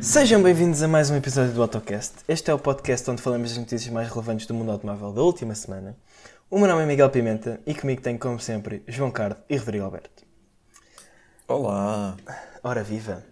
Sejam 0.00 0.42
bem-vindos 0.42 0.82
a 0.82 0.88
mais 0.88 1.08
um 1.08 1.16
episódio 1.16 1.52
do 1.52 1.62
AutoCast. 1.62 2.16
Este 2.26 2.50
é 2.50 2.54
o 2.54 2.58
podcast 2.58 3.08
onde 3.10 3.22
falamos 3.22 3.50
das 3.50 3.58
notícias 3.58 3.92
mais 3.92 4.08
relevantes 4.08 4.46
do 4.46 4.52
mundo 4.52 4.70
automóvel 4.72 5.12
da 5.12 5.22
última 5.22 5.54
semana. 5.54 5.96
O 6.50 6.58
meu 6.58 6.66
nome 6.66 6.82
é 6.82 6.86
Miguel 6.86 7.10
Pimenta 7.10 7.60
e 7.64 7.74
comigo 7.74 8.02
tenho, 8.02 8.18
como 8.18 8.40
sempre, 8.40 8.82
João 8.88 9.10
Cardo 9.10 9.40
e 9.48 9.56
Rodrigo 9.56 9.84
Alberto. 9.84 10.24
Olá! 11.46 12.16
Ora 12.62 12.82
viva! 12.82 13.24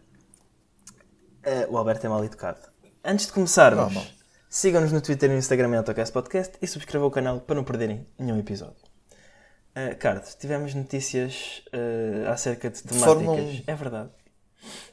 Uh, 1.44 1.72
o 1.72 1.76
Alberto 1.76 2.06
é 2.06 2.08
mal 2.08 2.24
educado. 2.24 2.60
Antes 3.04 3.26
de 3.26 3.32
começarmos, 3.32 3.92
não. 3.92 4.17
Sigam-nos 4.48 4.92
no 4.92 5.00
Twitter 5.00 5.28
e 5.30 5.32
no 5.32 5.38
Instagram 5.38 5.68
em 5.70 5.76
AutoCast 5.76 6.12
Podcast 6.12 6.54
e 6.60 6.66
subscrevam 6.66 7.08
o 7.08 7.10
canal 7.10 7.40
para 7.40 7.56
não 7.56 7.64
perderem 7.64 8.06
nenhum 8.18 8.38
episódio. 8.38 8.77
Uh, 9.77 9.96
Cardo, 9.98 10.27
tivemos 10.38 10.74
notícias 10.74 11.62
uh, 11.73 12.28
acerca 12.30 12.70
de 12.70 12.82
temáticas. 12.82 13.04
Fórmula 13.04 13.37
1. 13.40 13.62
É 13.66 13.74
verdade. 13.74 14.10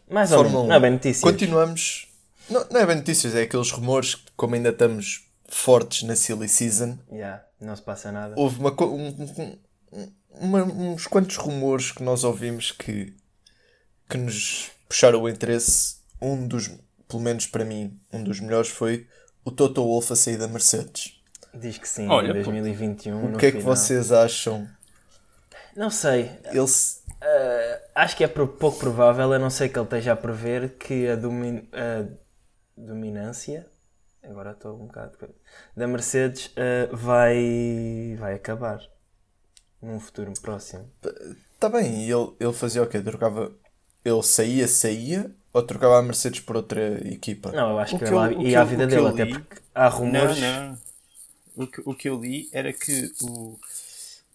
Mais 0.09 0.31
ou 0.31 0.43
menos. 0.43 0.59
1. 0.61 0.67
Não 0.67 0.75
é 0.75 0.79
bem 0.79 0.91
notícias. 0.91 1.21
Continuamos. 1.23 2.07
Não, 2.49 2.67
não 2.69 2.79
é 2.81 2.85
bem 2.85 2.95
notícias, 2.97 3.33
é 3.33 3.41
aqueles 3.41 3.71
rumores 3.71 4.13
que, 4.15 4.31
como 4.37 4.53
ainda 4.53 4.69
estamos 4.69 5.27
fortes 5.49 6.03
na 6.03 6.15
Silly 6.15 6.47
Season, 6.47 6.97
Yeah, 7.11 7.43
não 7.59 7.75
se 7.75 7.81
passa 7.81 8.11
nada. 8.11 8.35
houve 8.37 8.59
uma, 8.59 8.69
um- 8.83 9.07
um- 9.07 9.57
um- 9.91 10.11
uma- 10.41 10.63
uns 10.63 11.07
quantos 11.07 11.37
rumores 11.37 11.91
que 11.91 12.03
nós 12.03 12.23
ouvimos 12.23 12.71
que, 12.71 13.15
que 14.07 14.17
nos 14.17 14.69
puxaram 14.87 15.21
o 15.23 15.29
interesse. 15.29 15.95
Um 16.21 16.47
dos, 16.47 16.69
pelo 17.07 17.21
menos 17.23 17.47
para 17.47 17.65
mim, 17.65 17.99
um 18.13 18.23
dos 18.23 18.39
melhores 18.39 18.69
foi 18.69 19.07
o 19.45 19.51
Toto 19.51 19.83
Wolff 19.83 20.11
a 20.11 20.15
sair 20.15 20.37
da 20.37 20.47
Mercedes. 20.47 21.21
Diz 21.53 21.77
que 21.77 21.87
sim, 21.87 22.09
Olha, 22.09 22.27
em 22.27 22.43
pô. 22.43 22.51
2021. 22.51 23.33
O 23.33 23.37
que 23.37 23.45
é 23.45 23.51
que 23.51 23.59
final. 23.59 23.75
vocês 23.75 24.11
acham? 24.11 24.67
Não 25.75 25.89
sei. 25.89 26.31
Ele 26.51 26.67
Uh, 27.25 27.81
acho 27.95 28.15
que 28.15 28.23
é 28.23 28.27
pouco 28.27 28.77
provável, 28.77 29.33
a 29.33 29.39
não 29.39 29.49
ser 29.49 29.69
que 29.69 29.79
ele 29.79 29.85
esteja 29.85 30.11
a 30.13 30.15
prever 30.15 30.77
que 30.77 31.07
a, 31.07 31.15
domi- 31.15 31.67
a 31.73 32.05
dominância 32.77 33.65
agora 34.21 34.51
estou 34.51 34.75
um 34.75 34.85
bocado 34.85 35.17
da 35.75 35.87
Mercedes 35.87 36.47
uh, 36.47 36.95
vai, 36.95 38.15
vai 38.19 38.35
acabar 38.35 38.79
num 39.81 39.99
futuro 39.99 40.31
próximo. 40.39 40.87
Tá 41.59 41.67
bem, 41.69 42.03
ele, 42.09 42.35
ele 42.39 42.53
fazia 42.53 42.83
o 42.83 42.87
quê? 42.87 43.01
Trocava. 43.01 43.51
Ele 44.03 44.21
saía, 44.21 44.67
saía 44.67 45.31
ou 45.55 45.63
trocava 45.63 45.97
a 45.99 46.01
Mercedes 46.01 46.39
por 46.41 46.55
outra 46.57 46.81
equipa? 47.07 47.51
Não, 47.51 47.71
eu 47.71 47.79
acho 47.79 47.95
O 47.95 47.99
que, 47.99 48.05
que 48.05 48.11
eu- 48.11 48.17
lá- 48.17 48.27
o 48.27 48.41
e 48.41 48.45
que 48.49 48.55
à 48.55 48.61
eu- 48.61 48.65
vida 48.67 48.87
dele, 48.87 49.01
eu 49.01 49.07
até 49.07 49.23
li- 49.25 49.33
porque 49.33 49.61
há 49.73 49.87
rumores. 49.87 50.39
Não, 50.39 50.69
não. 50.69 50.77
O 51.55 51.67
que, 51.67 51.81
o 51.85 51.93
que 51.95 52.09
eu 52.09 52.19
li 52.21 52.49
era 52.51 52.73
que 52.73 53.13
o, 53.21 53.57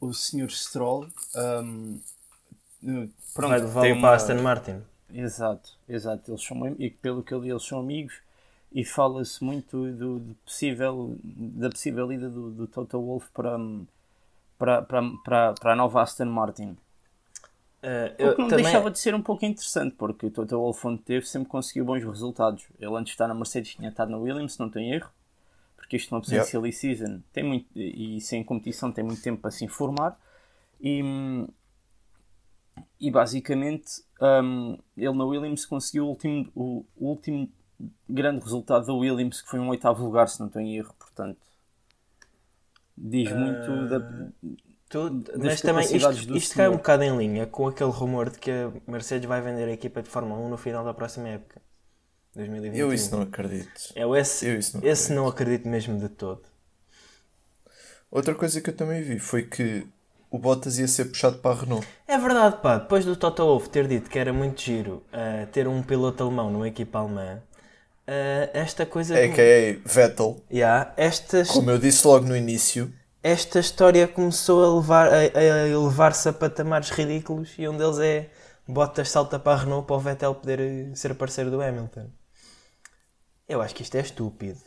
o 0.01 0.13
Sr. 0.15 0.51
Stroll 0.51 1.07
um, 1.37 2.01
pronto, 3.35 3.49
Vai 3.51 3.59
tem 3.61 3.67
levá-lo 3.69 3.93
uma- 3.93 4.01
para 4.01 4.11
a 4.11 4.15
Aston 4.17 4.43
Martin. 4.43 4.83
Exato, 5.13 5.71
exato. 5.89 6.31
Eles 6.31 6.43
são, 6.43 6.77
e 6.79 6.89
pelo 6.91 7.23
que 7.23 7.35
eu 7.35 7.41
li, 7.41 7.51
eles 7.51 7.65
são 7.65 7.81
amigos 7.81 8.15
e 8.73 8.85
fala-se 8.85 9.43
muito 9.45 9.91
do, 9.93 10.19
do 10.21 10.35
possível, 10.45 11.17
da 11.23 11.69
possível 11.69 12.11
ida 12.13 12.29
do, 12.31 12.51
do 12.51 12.67
Toto 12.67 12.99
Wolff 13.01 13.29
para, 13.35 13.59
para, 14.59 14.83
para, 14.83 15.03
para, 15.25 15.53
para 15.55 15.73
a 15.73 15.77
nova 15.77 16.03
Aston 16.03 16.27
Martin. 16.27 16.77
Uh, 17.83 18.13
O 18.19 18.23
eu 18.23 18.35
que 18.35 18.43
não 18.43 18.49
também- 18.49 18.65
deixava 18.65 18.91
de 18.91 18.99
ser 18.99 19.15
um 19.15 19.23
pouco 19.23 19.45
interessante, 19.45 19.95
porque 19.97 20.27
o 20.27 20.31
Toto 20.31 20.55
Wolff 20.59 20.99
teve 20.99 21.27
sempre 21.27 21.49
conseguiu 21.49 21.85
bons 21.85 22.05
resultados. 22.05 22.67
Ele 22.79 22.93
antes 22.95 23.07
de 23.07 23.11
estar 23.13 23.27
na 23.27 23.35
Mercedes 23.35 23.75
tinha 23.75 23.89
estado 23.89 24.11
na 24.11 24.19
Williams, 24.19 24.53
se 24.55 24.61
não 24.61 24.69
tem 24.69 24.93
erro, 24.93 25.11
porque 25.77 25.97
isto 25.97 26.11
não 26.13 26.21
precisa 26.21 26.43
Yep. 26.43 26.47
de 26.47 26.51
silly 26.51 26.73
season 26.73 27.23
tem 27.33 27.43
muito, 27.43 27.67
e 27.75 28.21
sem 28.21 28.45
competição 28.45 28.93
tem 28.93 29.03
muito 29.03 29.23
tempo 29.23 29.41
para 29.41 29.51
se 29.51 29.65
informar. 29.65 30.19
E, 30.81 31.03
e 33.01 33.11
basicamente 33.11 34.03
hum, 34.43 34.79
ele 34.97 35.15
na 35.17 35.25
Williams 35.25 35.65
conseguiu 35.65 36.05
o 36.05 36.09
último, 36.11 36.49
o, 36.55 36.85
o 36.97 37.07
último 37.09 37.51
grande 38.09 38.45
resultado 38.45 38.87
da 38.87 38.93
Williams, 38.93 39.41
que 39.41 39.49
foi 39.49 39.59
um 39.59 39.69
oitavo 39.69 40.05
lugar, 40.05 40.29
se 40.29 40.39
não 40.39 40.49
tem 40.51 40.77
erro, 40.77 40.95
portanto. 40.99 41.39
Diz 42.97 43.33
muito 43.33 43.89
da, 43.89 43.99
Tu- 44.91 45.25
mas 45.39 45.61
também 45.63 45.85
isto, 45.97 46.27
do 46.27 46.37
isto 46.37 46.57
cai 46.57 46.69
um 46.69 46.77
bocado 46.77 47.05
em 47.05 47.17
linha 47.17 47.47
com 47.47 47.67
aquele 47.69 47.91
rumor 47.91 48.29
de 48.29 48.39
que 48.39 48.51
a 48.51 48.73
Mercedes 48.91 49.27
vai 49.29 49.41
vender 49.41 49.69
a 49.69 49.73
equipa 49.73 50.03
de 50.03 50.09
Fórmula 50.11 50.39
1 50.41 50.49
no 50.51 50.59
final 50.59 50.85
da 50.85 50.93
próxima 50.93 51.29
época. 51.29 51.63
2021. 52.35 52.79
Eu 52.79 52.93
isso 52.93 53.15
não 53.15 53.23
acredito. 53.23 53.71
Eu 53.95 54.15
esse, 54.17 54.47
Eu 54.47 54.59
isso 54.59 54.77
não 54.77 54.85
esse 54.85 55.03
acredito. 55.05 55.15
não 55.17 55.29
acredito 55.29 55.69
mesmo 55.69 55.99
de 55.99 56.09
todo. 56.09 56.43
Outra 58.11 58.35
coisa 58.35 58.61
que 58.61 58.71
eu 58.71 58.77
também 58.77 59.03
vi 59.03 59.19
foi 59.19 59.45
que 59.45 59.87
o 60.31 60.39
Bottas 60.39 60.79
ia 60.79 60.89
ser 60.89 61.07
puxado 61.07 61.39
para 61.39 61.53
a 61.57 61.61
Renault. 61.61 61.87
É 62.07 62.19
verdade, 62.19 62.57
pá. 62.61 62.79
Depois 62.79 63.05
do 63.05 63.17
Toto 63.17 63.45
Wolff 63.45 63.69
ter 63.69 63.87
dito 63.87 64.11
que 64.11 64.19
era 64.19 64.33
muito 64.33 64.61
giro 64.61 65.03
uh, 65.13 65.47
ter 65.53 65.67
um 65.69 65.83
piloto 65.83 66.23
alemão 66.25 66.51
numa 66.51 66.69
equipa 66.69 66.99
alemã, 66.99 67.37
uh, 68.09 68.51
esta 68.53 68.85
coisa. 68.85 69.17
É 69.17 69.29
que 69.29 69.41
é 69.41 69.73
Vettel. 69.85 70.41
Yeah, 70.53 70.93
esta, 70.97 71.45
Como 71.47 71.71
eu 71.71 71.79
disse 71.79 72.05
logo 72.07 72.27
no 72.27 72.37
início, 72.37 72.93
esta 73.23 73.59
história 73.61 74.09
começou 74.09 74.65
a 74.65 74.81
levar 74.81 75.09
a, 75.09 75.39
a 75.39 75.69
elevar-se 75.69 76.29
a 76.29 76.33
patamares 76.33 76.91
ridículos 76.91 77.55
e 77.59 77.69
um 77.69 77.77
deles 77.77 77.99
é 77.99 78.31
Bottas 78.67 79.11
salta 79.11 79.39
para 79.39 79.53
a 79.53 79.65
Renault 79.65 79.87
para 79.87 79.97
o 79.97 80.01
Vettel 80.01 80.35
poder 80.35 80.61
eh, 80.61 80.95
ser 80.95 81.15
parceiro 81.15 81.51
do 81.51 81.61
Hamilton. 81.61 82.09
Eu 83.49 83.61
acho 83.61 83.75
que 83.75 83.83
isto 83.83 83.97
é 83.97 84.01
estúpido. 84.01 84.61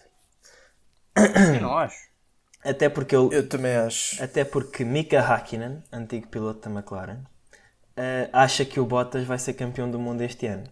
Eu 1.16 1.62
não 1.62 1.78
acho. 1.78 1.98
Até 2.64 2.90
porque 2.90 3.16
eu, 3.16 3.32
eu 3.32 3.48
também 3.48 3.76
acho. 3.76 4.22
Até 4.24 4.44
porque 4.46 4.84
Mika 4.86 5.20
Hakkinen, 5.22 5.84
antigo 5.92 6.28
piloto 6.28 6.68
da 6.70 6.76
McLaren, 6.76 7.20
eh, 7.96 8.30
acha 8.34 8.64
que 8.66 8.80
o 8.80 8.86
Bottas 8.86 9.26
vai 9.26 9.38
ser 9.40 9.54
campeão 9.54 9.90
do 9.90 10.00
mundo 10.00 10.22
este 10.22 10.48
ano. 10.48 10.64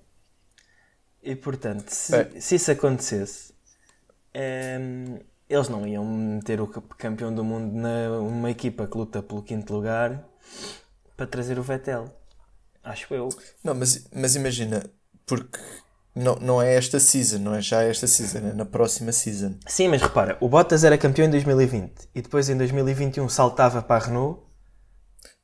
E 1.24 1.36
portanto, 1.36 1.90
se, 1.90 2.16
É. 2.16 2.40
se 2.40 2.56
isso 2.56 2.72
acontecesse, 2.72 3.54
ehm, 4.34 5.20
eles 5.52 5.68
não 5.68 5.86
iam 5.86 6.06
meter 6.06 6.62
o 6.62 6.68
campeão 6.68 7.34
do 7.34 7.44
mundo 7.44 7.74
numa 7.74 8.50
equipa 8.50 8.88
que 8.88 8.98
luta 8.98 9.22
pelo 9.22 9.44
quinto 9.44 9.74
lugar 9.74 10.24
para 11.18 11.28
trazer 11.28 11.60
o 11.60 11.64
Vettel. 11.64 12.06
Acho 12.82 13.14
eu. 13.14 13.30
Não, 13.64 13.76
mas, 13.76 14.08
mas 14.16 14.36
imagina, 14.36 14.84
porque 15.26 15.60
não, 16.16 16.36
não 16.36 16.62
é 16.62 16.76
esta 16.76 17.00
season, 17.00 17.40
não 17.40 17.54
é 17.54 17.62
já 17.62 17.84
esta 17.84 18.08
season, 18.08 18.40
é 18.40 18.54
na 18.54 18.66
próxima 18.66 19.12
season. 19.12 19.56
Sim, 19.68 19.90
mas 19.90 20.02
repara, 20.02 20.38
o 20.40 20.48
Bottas 20.48 20.86
era 20.86 20.98
campeão 20.98 21.28
em 21.28 21.32
2020 21.32 22.10
e 22.16 22.22
depois 22.22 22.50
em 22.50 22.58
2021 22.58 23.28
saltava 23.28 23.82
para 23.82 24.04
a 24.04 24.08
Renault. 24.08 24.42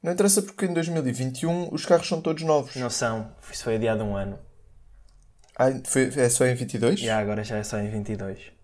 Não 0.01 0.13
interessa 0.13 0.41
porque 0.41 0.65
em 0.65 0.73
2021 0.73 1.73
os 1.73 1.85
carros 1.85 2.07
são 2.07 2.21
todos 2.21 2.43
novos. 2.43 2.75
Não 2.77 2.89
são, 2.89 3.31
isso 3.51 3.63
foi 3.65 3.75
adiado 3.75 4.03
um 4.05 4.15
ano. 4.15 4.39
Ah, 5.59 5.67
foi, 5.83 6.11
é 6.15 6.29
só 6.29 6.45
em 6.45 6.55
22? 6.55 7.01
E 7.01 7.09
agora 7.09 7.43
já 7.43 7.57
é 7.57 7.63
só 7.63 7.77
em 7.77 7.89
22. 7.89 8.56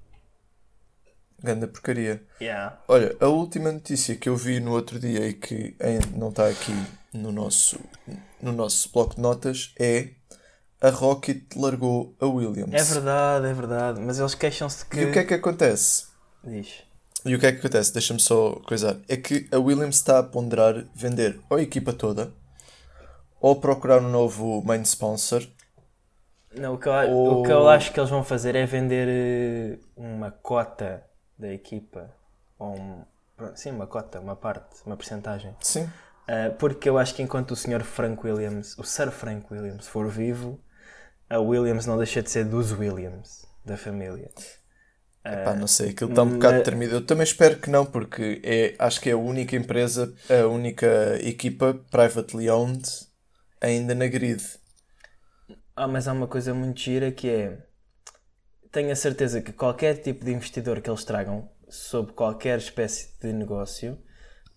Ganda 1.43 1.67
porcaria. 1.67 2.23
Yeah. 2.39 2.79
Olha, 2.87 3.15
a 3.19 3.27
última 3.27 3.69
notícia 3.71 4.15
que 4.15 4.29
eu 4.29 4.37
vi 4.37 4.61
no 4.61 4.71
outro 4.71 4.97
dia 4.97 5.27
e 5.27 5.33
que 5.33 5.75
ainda 5.79 6.07
não 6.15 6.29
está 6.29 6.47
aqui 6.47 6.71
no 7.13 7.33
nosso, 7.33 7.77
no 8.41 8.53
nosso 8.53 8.89
bloco 8.93 9.15
de 9.15 9.21
notas 9.21 9.73
é 9.77 10.11
a 10.81 10.89
Rocket 10.89 11.43
largou 11.55 12.15
a 12.19 12.25
Williams. 12.25 12.73
É 12.73 12.83
verdade, 12.93 13.47
é 13.47 13.53
verdade. 13.53 13.99
Mas 13.99 14.19
eles 14.19 14.33
queixam-se 14.35 14.85
que. 14.85 14.99
E 15.01 15.05
o 15.05 15.11
que 15.11 15.19
é 15.19 15.23
que 15.25 15.33
acontece? 15.33 16.05
Diz. 16.43 16.83
E 17.25 17.35
o 17.35 17.39
que 17.39 17.45
é 17.45 17.51
que 17.51 17.59
acontece? 17.59 17.91
Deixa-me 17.93 18.19
só 18.19 18.53
coisar. 18.65 18.97
É 19.07 19.15
que 19.17 19.47
a 19.51 19.57
Williams 19.59 19.95
está 19.95 20.19
a 20.19 20.23
ponderar 20.23 20.85
vender 20.95 21.39
ou 21.49 21.57
a 21.57 21.61
equipa 21.61 21.91
toda 21.93 22.33
ou 23.39 23.57
procurar 23.57 24.01
um 24.01 24.09
novo 24.09 24.61
main 24.65 24.81
sponsor. 24.83 25.45
Não, 26.55 26.75
o, 26.75 26.77
que 26.77 26.87
eu, 26.87 26.93
Ou- 26.93 27.41
o 27.41 27.43
que 27.43 27.51
eu 27.51 27.67
acho 27.67 27.91
que 27.91 27.99
eles 27.99 28.09
vão 28.09 28.23
fazer 28.23 28.55
é 28.55 28.65
vender 28.65 29.07
eh, 29.09 29.79
uma 29.95 30.31
cota 30.31 31.03
da 31.37 31.51
equipa. 31.51 32.13
Ou 32.59 32.75
um, 32.75 33.05
sim, 33.55 33.71
uma 33.71 33.87
cota, 33.87 34.19
uma 34.19 34.35
parte, 34.35 34.81
uma 34.85 34.95
porcentagem. 34.95 35.55
Sim. 35.61 35.89
Ah, 36.27 36.53
porque 36.57 36.89
eu 36.89 36.97
acho 36.97 37.13
que 37.15 37.21
enquanto 37.21 37.51
o 37.51 37.55
Sr. 37.55 37.83
Frank 37.83 38.25
Williams, 38.25 38.77
o 38.77 38.83
Sir 38.83 39.11
Frank 39.11 39.45
Williams, 39.51 39.87
for 39.87 40.07
vivo, 40.09 40.59
a 41.29 41.39
Williams 41.39 41.85
não 41.85 41.97
deixa 41.97 42.21
de 42.21 42.29
ser 42.29 42.45
dos 42.45 42.71
Williams, 42.71 43.45
da 43.65 43.77
família. 43.77 44.31
Epá, 45.25 45.55
não 45.55 45.67
sei, 45.67 45.91
aquilo 45.91 46.09
está 46.09 46.23
um 46.23 46.33
bocado 46.33 46.63
tremido. 46.63 46.95
Eu 46.95 47.05
também 47.05 47.23
espero 47.23 47.57
que 47.57 47.69
não, 47.69 47.85
porque 47.85 48.41
é, 48.43 48.75
acho 48.77 48.99
que 48.99 49.09
é 49.09 49.13
a 49.13 49.17
única 49.17 49.55
empresa, 49.55 50.13
a 50.29 50.47
única 50.47 51.17
equipa 51.21 51.79
privately 51.89 52.49
owned 52.49 52.83
ainda 53.61 53.95
na 53.95 54.07
grid. 54.07 54.43
Ah, 55.75 55.87
mas 55.87 56.07
há 56.07 56.13
uma 56.13 56.27
coisa 56.27 56.53
muito 56.53 56.79
gira 56.79 57.11
que 57.11 57.29
é. 57.29 57.57
Tenho 58.73 58.91
a 58.91 58.95
certeza 58.95 59.39
que 59.39 59.53
qualquer 59.53 60.01
tipo 60.01 60.25
de 60.25 60.31
investidor 60.31 60.81
que 60.81 60.89
eles 60.89 61.05
tragam, 61.05 61.47
sob 61.69 62.11
qualquer 62.13 62.57
espécie 62.57 63.11
de 63.21 63.31
negócio, 63.31 63.99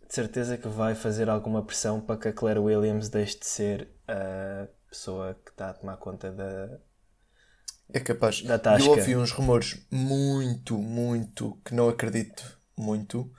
de 0.08 0.14
certeza 0.14 0.56
que 0.56 0.66
vai 0.68 0.94
fazer 0.94 1.28
alguma 1.28 1.62
pressão 1.62 2.00
para 2.00 2.18
que 2.18 2.28
a 2.28 2.32
Claire 2.32 2.58
Williams 2.58 3.10
deixe 3.10 3.38
de 3.38 3.44
ser 3.44 3.88
a 4.08 4.68
pessoa 4.88 5.38
que 5.44 5.50
está 5.50 5.68
a 5.68 5.74
tomar 5.74 5.98
conta 5.98 6.32
da. 6.32 6.78
É 7.92 8.00
capaz. 8.00 8.40
Da 8.40 8.58
tasca. 8.58 8.88
Eu 8.88 8.92
ouvi 8.92 9.14
uns 9.14 9.32
rumores 9.32 9.86
muito, 9.90 10.78
muito 10.78 11.60
que 11.62 11.74
não 11.74 11.86
acredito 11.86 12.58
muito, 12.74 13.30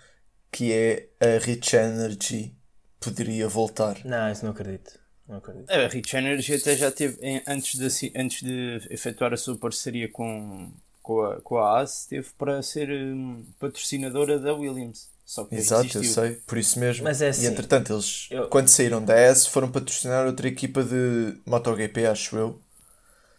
que 0.52 0.72
é 0.72 1.10
a 1.20 1.44
Rich 1.44 1.76
Energy 1.76 2.56
poderia 3.00 3.48
voltar. 3.48 3.98
Não, 4.06 4.32
isso 4.32 4.46
não 4.46 4.52
acredito. 4.52 4.97
Não 5.28 5.38
acredito. 5.38 5.70
A 5.70 5.88
Rich 5.88 6.16
Energy 6.16 6.54
até 6.56 6.76
já 6.76 6.92
teve, 6.92 7.18
em- 7.22 7.42
antes 7.48 7.78
de, 7.78 8.12
antes 8.16 8.42
de 8.42 8.88
efetuar 8.90 9.34
a 9.34 9.38
sua 9.38 9.58
parceria 9.58 10.08
com, 10.10 10.72
com, 11.02 11.22
a, 11.22 11.42
com 11.42 11.58
a 11.58 11.80
AS, 11.82 12.06
teve 12.06 12.30
para 12.38 12.62
ser 12.64 12.90
hum, 12.90 13.44
patrocinadora 13.60 14.40
da 14.40 14.54
Williams. 14.54 15.10
Só 15.26 15.44
que 15.44 15.56
Exato, 15.56 15.98
eu 15.98 16.04
sei, 16.06 16.32
por 16.48 16.58
isso 16.58 16.80
mesmo. 16.80 17.04
Mas 17.04 17.22
é 17.22 17.26
e 17.26 17.30
assim, 17.30 17.48
entretanto, 17.48 17.92
eles, 17.94 18.28
eu- 18.32 18.48
quando 18.48 18.70
saíram 18.70 19.04
da 19.04 19.14
S, 19.16 19.50
foram 19.50 19.70
patrocinar 19.70 20.26
outra 20.26 20.48
equipa 20.48 20.82
de 20.84 21.38
MotoGP, 21.46 22.06
acho 22.06 22.38
eu, 22.38 22.62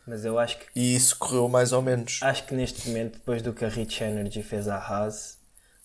Mas 0.07 0.25
eu 0.25 0.39
acho 0.39 0.59
que, 0.59 0.67
e 0.75 0.95
isso 0.95 1.17
correu 1.19 1.49
mais 1.49 1.73
ou 1.73 1.81
menos. 1.81 2.21
acho 2.23 2.45
que 2.47 2.55
neste 2.55 2.87
momento, 2.89 3.15
depois 3.15 3.41
do 3.41 3.55
que 3.55 3.65
a 3.65 3.69
Rich 3.69 4.03
Energy 4.05 4.43
fez 4.43 4.69
à 4.69 4.77
Haas, 4.77 5.39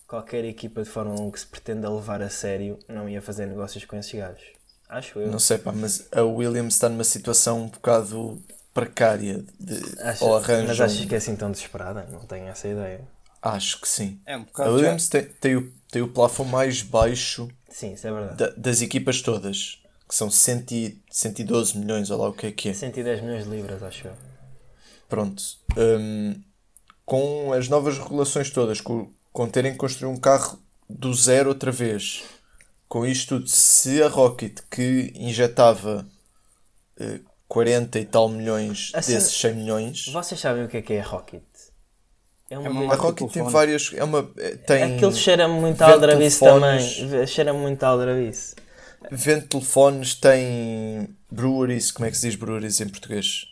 qualquer 0.06 0.44
equipa 0.44 0.82
de 0.82 0.88
Fórmula 0.90 1.20
1 1.22 1.30
que 1.30 1.40
se 1.40 1.46
pretenda 1.46 1.88
levar 1.90 2.20
a 2.20 2.28
sério 2.28 2.78
não 2.88 3.08
ia 3.08 3.22
fazer 3.22 3.46
negócios 3.46 3.84
com 3.86 3.96
esses 3.96 4.12
gajos. 4.12 4.44
Acho 4.88 5.18
eu. 5.18 5.30
Não 5.30 5.38
sei, 5.38 5.58
pá, 5.58 5.72
mas 5.72 6.06
a 6.12 6.22
Williams 6.22 6.74
está 6.74 6.88
numa 6.88 7.04
situação 7.04 7.62
um 7.62 7.68
bocado 7.68 8.40
precária. 8.72 9.44
De, 9.58 9.80
ou 10.20 10.36
arranjam. 10.36 10.66
mas 10.66 10.80
achas 10.80 11.04
que 11.04 11.14
é 11.14 11.18
assim 11.18 11.36
tão 11.36 11.50
desesperada? 11.50 12.06
Não 12.10 12.20
tenho 12.20 12.46
essa 12.48 12.68
ideia. 12.68 13.00
Acho 13.40 13.80
que 13.80 13.88
sim. 13.88 14.20
É 14.26 14.36
um 14.36 14.44
A 14.54 14.68
Williams 14.70 15.08
tem, 15.08 15.24
tem, 15.24 15.56
o, 15.56 15.72
tem 15.90 16.02
o 16.02 16.08
plafond 16.08 16.50
mais 16.50 16.82
baixo 16.82 17.48
Sim, 17.68 17.92
isso 17.92 18.06
é 18.06 18.12
verdade. 18.12 18.36
da- 18.36 18.54
das 18.56 18.80
equipas 18.82 19.20
todas, 19.20 19.82
que 20.08 20.14
são 20.14 20.30
100, 20.30 20.64
e- 20.72 21.02
112 21.10 21.76
milhões, 21.76 22.10
ou 22.10 22.18
lá 22.20 22.28
o 22.28 22.32
que 22.32 22.46
é 22.46 22.52
que 22.52 22.68
é. 22.70 22.72
110 22.74 23.20
milhões 23.20 23.44
de 23.44 23.50
libras, 23.50 23.82
acho 23.82 24.06
eu. 24.08 24.12
Pronto. 25.08 25.42
Hum, 25.76 26.40
com 27.04 27.52
as 27.52 27.68
novas 27.68 27.98
regulações 27.98 28.50
todas, 28.50 28.80
com, 28.80 29.10
com 29.32 29.48
terem 29.48 29.72
que 29.72 29.78
construir 29.78 30.08
um 30.10 30.16
carro 30.16 30.58
do 30.88 31.12
zero 31.14 31.50
outra 31.50 31.70
vez, 31.70 32.22
com 32.88 33.06
isto 33.06 33.36
tudo, 33.38 33.48
se 33.48 34.02
a 34.02 34.08
Rocket 34.08 34.60
que 34.70 35.12
injetava 35.14 36.06
eh, 36.98 37.20
40 37.48 37.98
e 37.98 38.04
tal 38.04 38.28
milhões 38.28 38.90
Assim, 38.94 39.14
desses 39.14 39.38
100 39.40 39.54
milhões, 39.54 40.06
Vocês 40.06 40.40
sabem 40.40 40.64
o 40.64 40.68
que 40.68 40.78
é 40.78 40.82
que 40.82 40.92
é 40.94 41.00
a 41.00 41.04
Rocket? 41.04 41.42
É 42.50 42.58
uma, 42.58 42.66
É 42.66 42.70
uma 42.70 42.94
a 42.94 42.96
Rocket 42.96 43.30
tem 43.32 43.42
várias. 43.44 43.90
É 43.94 44.04
uma, 44.04 44.30
eh, 44.38 44.56
tem 44.56 44.96
Aquilo 44.96 45.14
cheira 45.14 45.48
muito 45.48 45.80
a 45.82 45.92
aldrabice 45.92 46.40
também. 46.40 47.26
Cheira 47.26 47.52
muito 47.52 47.82
a 47.82 47.88
aldrabice. 47.88 48.54
Vende 49.10 49.46
telefones, 49.46 50.14
tem 50.14 51.08
breweries, 51.30 51.90
como 51.90 52.06
é 52.06 52.10
que 52.10 52.16
se 52.16 52.28
diz 52.28 52.36
breweries 52.36 52.80
em 52.80 52.88
português? 52.88 53.46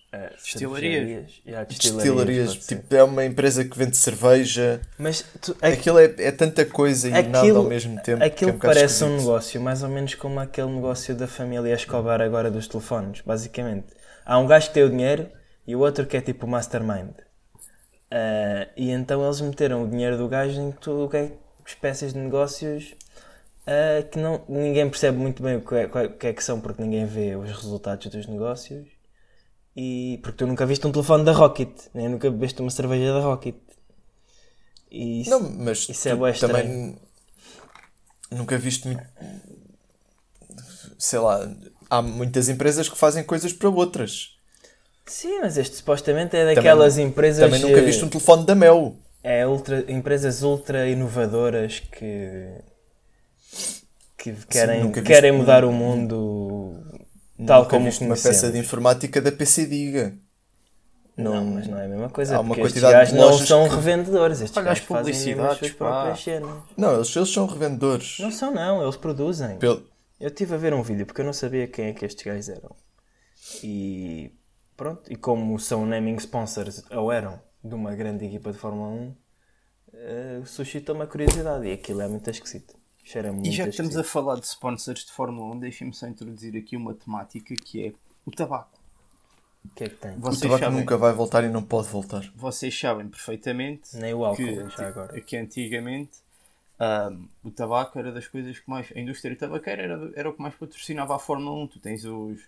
Destilarias. 0.44 1.40
Yeah, 1.46 1.64
Destilarias, 1.66 2.54
tipo, 2.66 2.94
é 2.94 3.02
uma 3.02 3.25
empresa 3.25 3.64
que 3.64 3.76
vende 3.78 3.96
cerveja. 3.96 4.81
Mas 4.99 5.25
tu, 5.40 5.52
aqu- 5.52 5.66
Aquilo 5.72 5.99
é, 5.99 6.04
é 6.19 6.31
tanta 6.31 6.64
coisa 6.66 7.08
e 7.08 7.10
nada 7.10 7.38
aquilo, 7.40 7.58
ao 7.58 7.64
mesmo 7.64 8.00
tempo. 8.02 8.19
que 8.19 8.25
é 8.25 8.26
aquilo 8.26 8.52
um 8.52 8.58
parece 8.58 9.02
um 9.04 9.06
esquisito. 9.08 9.20
negócio 9.26 9.60
mais 9.60 9.82
ou 9.82 9.88
menos 9.88 10.14
como 10.14 10.38
aquele 10.38 10.70
negócio 10.70 11.14
da 11.14 11.26
família 11.26 11.75
Escobar 11.75 12.20
agora 12.20 12.50
dos 12.50 12.69
telefones, 12.69 13.22
basicamente. 13.25 13.87
Há 14.25 14.38
um 14.38 14.46
gajo 14.46 14.69
que 14.69 14.75
tem 14.75 14.82
o 14.82 14.90
dinheiro 14.90 15.28
e 15.66 15.75
o 15.75 15.78
outro 15.81 16.06
que 16.06 16.16
é 16.16 16.20
tipo 16.20 16.44
o 16.46 16.48
mastermind. 16.48 17.10
Ah, 18.10 18.69
e 18.76 18.90
então 18.90 19.25
eles 19.25 19.40
meteram 19.40 19.82
o 19.84 19.88
dinheiro 19.88 20.19
do 20.19 20.28
gajo 20.28 20.60
em 20.60 20.72
tudo 20.72 21.06
o 21.06 21.08
que 21.08 21.16
é 21.16 21.32
espécies 21.66 22.12
de 22.12 22.19
negócios 22.19 22.94
ah, 23.67 24.03
que 24.03 24.19
não, 24.19 24.43
ninguém 24.49 24.88
percebe 24.88 25.19
muito 25.19 25.43
bem 25.43 25.56
o 25.56 25.61
que, 25.61 25.75
é, 25.75 25.87
o 25.87 26.12
que 26.17 26.26
é 26.26 26.32
que 26.32 26.43
são 26.43 26.61
porque 26.61 26.82
ninguém 26.82 27.06
vê 27.06 27.37
os 27.37 27.50
resultados 27.50 28.06
dos 28.06 28.26
negócios. 28.26 28.88
E 29.75 30.19
porque 30.23 30.38
tu 30.38 30.47
nunca 30.47 30.67
viste 30.67 30.87
um 30.87 30.93
telefone 30.93 31.25
da 31.25 31.32
Rocket, 31.32 31.70
nem 31.94 32.09
nunca 32.09 32.31
bebeste 32.31 32.61
uma 32.61 32.70
cerveja 32.70 33.14
da 33.14 33.20
Rocket. 33.20 33.56
E 34.91 35.23
isso, 35.23 35.31
Não, 35.31 35.41
mas 35.41 35.88
Isso 35.88 36.09
é 36.09 36.14
bué 36.14 36.32
também 36.32 36.99
nunca 38.31 38.59
viste 38.59 38.87
muito. 38.87 39.03
Sei 40.99 41.19
lá, 41.19 41.50
há 41.88 42.03
muitas 42.03 42.49
empresas 42.49 42.88
que 42.88 42.97
fazem 42.97 43.25
coisas 43.25 43.53
para 43.53 43.69
outras. 43.69 44.37
Sim, 45.06 45.41
mas 45.41 45.56
este 45.56 45.76
supostamente 45.76 46.37
é 46.37 46.55
daquelas 46.55 46.99
empresas. 46.99 47.44
Também 47.44 47.61
nunca 47.61 47.82
viste 47.82 48.05
um 48.05 48.08
telefone 48.08 48.47
da 48.47 48.55
Mel. 48.55 48.97
É 49.23 49.47
ultra, 49.47 49.85
empresas 49.91 50.43
ultra 50.43 50.88
inovadoras 50.88 51.81
que. 51.81 52.49
Que 54.30 54.46
querem, 54.46 54.86
viste 54.86 55.02
querem 55.02 55.32
mudar 55.32 55.64
o 55.64 55.72
mundo 55.72 56.80
tal 57.46 57.66
como 57.66 57.86
viste 57.86 58.04
uma 58.04 58.14
peça 58.14 58.50
de 58.50 58.58
informática 58.58 59.20
da 59.20 59.32
PC 59.32 59.66
Diga. 59.66 60.14
Não, 61.16 61.44
mas 61.44 61.66
não 61.69 61.78
é 61.78 61.84
a 61.84 61.88
mesma 61.88 62.08
coisa. 62.08 62.36
Há 62.36 62.40
uma 62.40 62.54
quantidade 62.54 62.86
de 62.86 62.92
gajos 62.92 63.14
não 63.14 63.36
são 63.46 63.69
que- 63.69 63.74
revendedores. 63.74 64.40
Estes 64.40 64.56
Olha 64.56 64.72
as 64.72 64.80
publicidades, 64.80 65.72
pá. 65.72 66.14
Não, 66.76 66.94
eles, 66.94 67.14
eles 67.14 67.28
são 67.30 67.46
revendedores. 67.46 68.19
Não 68.19 68.30
são, 68.30 68.54
não, 68.54 68.82
eles 68.82 68.96
produzem. 68.96 69.58
Pelo- 69.58 69.82
Eu 70.19 70.28
estive 70.28 70.54
a 70.54 70.56
ver 70.56 70.72
um 70.72 70.82
vídeo 70.82 71.04
porque 71.04 71.20
eu 71.20 71.24
não 71.26 71.32
sabia 71.34 71.66
quem 71.66 71.86
é 71.86 71.92
que 71.92 72.04
estes 72.06 72.24
gajos 72.24 72.48
eram. 72.48 72.74
E 73.62 74.32
pronto, 74.76 75.12
e 75.12 75.16
como 75.16 75.58
são 75.58 75.84
naming 75.84 76.16
sponsors, 76.16 76.82
ou 76.90 77.12
eram, 77.12 77.38
de 77.62 77.74
uma 77.74 77.94
grande 77.94 78.24
equipa 78.24 78.50
de 78.52 78.58
Fórmula 78.58 78.88
1, 78.88 79.14
eh, 79.92 80.40
suscitou-me 80.46 81.02
a 81.02 81.06
curiosidade. 81.06 81.66
E 81.66 81.72
aquilo 81.72 82.00
é 82.00 82.08
muito 82.08 82.30
esquisito. 82.30 82.74
Cheira 83.12 83.32
muito 83.32 83.47
E 83.49 83.53
já 83.53 83.64
que 83.64 83.70
estamos 83.70 83.97
a 83.97 84.05
falar 84.05 84.37
de 84.41 84.47
sponsors 84.47 85.05
de 85.05 85.12
Fórmula 85.12 85.55
1, 85.55 85.59
deixem-me 85.61 85.93
só 85.93 86.06
introduzir 86.06 86.56
aqui 86.56 86.76
uma 86.76 86.94
temática 86.94 87.55
que 87.55 87.87
é 87.88 87.93
o 88.25 88.31
tabaco. 88.31 88.70
O 89.64 89.69
que 89.75 89.85
é 89.85 89.88
que 89.88 89.97
tem? 89.97 90.12
O 90.17 90.20
Vocês 90.20 90.41
tabaco 90.41 90.61
sabem, 90.64 90.81
nunca 90.81 90.97
vai 90.97 91.12
voltar 91.12 91.44
e 91.44 91.49
não 91.49 91.62
pode 91.62 91.88
voltar. 91.88 92.23
vocês 92.35 92.79
sabem 92.79 93.06
perfeitamente 93.09 93.97
Nem 93.97 94.14
o 94.14 94.25
álcool, 94.25 94.37
que, 94.44 94.69
já 94.76 94.88
agora. 94.88 95.20
que 95.20 95.37
antigamente 95.37 96.11
ahm, 96.81 97.26
o 97.44 97.50
tabaco 97.50 97.99
era 97.99 98.11
das 98.11 98.26
coisas 98.26 98.59
que 98.59 98.69
mais. 98.69 98.91
A 98.97 98.99
indústria 98.99 99.37
tabaqueira 99.37 99.82
era, 99.82 100.11
era 100.17 100.31
o 100.31 100.32
que 100.32 100.43
mais 100.43 100.55
patrocinava 100.55 101.15
a 101.15 101.19
Fórmula 101.19 101.56
1. 101.65 101.67
Tu 101.69 101.79
tens 101.79 102.05
os, 102.05 102.41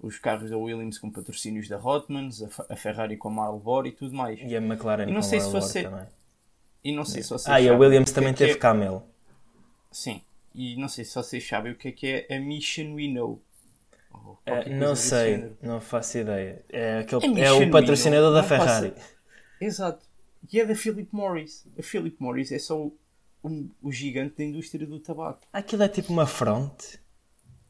os 0.00 0.18
carros 0.18 0.48
da 0.50 0.56
Williams 0.56 0.98
com 0.98 1.10
patrocínios 1.10 1.66
da 1.68 1.78
Hotmans, 1.78 2.42
a, 2.42 2.72
a 2.74 2.76
Ferrari 2.76 3.16
com 3.16 3.28
a 3.28 3.32
Marlboro 3.32 3.88
e 3.88 3.92
tudo 3.92 4.14
mais. 4.14 4.38
E 4.40 4.54
a 4.54 4.58
McLaren 4.60 5.04
E 5.04 5.06
não 5.06 5.14
com 5.14 5.22
sei 5.22 5.38
a 5.38 5.42
se 5.42 5.50
você- 5.50 5.82
também. 5.84 6.06
E 6.84 6.92
não 6.94 7.04
sei 7.04 7.22
se 7.22 7.30
vocês 7.30 7.46
Ah, 7.52 7.60
e 7.60 7.68
a 7.68 7.76
Williams 7.76 8.10
o 8.10 8.14
também 8.14 8.30
é 8.30 8.32
que 8.32 8.38
teve 8.38 8.52
é- 8.52 8.56
Camel. 8.56 9.06
Sim. 9.90 10.22
E 10.54 10.76
não 10.76 10.88
sei 10.88 11.04
se 11.04 11.14
vocês 11.14 11.46
sabem 11.46 11.72
o 11.72 11.76
que 11.76 11.88
é 11.88 11.92
que 11.92 12.06
é 12.28 12.36
a 12.36 12.40
Mission 12.40 12.94
We 12.94 13.08
Know. 13.08 13.40
Qualquer 14.10 14.68
não 14.70 14.96
sei, 14.96 15.52
não 15.62 15.80
faço 15.80 16.18
ideia. 16.18 16.64
É, 16.68 16.98
aquele, 16.98 17.40
É 17.40 17.44
é, 17.46 17.52
o 17.52 17.70
patrocinador 17.70 18.32
da 18.34 18.42
Ferrari. 18.42 18.92
Exato. 19.60 20.04
E 20.52 20.58
é 20.60 20.66
da 20.66 20.74
Philip 20.74 21.08
Morris. 21.14 21.64
A 21.78 21.82
Philip 21.82 22.16
Morris 22.20 22.50
é 22.50 22.58
só 22.58 22.76
o, 22.80 22.96
um- 23.44 23.68
o 23.82 23.92
gigante 23.92 24.36
da 24.38 24.44
indústria 24.44 24.86
do 24.86 24.98
tabaco. 24.98 25.40
Aquilo 25.52 25.82
é 25.84 25.88
tipo 25.88 26.12
uma 26.12 26.26
fronte. 26.26 26.98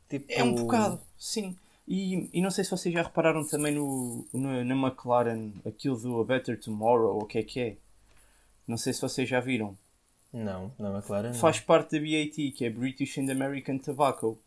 Tipo... 0.08 0.26
É 0.30 0.42
um 0.42 0.54
bocado, 0.54 1.00
sim. 1.18 1.56
E, 1.86 2.28
e 2.32 2.40
não 2.40 2.50
sei 2.50 2.64
se 2.64 2.70
vocês 2.70 2.94
já 2.94 3.02
repararam 3.02 3.44
também 3.46 3.74
no, 3.74 4.24
no- 4.32 4.64
na 4.64 4.74
McLaren 4.88 5.50
aquilo 5.66 5.96
do 5.98 6.20
A 6.20 6.24
Better 6.24 6.58
Tomorrow, 6.58 7.16
ou 7.16 7.22
o 7.22 7.26
que 7.26 7.38
é 7.38 7.42
que 7.42 7.60
é. 7.60 7.76
Não 8.66 8.76
sei 8.76 8.92
se 8.92 9.00
vocês 9.02 9.28
já 9.28 9.40
viram. 9.40 9.76
Não, 10.32 10.72
na 10.78 10.90
McLaren. 10.96 11.28
não. 11.28 11.34
Faz 11.34 11.58
parte 11.60 11.98
da 11.98 11.98
BAT, 11.98 12.52
que 12.52 12.64
é 12.64 12.70
British 12.70 13.18
and 13.18 13.30
American 13.30 13.78
Tobacco. 13.78 14.38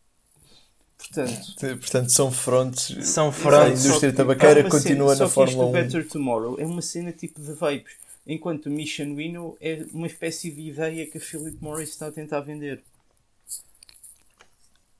Portanto, 0.96 1.54
Portanto, 1.78 2.08
são 2.10 2.30
frontes. 2.32 3.06
São 3.08 3.28
A 3.28 3.32
frontes. 3.32 3.84
indústria 3.84 4.10
que- 4.10 4.16
tabaqueira 4.16 4.60
uma 4.60 4.70
continua 4.70 5.14
cena- 5.14 5.24
na 5.24 5.28
só 5.30 5.44
que 5.44 5.50
isto 5.50 5.56
Fórmula 5.56 5.64
do 5.64 5.70
1. 5.70 5.72
Better 5.82 6.08
Tomorrow 6.08 6.60
é 6.60 6.64
uma 6.66 6.80
cena 6.80 7.12
tipo 7.12 7.40
de 7.42 7.52
vapes, 7.52 7.94
enquanto 8.26 8.66
o 8.66 8.70
Mission 8.70 9.14
Winnow 9.14 9.58
é 9.60 9.84
uma 9.92 10.06
espécie 10.06 10.50
de 10.50 10.62
ideia 10.62 11.06
que 11.06 11.18
a 11.18 11.20
Philip 11.20 11.58
Morris 11.60 11.90
está 11.90 12.06
a 12.06 12.12
tentar 12.12 12.40
vender. 12.40 12.82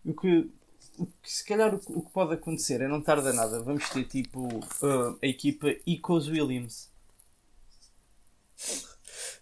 O 0.05 0.13
que, 0.13 0.51
o 0.99 1.07
que 1.07 1.33
se 1.33 1.45
calhar 1.45 1.75
o, 1.75 1.79
que- 1.79 1.93
o 1.93 2.03
que 2.03 2.11
pode 2.11 2.35
acontecer 2.35 2.83
é 2.83 2.89
não 2.89 3.01
tarda 3.01 3.33
nada. 3.33 3.63
Vamos 3.63 3.89
ter 3.89 4.05
tipo 4.05 4.47
uh, 4.49 5.19
a 5.23 5.27
equipa 5.27 5.69
Ecos 5.87 6.29
Williams. 6.29 6.91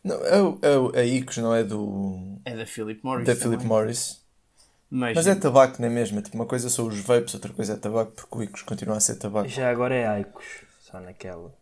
Não, 0.05 0.17
é 0.25 0.43
o- 0.43 0.59
é 0.63 0.77
o- 0.79 0.97
a 0.97 1.05
Icos 1.05 1.37
não 1.39 1.55
é 1.55 1.63
do. 1.63 2.39
É 2.45 2.57
da 2.57 2.67
Philip 2.67 3.01
Morris. 3.05 3.27
da. 3.27 3.37
Philip 3.37 3.65
Morris. 3.65 4.21
Mas, 4.91 5.15
Mas 5.17 5.27
é 5.27 5.35
tabaco, 5.35 5.81
não 5.81 5.89
é 5.89 5.91
mesmo? 5.91 6.19
É 6.19 6.23
Tipo, 6.23 6.37
uma 6.37 6.45
coisa 6.47 6.69
são 6.69 6.87
os 6.87 6.99
vapes, 7.01 7.33
outra 7.35 7.51
coisa 7.53 7.73
é 7.73 7.77
tabaco, 7.77 8.13
porque 8.13 8.37
o 8.37 8.43
Icos 8.43 8.63
continua 8.63 8.97
a 8.97 9.01
ser 9.01 9.17
tabaco. 9.17 9.49
Já 9.49 9.71
agora 9.71 9.95
é 9.95 10.07
Aicos. 10.07 10.45
Só 10.81 11.01
naquela. 11.01 11.55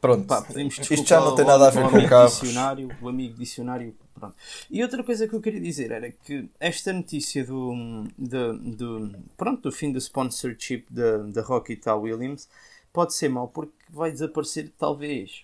Pronto, 0.00 0.26
Pá, 0.26 0.44
isto 0.56 1.06
já 1.06 1.20
não 1.20 1.34
tem 1.34 1.44
nada 1.44 1.66
a 1.66 1.68
o- 1.68 1.72
ver 1.72 1.84
o 1.84 1.90
com 1.90 2.08
carros. 2.08 2.40
Dicionário, 2.40 2.88
o 3.02 3.08
amigo 3.08 3.36
dicionário, 3.38 3.94
pronto. 4.14 4.34
E 4.70 4.82
outra 4.82 5.04
coisa 5.04 5.28
que 5.28 5.34
eu 5.34 5.42
queria 5.42 5.60
dizer 5.60 5.90
era 5.90 6.10
que 6.10 6.48
esta 6.58 6.90
notícia 6.90 7.44
do, 7.44 8.06
do, 8.16 8.58
do, 8.58 9.18
pronto, 9.36 9.60
do 9.60 9.70
fim 9.70 9.92
do 9.92 9.98
sponsorship 9.98 10.86
da, 10.90 11.18
da 11.18 11.42
Rocket 11.42 11.86
à 11.86 11.94
Williams 11.94 12.48
pode 12.94 13.12
ser 13.14 13.28
mau 13.28 13.46
porque 13.48 13.74
vai 13.90 14.10
desaparecer 14.10 14.72
talvez 14.78 15.42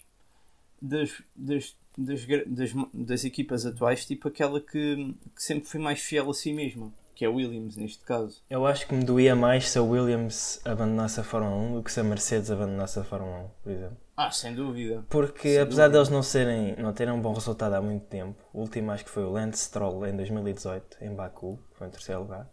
das, 0.80 1.22
das, 1.34 1.76
das, 1.96 2.26
das, 2.46 2.70
das 2.92 3.24
equipas 3.24 3.64
atuais, 3.66 4.04
tipo 4.06 4.28
aquela 4.28 4.60
que, 4.60 5.14
que 5.34 5.42
sempre 5.42 5.68
foi 5.68 5.80
mais 5.80 6.00
fiel 6.00 6.28
a 6.30 6.34
si 6.34 6.52
mesma. 6.52 6.92
que 7.14 7.24
é 7.24 7.28
Williams 7.28 7.76
neste 7.76 8.04
caso. 8.04 8.42
Eu 8.50 8.66
acho 8.66 8.86
que 8.86 8.94
me 8.94 9.02
doía 9.04 9.34
mais 9.34 9.70
se 9.70 9.78
a 9.78 9.82
Williams 9.82 10.60
abandonasse 10.66 11.18
a 11.18 11.24
Fórmula 11.24 11.56
1 11.56 11.74
do 11.76 11.82
que 11.82 11.90
se 11.90 11.98
a 12.00 12.04
Mercedes 12.04 12.50
abandonasse 12.50 12.98
a 12.98 13.04
Fórmula 13.04 13.38
1, 13.38 13.48
por 13.62 13.72
exemplo. 13.72 13.96
Ah, 14.14 14.30
sem 14.30 14.54
dúvida. 14.54 15.04
Porque 15.08 15.48
Sem 15.54 15.60
apesar 15.60 15.84
dúvida. 15.88 15.98
deles 15.98 16.08
não, 16.10 16.22
serem, 16.22 16.76
não 16.76 16.92
terem 16.92 17.12
um 17.14 17.20
bom 17.20 17.32
resultado 17.32 17.74
há 17.74 17.80
muito 17.82 18.04
tempo, 18.06 18.42
o 18.52 18.60
último 18.60 18.90
acho 18.90 19.04
que 19.04 19.10
foi 19.10 19.24
o 19.24 19.30
Lance 19.30 19.64
Stroll 19.64 20.06
em 20.06 20.16
2018, 20.16 20.98
em 21.02 21.14
Baku, 21.14 21.58
foi 21.74 21.86
em 21.86 21.90
terceiro 21.90 22.20
lugar. 22.22 22.50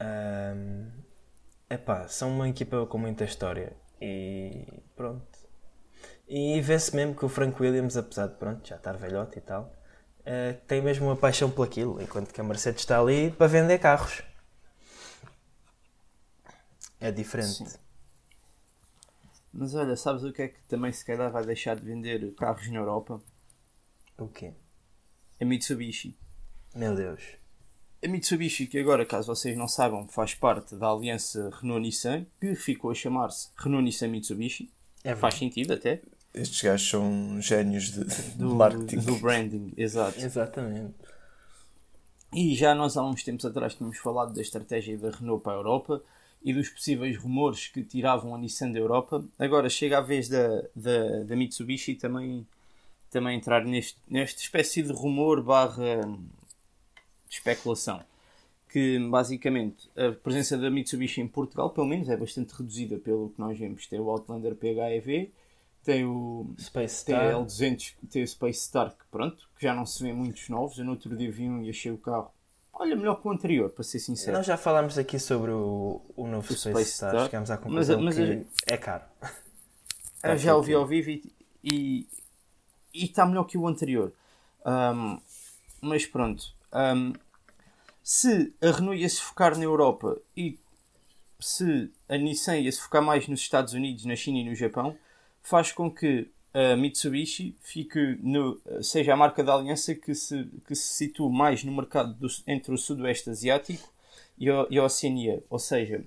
Ahm, 0.00 0.90
epá, 1.70 2.06
são 2.08 2.30
uma 2.30 2.48
equipa 2.48 2.86
com 2.86 2.98
muita 2.98 3.24
história 3.24 3.72
e 4.00 4.64
pronto. 4.96 5.26
E 6.28 6.60
vê-se 6.60 6.94
mesmo 6.94 7.14
que 7.14 7.24
o 7.24 7.28
Frank 7.28 7.60
Williams, 7.60 7.96
apesar 7.96 8.26
de 8.26 8.34
pronto, 8.34 8.66
já 8.68 8.76
estar 8.76 8.96
velhote 8.96 9.38
e 9.38 9.40
tal, 9.40 9.74
eh, 10.26 10.52
tem 10.66 10.82
mesmo 10.82 11.06
uma 11.06 11.16
paixão 11.16 11.50
por 11.50 11.66
aquilo, 11.66 12.02
enquanto 12.02 12.34
que 12.34 12.40
a 12.40 12.44
Mercedes 12.44 12.82
está 12.82 13.00
ali 13.00 13.30
para 13.30 13.46
vender 13.46 13.78
carros. 13.78 14.22
É 17.00 17.10
diferente. 17.10 17.70
Sim. 17.70 17.78
Mas 19.52 19.74
olha, 19.74 19.96
sabes 19.96 20.22
o 20.24 20.32
que 20.32 20.42
é 20.42 20.48
que 20.48 20.60
também 20.68 20.92
se 20.92 21.04
calhar 21.04 21.32
vai 21.32 21.46
deixar 21.46 21.76
de 21.76 21.82
vender 21.82 22.34
carros 22.34 22.68
na 22.68 22.78
Europa? 22.78 23.22
O 24.18 24.28
quê? 24.28 24.52
A 25.40 25.44
Mitsubishi. 25.46 26.14
Meu 26.74 26.94
Deus. 26.94 27.22
A 28.04 28.08
Mitsubishi, 28.08 28.66
que 28.66 28.78
agora, 28.78 29.06
caso 29.06 29.34
vocês 29.34 29.56
não 29.56 29.66
saibam, 29.66 30.06
faz 30.08 30.34
parte 30.34 30.76
da 30.76 30.88
aliança 30.88 31.50
Renault-Nissan, 31.60 32.26
que 32.38 32.54
ficou 32.54 32.90
a 32.90 32.94
chamar-se 32.94 33.48
Renault-Nissan-Mitsubishi. 33.56 34.70
É 35.02 35.16
Faz 35.16 35.34
sentido 35.34 35.72
até. 35.72 36.02
Estes 36.40 36.62
gajos 36.62 36.88
são 36.88 37.40
génios 37.40 37.90
de, 37.90 38.04
Do, 38.36 38.54
marketing. 38.54 38.98
do 39.00 39.16
branding, 39.16 39.72
exato. 39.76 40.20
Exatamente. 40.20 40.94
E 42.34 42.54
já 42.54 42.74
nós 42.74 42.96
há 42.96 43.04
uns 43.04 43.22
tempos 43.24 43.44
atrás 43.44 43.74
tínhamos 43.74 43.98
falado 43.98 44.34
da 44.34 44.40
estratégia 44.42 44.96
da 44.98 45.10
Renault 45.10 45.42
para 45.42 45.52
a 45.52 45.56
Europa 45.56 46.02
e 46.42 46.52
dos 46.52 46.68
possíveis 46.68 47.16
rumores 47.16 47.68
que 47.68 47.82
tiravam 47.82 48.34
a 48.34 48.38
Nissan 48.38 48.70
da 48.70 48.78
Europa. 48.78 49.24
Agora 49.38 49.68
chega 49.68 49.98
a 49.98 50.00
vez 50.02 50.28
da, 50.28 50.62
da, 50.76 51.24
da 51.24 51.34
Mitsubishi 51.34 51.94
também, 51.94 52.46
também 53.10 53.36
entrar 53.36 53.64
neste, 53.64 53.98
nesta 54.08 54.40
espécie 54.40 54.82
de 54.82 54.92
rumor 54.92 55.42
barra 55.42 56.02
de 57.28 57.34
especulação. 57.34 58.00
Que 58.70 58.98
basicamente 59.08 59.88
a 59.96 60.12
presença 60.12 60.58
da 60.58 60.70
Mitsubishi 60.70 61.22
em 61.22 61.26
Portugal, 61.26 61.70
pelo 61.70 61.86
menos, 61.86 62.08
é 62.10 62.16
bastante 62.16 62.52
reduzida 62.52 62.98
pelo 62.98 63.30
que 63.30 63.40
nós 63.40 63.58
vemos. 63.58 63.86
Tem 63.86 63.98
o 63.98 64.10
Outlander 64.10 64.54
PHEV, 64.54 65.32
tem 65.88 66.04
o, 66.04 66.54
Space 66.58 66.96
Star. 66.96 67.32
L200, 67.32 67.94
tem 68.10 68.22
o 68.22 68.28
Space 68.28 68.60
Star, 68.60 68.90
que 68.90 69.06
pronto, 69.10 69.48
que 69.56 69.62
já 69.64 69.72
não 69.74 69.86
se 69.86 70.02
vê 70.02 70.12
muitos 70.12 70.46
novos. 70.50 70.76
Eu 70.78 70.84
no 70.84 70.90
outro 70.90 71.16
dia 71.16 71.32
vi 71.32 71.48
um 71.48 71.62
e 71.62 71.70
achei 71.70 71.90
o 71.90 71.96
carro, 71.96 72.30
olha, 72.74 72.94
melhor 72.94 73.14
que 73.22 73.26
o 73.26 73.30
anterior, 73.30 73.70
para 73.70 73.82
ser 73.82 73.98
sincero. 73.98 74.36
Nós 74.36 74.44
já 74.44 74.58
falámos 74.58 74.98
aqui 74.98 75.18
sobre 75.18 75.50
o, 75.50 76.02
o 76.14 76.26
novo 76.26 76.40
O 76.52 76.56
Space, 76.56 76.68
Space 76.70 76.92
Star. 76.92 77.10
Star. 77.14 77.24
Chegámos 77.26 77.50
à 77.50 77.54
Mas- 77.54 77.62
conclusão 77.64 78.02
mas 78.02 78.14
que 78.16 78.20
eu- 78.20 78.46
é 78.66 78.76
caro. 78.76 79.04
Eu 80.22 80.36
já 80.36 80.54
ouvi 80.56 80.72
tudo. 80.72 80.80
ao 80.80 80.86
vivo 80.86 81.10
e- 81.10 81.32
e 81.64 82.06
e 82.92 83.04
está 83.04 83.24
melhor 83.24 83.44
que 83.44 83.56
o 83.56 83.66
anterior. 83.66 84.12
Ahm, 84.66 85.18
mas 85.80 86.04
pronto. 86.04 86.52
ahm, 86.72 87.12
se 88.02 88.52
a 88.60 88.70
Renault 88.72 89.00
ia 89.00 89.08
se 89.08 89.22
focar 89.22 89.56
na 89.56 89.64
Europa 89.64 90.20
e 90.36 90.58
se 91.40 91.90
a 92.08 92.16
Nissan 92.18 92.58
ia 92.58 92.72
se 92.72 92.80
focar 92.80 93.00
mais 93.02 93.26
nos 93.28 93.40
Estados 93.40 93.72
Unidos, 93.74 94.04
na 94.04 94.16
China 94.16 94.38
e 94.38 94.44
no 94.44 94.54
Japão, 94.54 94.96
faz 95.48 95.72
com 95.72 95.90
que 95.90 96.30
a 96.54 96.76
Mitsubishi 96.76 97.54
fique 97.60 98.18
no, 98.22 98.60
seja 98.82 99.12
a 99.12 99.16
marca 99.16 99.42
da 99.44 99.54
aliança 99.54 99.94
que 99.94 100.14
se, 100.14 100.44
que 100.66 100.74
se 100.74 100.94
situa 100.94 101.30
mais 101.30 101.62
no 101.64 101.72
mercado 101.74 102.14
do- 102.14 102.28
entre 102.46 102.72
o 102.72 102.78
Sudoeste 102.78 103.30
Asiático 103.30 103.88
e 104.38 104.48
a, 104.50 104.66
e 104.70 104.78
a 104.78 104.84
Oceania. 104.84 105.42
Ou 105.50 105.58
seja, 105.58 106.04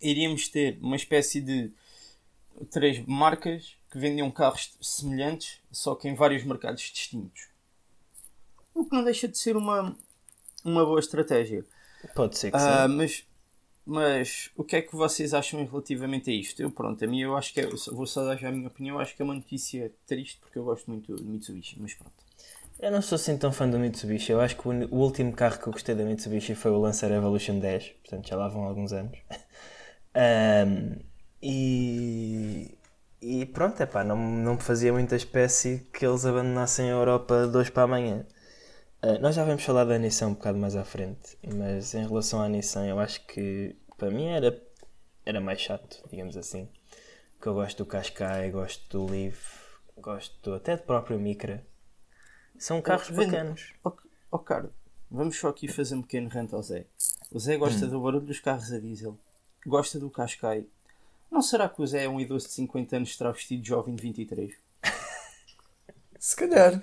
iríamos 0.00 0.48
ter 0.48 0.78
uma 0.80 0.96
espécie 0.96 1.40
de 1.40 1.70
três 2.70 3.04
marcas 3.06 3.76
que 3.90 3.98
vendiam 3.98 4.30
carros 4.30 4.76
semelhantes, 4.80 5.60
só 5.70 5.94
que 5.94 6.08
em 6.08 6.14
vários 6.14 6.44
mercados 6.44 6.82
distintos. 6.82 7.48
O 8.74 8.84
que 8.84 8.94
não 8.96 9.04
deixa 9.04 9.28
de 9.28 9.38
ser 9.38 9.56
uma, 9.56 9.96
uma 10.64 10.84
boa 10.84 10.98
estratégia. 11.00 11.64
Pode 12.14 12.36
ser 12.36 12.50
que 12.50 12.56
Ah, 12.56 12.86
sim. 12.88 12.94
mas, 12.96 13.24
mas 13.86 14.50
o 14.56 14.64
que 14.64 14.76
é 14.76 14.82
que 14.82 14.94
vocês 14.94 15.34
acham 15.34 15.64
relativamente 15.66 16.30
a 16.30 16.34
isto? 16.34 16.60
Eu, 16.62 16.70
pronto, 16.70 17.04
a 17.04 17.08
mim 17.08 17.20
eu 17.20 17.36
acho 17.36 17.52
que 17.52 17.60
é, 17.60 17.66
vou 17.92 18.06
só 18.06 18.24
dar 18.24 18.36
já 18.36 18.48
a 18.48 18.52
minha 18.52 18.68
opinião, 18.68 18.98
acho 18.98 19.14
que 19.14 19.22
é 19.22 19.24
uma 19.24 19.34
notícia 19.34 19.92
triste 20.06 20.38
porque 20.40 20.58
eu 20.58 20.64
gosto 20.64 20.90
muito 20.90 21.14
de 21.14 21.24
Mitsubishi, 21.24 21.76
mas 21.80 21.94
pronto. 21.94 22.24
Eu 22.80 22.90
não 22.90 23.00
sou 23.00 23.16
assim 23.16 23.36
tão 23.38 23.52
fã 23.52 23.68
do 23.68 23.78
Mitsubishi. 23.78 24.32
Eu 24.32 24.40
acho 24.40 24.56
que 24.56 24.68
o, 24.68 24.96
último 24.96 25.32
carro 25.32 25.58
que 25.58 25.66
eu 25.68 25.72
gostei 25.72 25.94
da 25.94 26.04
Mitsubishi 26.04 26.54
foi 26.54 26.70
o 26.70 26.78
Lancer 26.78 27.10
Evolution 27.12 27.58
10. 27.58 27.88
Portanto, 28.02 28.28
já 28.28 28.36
lá 28.36 28.48
vão 28.48 28.64
alguns 28.64 28.92
anos. 28.92 29.16
Ahm, 30.14 30.98
e, 31.42 32.76
e 33.20 33.46
pronto, 33.46 33.80
epá, 33.80 34.04
não, 34.04 34.16
não 34.16 34.54
me 34.54 34.60
fazia 34.60 34.92
muita 34.92 35.16
espécie 35.16 35.86
que 35.92 36.06
eles 36.06 36.24
abandonassem 36.24 36.86
a 36.86 36.94
Europa 36.94 37.46
de 37.46 37.56
hoje 37.56 37.70
para 37.70 37.84
amanhã. 37.84 38.24
Ah, 39.06 39.18
nós 39.18 39.34
já 39.34 39.44
vamos 39.44 39.62
falar 39.62 39.84
da 39.84 39.98
Nissan 39.98 40.28
um 40.28 40.32
bocado 40.32 40.56
mais 40.56 40.74
à 40.74 40.82
frente, 40.82 41.36
mas 41.54 41.92
em 41.92 42.06
relação 42.06 42.40
à 42.40 42.48
Nissan, 42.48 42.86
eu 42.86 42.98
acho 42.98 43.20
que 43.26 43.76
para 43.98 44.10
mim 44.10 44.28
era, 44.28 44.58
era 45.26 45.42
mais 45.42 45.60
chato, 45.60 46.02
digamos 46.08 46.38
assim. 46.38 46.70
Que 47.38 47.46
eu 47.46 47.52
gosto 47.52 47.84
do 47.84 47.86
Qashqai, 47.86 48.50
gosto 48.50 48.88
do 48.88 49.12
Leaf, 49.12 49.76
gosto 49.98 50.54
até 50.54 50.74
do 50.74 50.84
próprio 50.84 51.20
Micra. 51.20 51.62
São 52.58 52.80
carros 52.80 53.10
Vende- 53.10 53.26
bacanos. 53.26 53.74
Ó 53.84 53.92
oh, 54.30 54.38
Carlos, 54.38 54.72
vamos 55.10 55.36
só 55.36 55.48
aqui 55.48 55.68
fazer 55.68 55.96
um 55.96 56.00
pequeno 56.00 56.30
rant 56.30 56.54
ao 56.54 56.62
Zé. 56.62 56.86
O 57.30 57.38
Zé 57.38 57.58
gosta 57.58 57.86
do 57.86 58.00
barulho 58.00 58.24
dos 58.24 58.40
carros 58.40 58.72
a 58.72 58.80
diesel, 58.80 59.18
gosta 59.66 60.00
do 60.00 60.08
Qashqai. 60.08 60.66
Não 61.30 61.42
será 61.42 61.68
que 61.68 61.82
o 61.82 61.86
Zé 61.86 62.04
é 62.04 62.08
um 62.08 62.18
idoso 62.18 62.46
de 62.46 62.54
50 62.54 62.96
anos 62.96 63.16
travestido 63.18 63.62
de 63.62 63.68
jovem 63.68 63.94
de 63.94 64.02
23? 64.02 64.54
Se 66.24 66.34
calhar. 66.36 66.80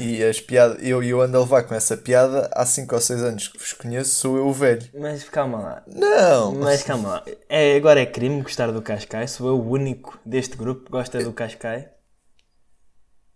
E 0.00 0.24
as 0.24 0.40
piadas, 0.40 0.78
eu 0.80 1.02
e 1.04 1.10
eu 1.10 1.20
ando 1.20 1.36
a 1.36 1.40
levar 1.40 1.64
com 1.64 1.74
essa 1.74 1.98
piada 1.98 2.48
há 2.54 2.64
5 2.64 2.94
ou 2.94 3.00
6 3.02 3.22
anos 3.22 3.46
que 3.46 3.58
vos 3.58 3.74
conheço, 3.74 4.14
sou 4.14 4.38
eu 4.38 4.46
o 4.46 4.54
velho. 4.54 4.88
Mas 4.98 5.22
calma 5.24 5.58
lá. 5.58 5.82
Não! 5.86 6.54
Mas 6.54 6.82
calma 6.82 7.08
lá. 7.10 7.24
É, 7.46 7.76
agora 7.76 8.00
é 8.00 8.06
crime 8.06 8.40
gostar 8.40 8.72
do 8.72 8.80
Qashqai. 8.80 9.28
Sou 9.28 9.48
eu 9.48 9.58
o 9.60 9.68
único 9.70 10.18
deste 10.24 10.56
grupo 10.56 10.86
que 10.86 10.92
gosta 10.92 11.22
do 11.22 11.30
Qashqai. 11.30 11.90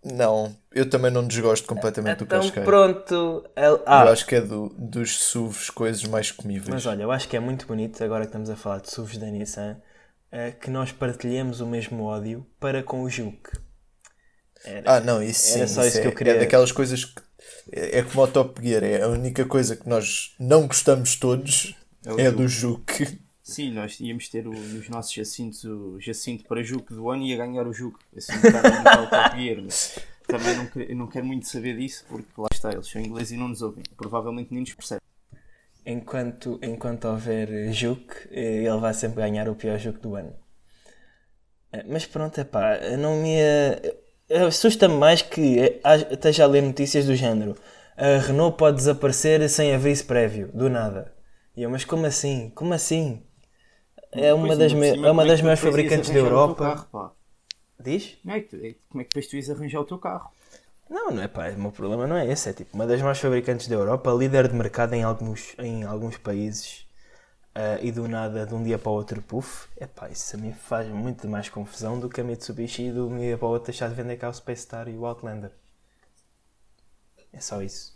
Não, 0.03 0.57
eu 0.71 0.89
também 0.89 1.11
não 1.11 1.27
desgosto 1.27 1.67
completamente 1.67 2.17
do 2.17 2.23
Então 2.23 2.41
Cascai. 2.41 2.63
pronto. 2.63 3.47
Eu 3.55 3.83
Ah, 3.85 4.01
acho 4.09 4.25
que 4.25 4.33
é 4.37 4.41
do, 4.41 4.69
dos 4.69 5.25
SUVs 5.25 5.69
coisas 5.69 6.03
mais 6.05 6.31
comíveis. 6.31 6.69
mas 6.69 6.87
olha, 6.87 7.03
eu 7.03 7.11
acho 7.11 7.29
que 7.29 7.37
é 7.37 7.39
muito 7.39 7.67
bonito, 7.67 8.03
agora 8.03 8.21
que 8.21 8.29
estamos 8.29 8.49
a 8.49 8.55
falar 8.55 8.79
de 8.79 8.89
SUVs 8.89 9.17
da 9.19 9.27
Nissan, 9.27 9.77
eh, 10.31 10.53
que 10.53 10.71
nós 10.71 10.91
partilhemos 10.91 11.61
o 11.61 11.67
mesmo 11.67 12.03
ódio 12.03 12.47
para 12.59 12.81
com 12.81 13.03
o 13.03 13.09
Juke. 13.11 13.63
Era- 14.65 14.95
Ah, 14.95 14.99
não, 14.99 15.21
isso 15.21 15.39
sim. 15.47 15.59
Era 15.59 15.67
só 15.67 15.85
isso 15.85 15.97
é, 15.97 16.01
que 16.01 16.07
eu 16.07 16.11
queria- 16.13 16.33
É 16.33 16.39
daquelas 16.39 16.71
coisas 16.71 17.05
que. 17.05 17.21
É, 17.71 17.99
é 17.99 18.03
como 18.03 18.23
o 18.23 18.27
Top 18.27 18.61
Gear, 18.65 18.83
é 18.83 19.01
a 19.03 19.07
única 19.07 19.45
coisa 19.45 19.75
que 19.75 19.87
nós 19.87 20.35
não 20.39 20.67
gostamos 20.67 21.15
todos 21.15 21.75
É 22.05 22.23
é, 22.23 22.31
do 22.31 22.47
Juke. 22.47 23.19
Sim, 23.43 23.71
nós 23.73 23.99
íamos 23.99 24.27
ter 24.29 24.47
o, 24.47 24.51
nos 24.51 24.89
nossos 24.89 25.13
jacintos 25.13 25.63
o 25.63 25.99
jacinto 25.99 26.43
para 26.45 26.63
Juque 26.63 26.93
do 26.93 27.09
ano 27.11 27.23
e 27.23 27.29
ia 27.29 27.37
ganhar 27.37 27.67
o 27.67 27.73
Juque. 27.73 27.99
Assim, 28.17 28.33
o 28.33 28.41
Top 28.41 29.37
Gear, 29.39 29.61
mas 29.63 29.99
também 30.27 30.55
não, 30.55 30.65
quer- 30.67 30.89
eu 30.89 30.95
não 30.95 31.07
quero 31.07 31.25
muito 31.25 31.47
saber 31.47 31.77
disso 31.77 32.05
porque 32.09 32.27
lá 32.37 32.47
está, 32.51 32.71
eles 32.71 32.87
são 32.87 32.99
ingleses 33.01 33.31
e 33.31 33.37
não 33.37 33.47
nos 33.49 33.61
ouvem. 33.61 33.83
Provavelmente 33.95 34.51
nem 34.51 34.61
nos 34.61 34.73
percebem. 34.73 35.01
Enquanto, 35.85 36.59
enquanto 36.63 37.05
houver 37.05 37.71
Juke, 37.71 38.15
eh, 38.31 38.63
ele 38.63 38.79
vai 38.79 38.93
sempre 38.93 39.21
ganhar 39.21 39.47
o 39.47 39.55
pior 39.55 39.77
Juke 39.77 39.99
do 39.99 40.15
ano. 40.15 40.33
Eh, 41.71 41.83
Mas 41.87 42.05
pronto, 42.07 42.39
é 42.39 42.43
pá, 42.43 42.79
não 42.97 43.21
me. 43.21 43.35
eh, 43.39 43.95
Assusta-me 44.29 44.95
mais 44.97 45.21
que 45.21 45.59
eh, 45.59 45.79
esteja 46.11 46.43
a 46.43 46.47
ler 46.47 46.61
notícias 46.61 47.05
do 47.05 47.15
género. 47.15 47.55
A 47.97 48.17
Renault 48.19 48.57
pode 48.57 48.77
desaparecer 48.77 49.47
sem 49.49 49.73
aviso 49.73 50.05
prévio, 50.05 50.49
do 50.53 50.69
nada. 50.69 51.13
E 51.55 51.63
eu, 51.63 51.69
mas 51.69 51.85
como 51.85 52.05
assim? 52.05 52.51
Como 52.55 52.73
assim? 52.73 53.23
É 54.11 54.33
uma 54.33 54.55
Pois, 54.55 54.57
das, 54.57 54.73
me- 54.73 54.99
é 55.03 55.11
uma 55.11 55.25
como 55.25 55.27
das 55.27 55.41
maiores 55.41 55.61
fabricantes 55.61 56.11
da 56.11 56.19
Europa. 56.19 56.85
carro? 56.91 57.15
Diz? 57.79 58.17
Como 58.21 58.33
é, 58.35 58.41
que, 58.41 58.49
tu- 58.49 58.79
como 58.89 59.01
é 59.01 59.03
que 59.05 59.09
depois 59.11 59.27
tu 59.29 59.35
ias 59.37 59.49
arranjar 59.49 59.79
o 59.81 59.85
teu 59.85 59.97
carro? 59.99 60.29
Não, 60.89 61.11
não 61.11 61.21
é 61.23 61.27
pá, 61.27 61.49
o 61.49 61.59
meu 61.59 61.71
problema 61.71 62.07
não 62.07 62.15
é 62.15 62.27
esse. 62.31 62.49
É 62.49 62.53
tipo 62.53 62.75
uma 62.75 62.85
das 62.87 62.99
maiores 62.99 63.19
fabricantes 63.21 63.67
da 63.67 63.75
Europa, 63.75 64.11
líder 64.11 64.47
de 64.47 64.55
mercado 64.55 64.93
em 64.93 65.03
alguns, 65.03 65.55
em 65.59 65.83
alguns 65.83 66.17
países 66.17 66.84
ah, 67.55 67.79
e 67.81 67.91
do 67.91 68.07
nada, 68.07 68.45
de 68.45 68.53
um 68.53 68.63
dia 68.63 68.77
para 68.77 68.91
o 68.91 68.93
outro, 68.95 69.21
puff. 69.21 69.67
É 69.77 69.87
pá, 69.87 70.09
isso 70.09 70.35
a 70.35 70.39
mim 70.39 70.53
faz 70.53 70.87
muito 70.89 71.27
mais 71.27 71.49
confusão 71.49 71.99
do 71.99 72.09
que 72.09 72.21
a 72.21 72.23
Mitsubishi 72.23 72.83
e 72.83 72.91
de 72.91 72.99
um 72.99 73.17
dia 73.17 73.37
para 73.37 73.47
o 73.47 73.51
outro 73.51 73.71
deixar 73.71 73.89
de 73.89 73.95
vender 73.95 74.17
cá 74.17 74.29
o 74.29 74.33
Space 74.33 74.63
Star 74.63 74.87
e 74.89 74.97
o 74.97 75.05
Outlander. 75.05 75.51
É 77.31 77.39
só 77.41 77.61
isso. 77.61 77.93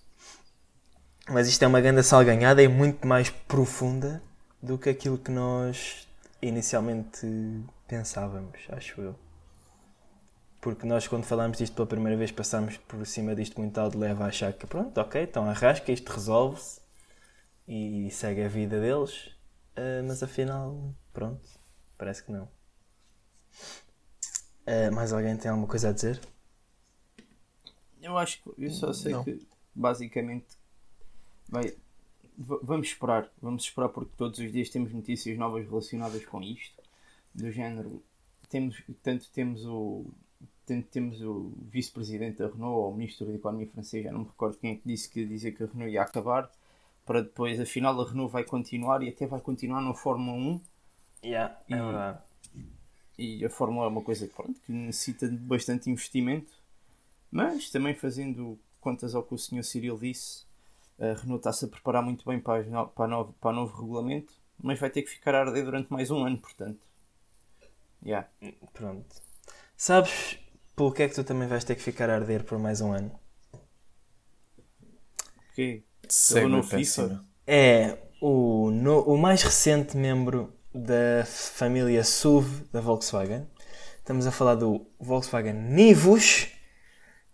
Mas 1.30 1.48
isto 1.48 1.64
é 1.64 1.68
uma 1.68 1.82
grande 1.82 2.04
salganhada 2.04 2.62
e 2.62 2.68
muito 2.68 3.08
mais 3.08 3.30
profunda 3.30 4.22
do 4.62 4.78
que 4.78 4.90
aquilo 4.90 5.18
que 5.18 5.32
nós 5.32 6.08
inicialmente 6.42 7.28
pensávamos, 7.88 8.60
acho 8.70 9.02
eu. 9.02 9.16
porque 10.62 10.86
nós 10.86 11.08
quando 11.08 11.24
falámos 11.26 11.58
disto 11.58 11.74
pela 11.76 11.88
primeira 11.88 12.18
vez 12.18 12.32
passámos 12.32 12.78
por 12.78 13.06
cima 13.06 13.36
disto 13.36 13.60
muito 13.60 13.90
de 13.90 13.98
leva 13.98 14.26
a 14.26 14.28
achar 14.28 14.54
que 14.54 14.68
pronto, 14.68 14.98
ok, 15.00 15.24
então 15.24 15.46
arrasca, 15.50 15.92
isto 15.92 16.12
resolve-se 16.12 16.82
e 17.68 18.10
segue 18.12 18.44
a 18.44 18.48
vida 18.48 18.80
deles, 18.80 19.30
uh, 19.78 20.04
mas 20.08 20.24
afinal, 20.24 20.94
pronto, 21.14 21.48
parece 21.98 22.24
que 22.24 22.32
não. 22.32 22.50
Uh, 24.66 24.94
mais 24.94 25.12
alguém 25.12 25.36
tem 25.36 25.50
alguma 25.50 25.68
coisa 25.68 25.90
a 25.90 25.92
dizer? 25.92 26.20
Eu 28.02 28.18
acho 28.18 28.42
que 28.42 28.66
eu 28.66 28.72
só 28.72 28.94
sei 28.94 29.12
Não. 29.12 29.24
que 29.24 29.46
basicamente 29.76 30.48
vai, 31.50 31.76
vamos 32.38 32.88
esperar, 32.88 33.30
vamos 33.42 33.64
esperar 33.64 33.90
porque 33.90 34.12
todos 34.16 34.40
os 34.40 34.52
dias 34.52 34.70
temos 34.70 34.94
notícias 34.94 35.38
novas 35.38 35.68
relacionadas 35.68 36.26
com 36.26 36.42
isto, 36.42 36.82
do 37.34 37.52
género 37.52 38.02
temos, 38.50 38.82
tanto 39.04 39.30
temos 39.32 39.66
o 39.66 40.06
tanto 40.66 40.88
temos 40.90 41.20
o 41.22 41.52
vice-presidente 41.72 42.38
da 42.38 42.48
Renault 42.48 42.78
ou 42.78 42.92
o 42.92 42.96
ministro 42.96 43.26
da 43.26 43.34
Economia 43.34 43.68
francês, 43.68 44.04
já 44.04 44.12
não 44.12 44.20
me 44.20 44.26
recordo 44.28 44.58
quem 44.58 44.72
é 44.72 44.76
que 44.76 44.84
disse 44.86 45.10
que 45.10 45.26
dizia 45.26 45.52
que 45.52 45.64
a 45.64 45.66
Renault 45.66 45.92
ia 45.92 46.04
acabar, 46.04 46.50
para 47.10 47.24
depois 47.24 47.60
afinal 47.60 48.00
a 48.00 48.08
Renault 48.08 48.32
vai 48.32 48.44
continuar 48.44 49.02
e 49.02 49.10
até 49.10 49.26
vai 49.26 49.42
continuar 49.42 49.82
na 49.82 49.96
Fórmula 49.96 50.38
1 50.38 50.62
Yeah, 51.24 51.58
é 51.68 51.74
E- 51.76 51.82
verdade. 51.82 52.20
e 53.18 53.46
a 53.46 53.50
Fórmula 53.50 53.86
é 53.86 53.90
uma 53.90 54.02
coisa 54.04 54.28
que, 54.28 54.34
pronto, 54.34 54.62
que 54.62 54.72
necessita 54.72 55.28
de 55.28 55.36
bastante 55.36 55.90
investimento, 55.90 56.54
mas 57.32 57.70
também 57.72 57.96
fazendo 57.96 58.60
contas 58.80 59.16
ao 59.16 59.24
que 59.24 59.34
o 59.34 59.38
Sr. 59.38 59.64
Cyril 59.64 59.98
disse, 59.98 60.46
a 61.00 61.14
Renault 61.20 61.38
está-se 61.40 61.66
a 61.66 61.68
preparar 61.68 62.04
muito 62.04 62.24
bem 62.30 62.40
para, 62.40 62.64
no- 62.64 62.88
para, 62.90 63.08
novo, 63.08 63.34
para 63.42 63.50
o 63.50 63.54
novo 63.54 63.76
regulamento, 63.82 64.34
mas 64.62 64.80
vai 64.80 64.90
ter 64.92 65.02
que 65.02 65.10
ficar 65.10 65.34
a 65.36 65.40
arder 65.42 65.66
durante 65.66 65.92
mais 65.92 66.12
um 66.12 66.24
ano, 66.24 66.38
portanto. 66.38 66.80
Yeah. 68.06 68.28
Pronto. 68.74 69.16
Sabes 69.76 70.38
pelo 70.76 70.94
que 70.94 71.04
é 71.04 71.10
que 71.10 71.16
tu 71.16 71.24
também 71.24 71.48
vais 71.48 71.64
ter 71.66 71.76
que 71.76 71.82
ficar 71.82 72.10
a 72.10 72.16
arder 72.16 72.44
por 72.46 72.60
mais 72.60 72.80
um 72.82 72.94
ano? 72.94 73.12
Ok. 75.52 75.84
Segue 76.08 76.46
no. 76.58 76.64
É 77.46 77.98
o, 78.22 78.70
no- 78.72 79.02
o 79.04 79.18
mais 79.18 79.42
recente 79.44 79.96
membro 79.98 80.54
da 80.74 81.26
família 81.26 82.04
SUV 82.04 82.64
da 82.72 82.82
Volkswagen. 82.82 83.48
Estamos 83.98 84.26
a 84.28 84.32
falar 84.32 84.56
do 84.56 84.88
Volkswagen 85.00 85.54
Nivus, 85.54 86.48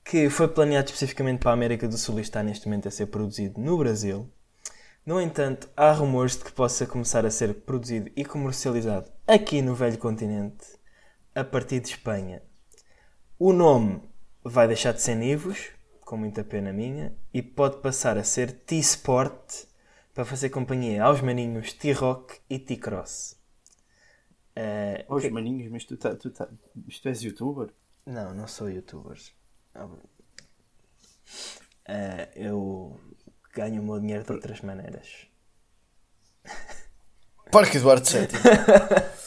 que 0.03 0.29
foi 0.29 0.47
planeado 0.47 0.85
especificamente 0.87 1.39
para 1.39 1.51
a 1.51 1.53
América 1.53 1.87
do 1.87 1.97
Sul 1.97 2.19
e 2.19 2.21
está 2.21 2.43
neste 2.43 2.67
momento 2.67 2.87
a 2.87 2.91
ser 2.91 3.07
produzido 3.07 3.59
no 3.59 3.77
Brasil. 3.77 4.29
No 5.05 5.21
entanto, 5.21 5.69
há 5.77 5.91
rumores 5.91 6.35
de 6.37 6.43
que 6.45 6.51
possa 6.51 6.85
começar 6.85 7.25
a 7.25 7.31
ser 7.31 7.53
produzido 7.53 8.09
e 8.15 8.25
comercializado 8.25 9.11
aqui 9.27 9.61
no 9.61 9.75
velho 9.75 9.97
continente 9.97 10.65
a 11.33 11.43
partir 11.43 11.79
de 11.79 11.89
Espanha. 11.89 12.41
O 13.37 13.53
nome 13.53 14.01
vai 14.43 14.67
deixar 14.67 14.93
de 14.93 15.01
ser 15.01 15.15
Nivus, 15.15 15.69
com 16.05 16.15
muita 16.15 16.43
pena 16.43 16.71
minha, 16.71 17.13
e 17.33 17.41
pode 17.41 17.77
passar 17.81 18.17
a 18.17 18.23
ser 18.23 18.51
T-Sport 18.51 19.65
para 20.13 20.23
fazer 20.23 20.49
companhia 20.49 21.03
aos 21.03 21.19
maninhos 21.19 21.73
T-Rock 21.73 22.39
e 22.49 22.57
T-Cross. 22.59 23.37
Eh, 24.55 25.03
Aos 25.09 25.29
maninhos, 25.29 25.69
mas 25.69 25.83
tu, 25.83 25.97
tá, 25.97 26.15
tu, 26.15 26.29
tá, 26.29 26.47
mas 26.85 26.99
tu 26.99 27.09
és 27.09 27.21
youtuber? 27.21 27.69
não, 28.05 28.33
não 28.33 28.47
sou 28.47 28.69
youtuber. 28.69 29.19
Eh, 31.87 32.29
eu 32.35 32.97
ganho 33.53 33.81
o 33.81 33.85
meu 33.85 33.99
dinheiro 33.99 34.23
de 34.23 34.31
outras 34.31 34.61
maneiras. 34.61 35.27
Parque 37.51 37.77
Eduardo 37.77 38.07
VII. 38.07 38.27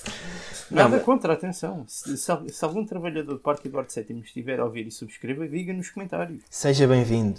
Nada 0.71 0.97
mas- 0.97 1.03
contra, 1.05 1.33
atenção. 1.33 1.85
Se, 1.89 2.17
se, 2.17 2.33
se 2.49 2.65
algum 2.65 2.85
trabalhador 2.85 3.35
do 3.35 3.41
Parque 3.41 3.69
Eduardo 3.69 3.93
VII 3.93 4.21
estiver 4.21 4.61
a 4.61 4.65
ouvir 4.65 4.87
e 4.87 4.91
subscreva, 4.91 5.49
diga 5.49 5.73
nos 5.73 5.91
comentários. 5.91 6.43
Seja 6.51 6.87
bem-vindo. 6.87 7.39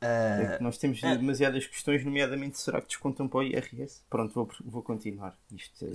É 0.00 0.52
Eh, 0.52 0.56
que 0.58 0.62
nós 0.62 0.78
temos 0.78 1.00
demasiadas 1.00 1.66
questões, 1.66 2.04
nomeadamente 2.04 2.58
será 2.58 2.80
que 2.80 2.86
descontam 2.86 3.26
para 3.26 3.38
o 3.38 3.42
IRS? 3.42 4.00
Pronto, 4.08 4.32
vou, 4.32 4.48
vou 4.64 4.82
continuar. 4.82 5.36
Isto 5.52 5.86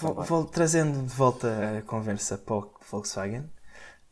vou, 0.00 0.14
vou 0.24 0.44
trazendo 0.44 1.00
de 1.06 1.14
volta 1.14 1.78
a 1.78 1.82
conversa 1.82 2.36
para 2.36 2.54
o 2.56 2.70
Volkswagen. 2.90 3.44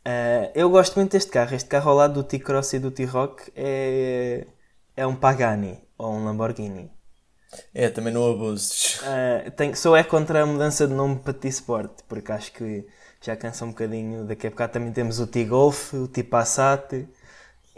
Eh, 0.05 0.53
eu 0.55 0.71
gosto 0.71 0.95
muito 0.97 1.13
deste 1.13 1.31
carro. 1.31 1.55
Este 1.57 1.69
carro 1.69 1.91
ao 1.91 1.97
lado 1.97 2.15
do 2.15 2.25
T-Cross 2.25 2.75
e 2.75 2.79
do 2.79 2.91
T-Rock 2.93 3.51
é, 3.57 4.47
é 4.97 5.07
um 5.07 5.17
Pagani 5.17 5.83
ou 5.99 6.13
um 6.15 6.25
Lamborghini. 6.25 6.89
É, 7.75 7.89
também 7.89 8.13
não 8.13 8.31
abuses. 8.31 9.01
Tem, 9.57 9.75
só 9.75 9.97
é 9.97 10.03
contra 10.05 10.43
a 10.43 10.47
mudança 10.47 10.87
de 10.87 10.95
nome 10.95 11.19
para 11.19 11.33
T-Sport, 11.35 12.03
porque 12.09 12.33
acho 12.33 12.53
que 12.53 12.87
já 13.21 13.37
cansa 13.37 13.65
um 13.65 13.69
bocadinho. 13.69 14.25
Daqui 14.25 14.47
a 14.47 14.51
bocado 14.51 14.73
também 14.75 14.93
temos 14.93 15.21
o 15.21 15.27
T-Golf, 15.27 15.93
o 15.95 16.09
T-Passat 16.09 17.07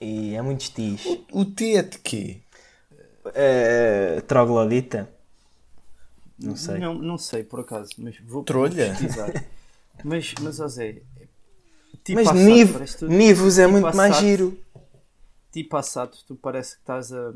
e 0.01 0.35
é 0.35 0.43
muito 0.43 0.63
estis. 0.63 1.05
O 1.33 1.45
T 1.45 1.77
é 1.77 1.83
de 1.83 1.99
quê? 1.99 2.39
Eh, 3.35 4.23
troglodita? 4.27 5.09
Não 6.39 6.57
sei. 6.57 6.79
Não, 6.79 6.95
não 6.95 7.17
sei, 7.19 7.43
por 7.45 7.61
acaso, 7.61 7.91
mas 7.99 8.17
vou 8.21 8.43
Trolha? 8.45 8.95
mas, 10.05 10.35
mas, 10.43 10.61
ó 10.61 10.69
Zé, 10.69 11.01
tipo 12.05 12.15
Mas 12.15 12.25
Passat, 12.25 12.45
Niv, 12.45 12.73
parece 12.73 12.99
tu- 12.99 13.09
Nivus 13.09 13.59
é 13.59 13.67
muito 13.67 13.97
mais 13.97 14.17
giro. 14.17 14.59
tipo 15.53 15.71
Passat, 15.71 16.13
tu 16.27 16.35
parece 16.35 16.75
que 16.75 16.81
estás 16.83 17.13
a, 17.13 17.33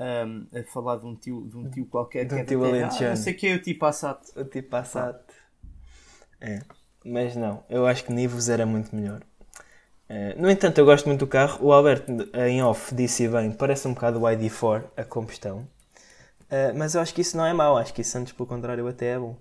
a, 0.00 0.58
a 0.58 0.64
falar 0.64 0.96
de 0.96 1.06
um 1.06 1.14
tio, 1.14 1.46
de 1.46 1.56
um 1.56 1.70
tio 1.70 1.84
qualquer 1.86 2.24
De 2.24 2.34
um 2.34 2.36
que 2.38 2.42
é 2.42 2.44
tio 2.46 2.64
alentejano. 2.64 3.06
Ah, 3.06 3.08
não 3.10 3.16
sei 3.16 3.34
quem 3.34 3.52
é 3.52 3.54
o 3.56 3.62
tipo 3.62 3.80
Passat. 3.80 4.20
O 4.34 4.44
tipo 4.44 4.70
Passat. 4.70 5.22
É. 6.40 6.62
Mas 7.04 7.36
não, 7.36 7.62
eu 7.68 7.86
acho 7.86 8.04
que 8.04 8.12
Nivus 8.12 8.48
era 8.48 8.64
muito 8.64 8.94
melhor. 8.96 9.22
Eh, 10.08 10.34
no 10.36 10.50
entanto, 10.50 10.78
eu 10.78 10.84
gosto 10.84 11.06
muito 11.06 11.20
do 11.20 11.26
carro. 11.26 11.64
O 11.64 11.72
Alberto, 11.72 12.10
em 12.34 12.62
off, 12.62 12.94
disse 12.94 13.28
bem, 13.28 13.52
parece 13.52 13.86
um 13.86 13.94
bocado 13.94 14.18
o 14.18 14.22
ID4, 14.22 14.84
a 14.96 15.04
combustão. 15.04 15.68
Eh, 16.48 16.72
mas 16.72 16.94
eu 16.94 17.00
acho 17.00 17.14
que 17.14 17.20
isso 17.20 17.36
não 17.36 17.44
é 17.44 17.52
mau, 17.52 17.76
acho 17.76 17.94
que 17.94 18.00
isso 18.00 18.16
antes, 18.18 18.32
pelo 18.32 18.46
contrário, 18.46 18.86
até 18.88 19.12
é 19.12 19.18
bom. 19.18 19.36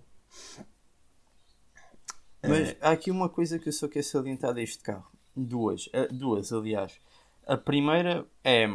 Mas 2.41 2.75
há 2.79 2.91
aqui 2.91 3.11
uma 3.11 3.27
coisa 3.27 3.59
que 3.59 3.67
eu 3.67 3.73
só 3.73 3.87
quero 3.87 4.05
salientar 4.05 4.53
deste 4.53 4.81
carro. 4.83 5.07
Duas. 5.35 5.89
duas, 6.11 6.53
aliás. 6.53 6.99
A 7.45 7.57
primeira 7.57 8.25
é. 8.43 8.67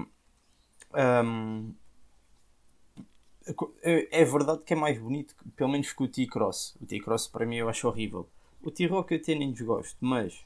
Ahm, 0.95 1.73
é 3.83 4.25
verdade 4.25 4.63
que 4.65 4.73
é 4.73 4.77
mais 4.77 4.99
bonito, 4.99 5.35
pelo 5.55 5.71
menos 5.71 5.93
que 5.93 6.03
o 6.03 6.09
T-Cross. 6.09 6.77
O 6.81 6.87
T-Cross 6.87 7.29
para 7.29 7.45
mim 7.45 7.57
eu 7.57 7.69
acho 7.69 7.87
horrível. 7.87 8.29
O 8.63 8.71
T-Rock 8.71 9.13
eu 9.13 9.21
até 9.21 9.35
nem 9.35 9.53
desgosto, 9.53 9.97
mas 10.01 10.45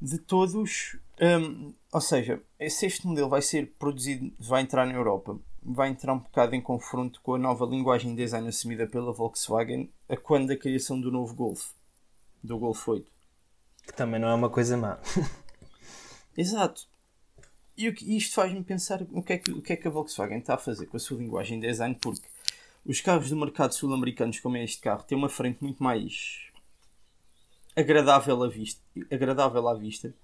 de 0.00 0.18
todos, 0.18 0.96
ahm, 1.20 1.72
ou 1.90 2.00
seja, 2.00 2.42
se 2.68 2.86
este 2.86 3.06
modelo 3.06 3.28
vai 3.28 3.40
ser 3.40 3.72
produzido, 3.78 4.30
vai 4.38 4.62
entrar 4.62 4.86
na 4.86 4.92
Europa, 4.92 5.38
vai 5.62 5.88
entrar 5.88 6.12
um 6.12 6.18
bocado 6.18 6.54
em 6.54 6.60
confronto 6.60 7.20
com 7.22 7.34
a 7.34 7.38
nova 7.38 7.64
linguagem 7.64 8.14
de 8.14 8.22
design 8.22 8.48
assumida 8.48 8.86
pela 8.86 9.12
Volkswagen 9.12 9.90
a 10.08 10.16
quando 10.16 10.48
da 10.48 10.56
criação 10.56 11.00
do 11.00 11.10
novo 11.10 11.34
Golf, 11.34 11.70
do 12.42 12.58
Golf 12.58 12.86
8. 12.86 13.10
Que 13.86 13.92
também 13.94 14.20
não 14.20 14.28
é 14.28 14.34
uma 14.34 14.50
coisa 14.50 14.76
má. 14.76 14.98
Exato. 16.36 16.86
E 17.76 17.88
o 17.88 17.94
que- 17.94 18.16
isto 18.16 18.34
faz-me 18.34 18.62
pensar 18.64 19.02
o 19.10 19.22
que, 19.22 19.32
é 19.34 19.38
que, 19.38 19.50
o 19.52 19.60
que 19.62 19.72
é 19.72 19.76
que 19.76 19.86
a 19.86 19.90
Volkswagen 19.90 20.38
está 20.38 20.54
a 20.54 20.58
fazer 20.58 20.86
com 20.86 20.96
a 20.96 21.00
sua 21.00 21.18
linguagem 21.18 21.60
de 21.60 21.66
design, 21.66 21.94
porque 22.00 22.26
os 22.84 23.00
carros 23.00 23.28
do 23.28 23.36
mercado 23.36 23.72
sul-americanos, 23.74 24.40
como 24.40 24.56
é 24.56 24.64
este 24.64 24.80
carro, 24.80 25.02
têm 25.02 25.18
uma 25.18 25.28
frente 25.28 25.62
muito 25.62 25.82
mais 25.82 26.46
agradável 27.74 28.42
à 28.42 28.48
vista, 28.48 28.80
agradável 29.10 29.68
à 29.68 29.74
vista 29.74 30.14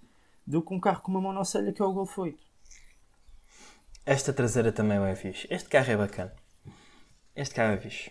do 0.46 0.62
que 0.62 0.72
um 0.74 0.80
carro 0.80 1.02
com 1.02 1.10
uma 1.10 1.20
monocelha 1.20 1.72
que 1.72 1.82
é 1.82 1.84
o 1.84 1.92
Golf 1.92 2.16
8. 2.18 2.38
Esta 4.04 4.32
traseira 4.32 4.72
também 4.72 4.98
é 4.98 5.14
fixe. 5.14 5.46
Este 5.50 5.68
carro 5.68 5.90
é 5.92 5.96
bacana. 5.96 6.34
Este 7.36 7.54
carro 7.54 7.74
é 7.74 7.78
fixe. 7.78 8.10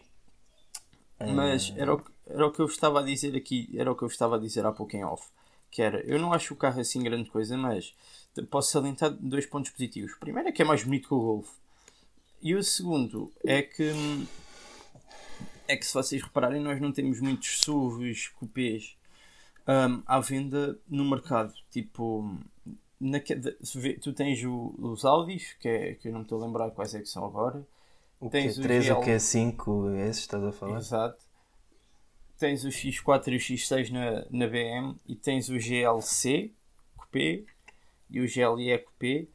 Mas 1.19 1.73
era 1.75 1.93
o, 1.93 1.97
que, 1.99 2.11
era 2.27 2.47
o 2.47 2.51
que 2.51 2.59
eu 2.61 2.65
estava 2.65 2.99
a 2.99 3.03
dizer 3.03 3.35
aqui, 3.35 3.69
era 3.77 3.91
o 3.91 3.95
que 3.95 4.03
eu 4.03 4.07
estava 4.07 4.37
a 4.37 4.39
dizer 4.39 4.65
há 4.65 4.71
pouco 4.71 4.95
em 4.95 5.03
off. 5.03 5.27
Que 5.71 5.81
era, 5.81 6.01
eu 6.01 6.19
não 6.19 6.33
acho 6.33 6.53
o 6.53 6.57
carro 6.57 6.81
assim 6.81 7.01
grande 7.01 7.29
coisa, 7.29 7.57
mas 7.57 7.93
posso 8.49 8.71
salientar 8.71 9.09
dois 9.11 9.45
pontos 9.45 9.71
positivos. 9.71 10.13
O 10.13 10.19
primeiro 10.19 10.49
é 10.49 10.51
que 10.51 10.61
é 10.61 10.65
mais 10.65 10.83
bonito 10.83 11.07
que 11.07 11.13
o 11.13 11.19
Golf. 11.21 11.49
E 12.41 12.53
o 12.55 12.63
segundo 12.63 13.31
é 13.45 13.61
que 13.61 13.91
é 15.67 15.77
que 15.77 15.85
se 15.85 15.93
vocês 15.93 16.21
repararem 16.21 16.61
nós 16.61 16.79
não 16.81 16.91
temos 16.91 17.19
muitos 17.21 17.61
SUVs, 17.61 18.27
cupês 18.29 18.97
hum, 19.67 20.01
à 20.05 20.19
venda 20.19 20.77
no 20.89 21.05
mercado. 21.09 21.53
Tipo, 21.71 22.37
vê- 23.75 23.93
tu 23.93 24.11
tens 24.13 24.43
o- 24.43 24.73
os 24.77 25.05
Audis, 25.05 25.53
que, 25.59 25.67
é, 25.67 25.93
que 25.95 26.07
eu 26.07 26.11
não 26.11 26.19
me 26.19 26.25
estou 26.25 26.41
a 26.41 26.45
lembrar 26.45 26.71
quais 26.71 26.93
é 26.93 26.99
que 26.99 27.07
são 27.07 27.25
agora. 27.25 27.65
O 28.19 28.29
Tens 28.29 28.57
o 28.57 28.61
Q3, 28.61 28.79
o 28.79 28.83
GL. 28.83 29.01
Q5, 29.05 29.95
esses 30.09 30.19
estás 30.21 30.43
a 30.43 30.51
falar? 30.51 30.77
Exato. 30.79 31.17
Tens 32.41 32.63
o 32.63 32.69
X4 32.69 33.27
e 33.27 33.35
o 33.35 33.39
X6 33.39 33.91
na, 33.91 34.25
na 34.31 34.47
BM 34.47 34.95
e 35.07 35.15
tens 35.15 35.47
o 35.47 35.59
GLC 35.59 36.51
Coupé 36.97 37.43
e 38.09 38.19
o 38.19 38.25
GLE 38.25 38.79
Coupé, 38.79 39.27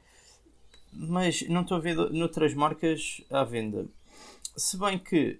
mas 0.92 1.48
não 1.48 1.60
estou 1.60 1.76
a 1.76 1.80
ver 1.80 1.94
noutras 2.10 2.52
marcas 2.52 3.22
à 3.30 3.44
venda. 3.44 3.86
Se 4.56 4.76
bem 4.76 4.98
que 4.98 5.38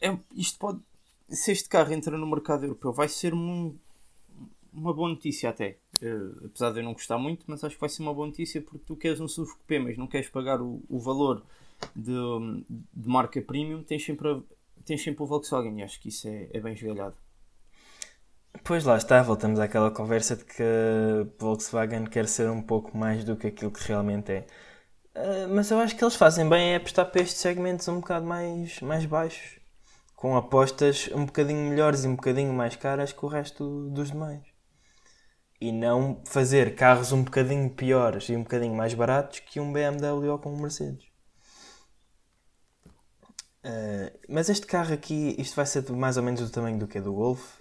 é, 0.00 0.16
isto 0.34 0.58
pode, 0.58 0.80
se 1.28 1.52
este 1.52 1.68
carro 1.68 1.92
entra 1.92 2.16
no 2.16 2.26
mercado 2.26 2.64
europeu, 2.64 2.94
vai 2.94 3.10
ser 3.10 3.34
um, 3.34 3.76
uma 4.72 4.94
boa 4.94 5.10
notícia 5.10 5.50
até. 5.50 5.76
Uh, 6.00 6.46
apesar 6.46 6.72
de 6.72 6.80
eu 6.80 6.82
não 6.82 6.94
gostar 6.94 7.18
muito, 7.18 7.44
mas 7.46 7.62
acho 7.62 7.74
que 7.74 7.80
vai 7.80 7.90
ser 7.90 8.00
uma 8.00 8.14
boa 8.14 8.26
notícia 8.26 8.62
porque 8.62 8.86
tu 8.86 8.96
queres 8.96 9.20
um 9.20 9.28
SUV 9.28 9.50
coupé, 9.52 9.78
mas 9.78 9.98
não 9.98 10.06
queres 10.06 10.30
pagar 10.30 10.62
o, 10.62 10.82
o 10.88 10.98
valor 10.98 11.44
de, 11.94 12.14
de 12.94 13.06
marca 13.06 13.42
premium, 13.42 13.82
tens 13.82 14.02
sempre, 14.02 14.30
a, 14.30 14.40
tens 14.84 15.02
sempre 15.02 15.22
o 15.22 15.26
Volkswagen 15.26 15.80
e 15.80 15.82
acho 15.82 16.00
que 16.00 16.08
isso 16.08 16.28
é, 16.28 16.48
é 16.52 16.60
bem 16.60 16.72
esgalhado. 16.72 17.16
Pois 18.64 18.84
lá 18.84 18.96
está, 18.96 19.22
voltamos 19.22 19.60
àquela 19.60 19.90
conversa 19.90 20.36
de 20.36 20.44
que 20.44 20.62
Volkswagen 21.38 22.04
quer 22.04 22.26
ser 22.26 22.48
um 22.50 22.62
pouco 22.62 22.96
mais 22.96 23.24
do 23.24 23.36
que 23.36 23.48
aquilo 23.48 23.70
que 23.70 23.86
realmente 23.86 24.32
é. 24.32 24.46
Uh, 25.14 25.48
mas 25.54 25.70
eu 25.70 25.78
acho 25.78 25.96
que 25.96 26.04
eles 26.04 26.16
fazem 26.16 26.48
bem 26.48 26.72
é 26.72 26.76
apostar 26.76 27.10
para 27.10 27.22
estes 27.22 27.40
segmentos 27.40 27.88
um 27.88 28.00
bocado 28.00 28.26
mais, 28.26 28.80
mais 28.80 29.06
baixos, 29.06 29.58
com 30.14 30.36
apostas 30.36 31.08
um 31.14 31.24
bocadinho 31.24 31.70
melhores 31.70 32.04
e 32.04 32.08
um 32.08 32.16
bocadinho 32.16 32.52
mais 32.52 32.76
caras 32.76 33.12
que 33.12 33.24
o 33.24 33.28
resto 33.28 33.88
dos 33.90 34.10
demais. 34.10 34.42
E 35.60 35.72
não 35.72 36.22
fazer 36.26 36.74
carros 36.74 37.12
um 37.12 37.22
bocadinho 37.22 37.70
piores 37.70 38.28
e 38.28 38.36
um 38.36 38.42
bocadinho 38.42 38.74
mais 38.74 38.92
baratos 38.94 39.40
que 39.40 39.58
um 39.58 39.72
BMW 39.72 40.30
ou 40.30 40.38
com 40.38 40.52
um 40.52 40.60
Mercedes. 40.60 41.15
Uh, 43.66 44.14
mas 44.28 44.48
este 44.48 44.64
carro 44.64 44.94
aqui, 44.94 45.34
isto 45.38 45.56
vai 45.56 45.66
ser 45.66 45.90
mais 45.90 46.16
ou 46.16 46.22
menos 46.22 46.40
do 46.40 46.48
tamanho 46.48 46.78
do 46.78 46.86
que 46.86 47.00
do 47.00 47.12
Golf? 47.12 47.58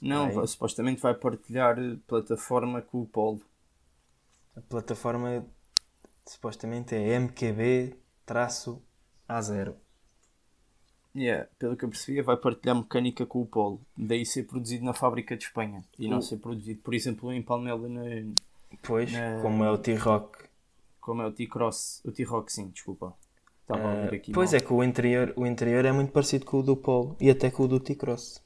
Não, 0.00 0.32
vai. 0.32 0.46
supostamente 0.46 1.02
vai 1.02 1.12
partilhar 1.12 1.76
plataforma 2.06 2.80
com 2.80 3.02
o 3.02 3.06
Polo. 3.06 3.42
A 4.56 4.62
plataforma 4.62 5.46
supostamente 6.26 6.94
é 6.94 7.18
MQB-A0. 7.18 8.78
Yeah, 11.14 11.46
pelo 11.58 11.76
que 11.76 11.84
eu 11.84 11.90
percebi, 11.90 12.22
vai 12.22 12.38
partilhar 12.38 12.74
mecânica 12.74 13.26
com 13.26 13.42
o 13.42 13.46
Polo. 13.46 13.82
Daí 13.94 14.24
ser 14.24 14.44
produzido 14.44 14.86
na 14.86 14.94
fábrica 14.94 15.36
de 15.36 15.44
Espanha 15.44 15.84
e 15.98 16.08
não 16.08 16.22
ser 16.22 16.38
produzido, 16.38 16.80
por 16.80 16.94
exemplo, 16.94 17.30
em 17.30 17.42
Palmela 17.42 17.86
na. 17.86 18.32
Pois, 18.82 19.12
na... 19.12 19.42
como 19.42 19.62
é 19.62 19.70
o 19.70 19.76
T-Rock. 19.76 20.48
Como 20.98 21.20
é 21.20 21.26
o 21.26 21.32
T-Cross. 21.32 22.00
O 22.06 22.12
T-Rock, 22.12 22.50
sim, 22.50 22.70
desculpa. 22.70 23.14
Estava 23.74 23.92
a 23.92 23.94
ouvir 24.02 24.16
aqui. 24.16 24.32
Pois 24.32 24.52
mal. 24.52 24.58
é, 24.58 24.60
que 24.60 24.72
o 24.72 24.82
interior, 24.84 25.32
o 25.36 25.46
interior 25.46 25.84
é 25.84 25.92
muito 25.92 26.12
parecido 26.12 26.44
com 26.44 26.58
o 26.58 26.62
do 26.62 26.76
Polo 26.76 27.16
e 27.20 27.30
até 27.30 27.50
com 27.50 27.64
o 27.64 27.68
do 27.68 27.80
T-Cross. 27.80 28.42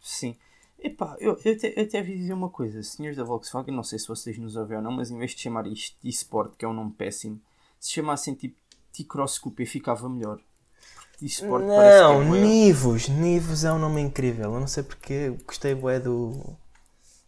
Sim. 0.00 0.36
Epá, 0.82 1.16
eu, 1.20 1.38
eu, 1.44 1.58
te, 1.58 1.74
eu 1.76 1.82
até 1.84 2.00
vi 2.00 2.16
dizer 2.16 2.32
uma 2.32 2.48
coisa, 2.48 2.82
senhores 2.82 3.16
da 3.16 3.24
Volkswagen, 3.24 3.74
não 3.74 3.82
sei 3.82 3.98
se 3.98 4.08
vocês 4.08 4.38
nos 4.38 4.56
ouvem 4.56 4.78
ou 4.78 4.82
não, 4.82 4.92
mas 4.92 5.10
em 5.10 5.18
vez 5.18 5.32
de 5.32 5.42
chamar 5.42 5.66
isto 5.66 5.94
de 6.02 6.08
Sport, 6.08 6.54
que 6.56 6.64
é 6.64 6.68
um 6.68 6.72
nome 6.72 6.92
péssimo, 6.92 7.38
se 7.78 7.90
chamassem 7.92 8.34
tipo 8.34 8.56
T-Cross 8.92 9.38
Coupe 9.38 9.66
ficava 9.66 10.08
melhor. 10.08 10.40
T-Sport 11.18 11.64
não, 11.64 11.82
é 12.22 12.40
Nivos, 12.40 13.08
Nivos 13.08 13.64
é 13.64 13.72
um 13.72 13.78
nome 13.78 14.00
incrível, 14.00 14.54
eu 14.54 14.60
não 14.60 14.66
sei 14.66 14.82
porque, 14.82 15.30
gostei 15.46 15.74
bué 15.74 16.00
do... 16.00 16.56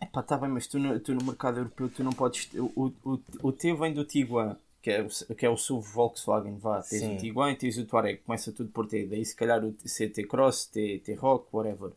Epá, 0.01 0.23
tá 0.23 0.39
bem, 0.39 0.49
mas 0.49 0.67
tu 0.67 0.79
no, 0.79 0.99
tu 0.99 1.15
no 1.15 1.23
mercado 1.23 1.59
europeu 1.59 1.91
tu 1.91 2.03
não 2.03 2.13
podes... 2.13 2.49
O, 2.55 2.91
o, 3.05 3.21
o 3.43 3.53
T 3.53 3.75
vem 3.75 3.93
do 3.93 4.05
Tiguan, 4.05 4.57
que 4.83 4.91
é, 4.91 5.07
que 5.39 5.47
é 5.47 5.49
o 5.49 5.57
SUV 5.57 5.89
Volkswagen, 5.93 6.59
vá, 6.59 6.83
tens 6.83 7.01
Sim. 7.01 7.15
o 7.15 7.19
Tiguan 7.19 7.53
e 7.53 7.57
tens 7.57 7.79
o 7.79 7.87
Touareg, 7.87 8.21
começa 8.27 8.51
tudo 8.51 8.69
por 8.71 8.87
T, 8.87 9.07
daí 9.07 9.25
se 9.25 9.37
calhar 9.37 9.65
o 9.65 9.73
CT 9.73 10.25
Cross, 10.25 10.67
T, 10.67 11.01
T 11.05 11.15
Rock, 11.15 11.47
whatever. 11.53 11.91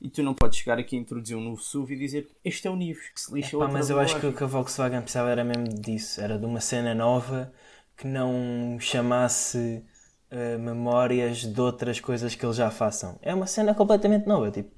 E 0.00 0.08
tu 0.08 0.22
não 0.22 0.34
podes 0.34 0.58
chegar 0.58 0.78
aqui 0.78 0.96
a 0.96 1.00
introduzir 1.00 1.36
um 1.36 1.40
novo 1.40 1.60
SUV 1.60 1.94
e 1.94 1.98
dizer 1.98 2.28
este 2.44 2.68
é 2.68 2.70
o 2.70 2.76
Nivus, 2.76 3.08
que 3.08 3.20
se 3.20 3.34
lixa 3.34 3.56
Epá, 3.56 3.66
Mas 3.66 3.90
eu 3.90 3.98
acho 3.98 4.20
que 4.20 4.26
o 4.26 4.32
que 4.32 4.44
a 4.44 4.46
Volkswagen 4.46 5.00
precisava 5.00 5.30
era 5.30 5.42
mesmo 5.42 5.64
disso, 5.64 6.20
era 6.20 6.38
de 6.38 6.44
uma 6.44 6.60
cena 6.60 6.94
nova 6.94 7.52
que 7.96 8.06
não 8.06 8.78
chamasse 8.78 9.82
uh, 10.30 10.58
memórias 10.58 11.38
de 11.38 11.60
outras 11.60 11.98
coisas 11.98 12.34
que 12.34 12.44
eles 12.44 12.56
já 12.56 12.70
façam. 12.70 13.18
É 13.22 13.34
uma 13.34 13.46
cena 13.46 13.74
completamente 13.74 14.26
nova, 14.26 14.50
tipo, 14.50 14.70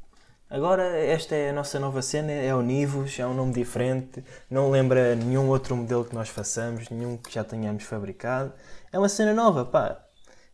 agora 0.51 0.99
esta 0.99 1.35
é 1.35 1.51
a 1.51 1.53
nossa 1.53 1.79
nova 1.79 2.03
cena, 2.03 2.33
é 2.33 2.55
o 2.55 2.61
Nivus, 2.61 3.19
é 3.19 3.27
um 3.27 3.33
nome 3.33 3.53
diferente, 3.55 4.23
não 4.51 4.71
lembra 4.71 5.15
nenhum 5.15 5.49
outro 5.49 5.77
modelo 5.77 6.05
que 6.05 6.15
nós 6.15 6.29
façamos, 6.29 6.91
nenhum 6.91 7.17
que 7.17 7.33
já 7.33 7.45
tenhamos 7.45 7.85
fabricado. 7.85 8.53
É 8.93 8.99
uma 8.99 9.09
cena 9.09 9.33
nova, 9.33 9.65
pá. 9.65 10.05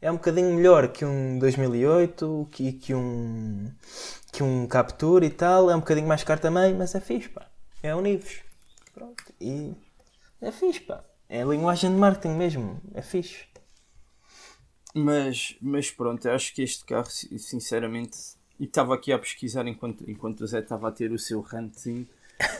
É 0.00 0.10
um 0.10 0.16
bocadinho 0.16 0.54
melhor 0.54 0.88
que 0.88 1.04
um 1.04 1.38
2008, 1.38 2.48
que, 2.52 2.72
que 2.74 2.94
um 2.94 3.72
que 4.32 4.42
um 4.42 4.66
Capture 4.66 5.24
e 5.24 5.30
tal, 5.30 5.70
é 5.70 5.74
um 5.74 5.80
bocadinho 5.80 6.06
mais 6.06 6.22
caro 6.22 6.40
também, 6.40 6.74
mas 6.74 6.94
é 6.94 7.00
fixe, 7.00 7.30
pá. 7.30 7.46
É 7.82 7.94
Univos. 7.94 8.42
Pronto. 8.92 9.24
E 9.40 9.74
é 10.42 10.52
fixe, 10.52 10.80
pá. 10.80 11.02
É 11.28 11.42
linguagem 11.42 11.90
de 11.90 11.96
marketing 11.96 12.34
mesmo. 12.34 12.80
É 12.94 13.00
fixe. 13.00 13.46
Mas, 14.94 15.56
mas 15.60 15.90
pronto, 15.90 16.28
acho 16.28 16.54
que 16.54 16.62
este 16.62 16.84
carro, 16.84 17.10
sinceramente, 17.10 18.16
e 18.58 18.64
estava 18.64 18.94
aqui 18.94 19.12
a 19.12 19.18
pesquisar 19.18 19.66
enquanto, 19.66 20.08
enquanto 20.08 20.40
o 20.40 20.46
Zé 20.46 20.60
estava 20.60 20.88
a 20.88 20.92
ter 20.92 21.12
o 21.12 21.18
seu 21.18 21.40
ranting, 21.40 22.06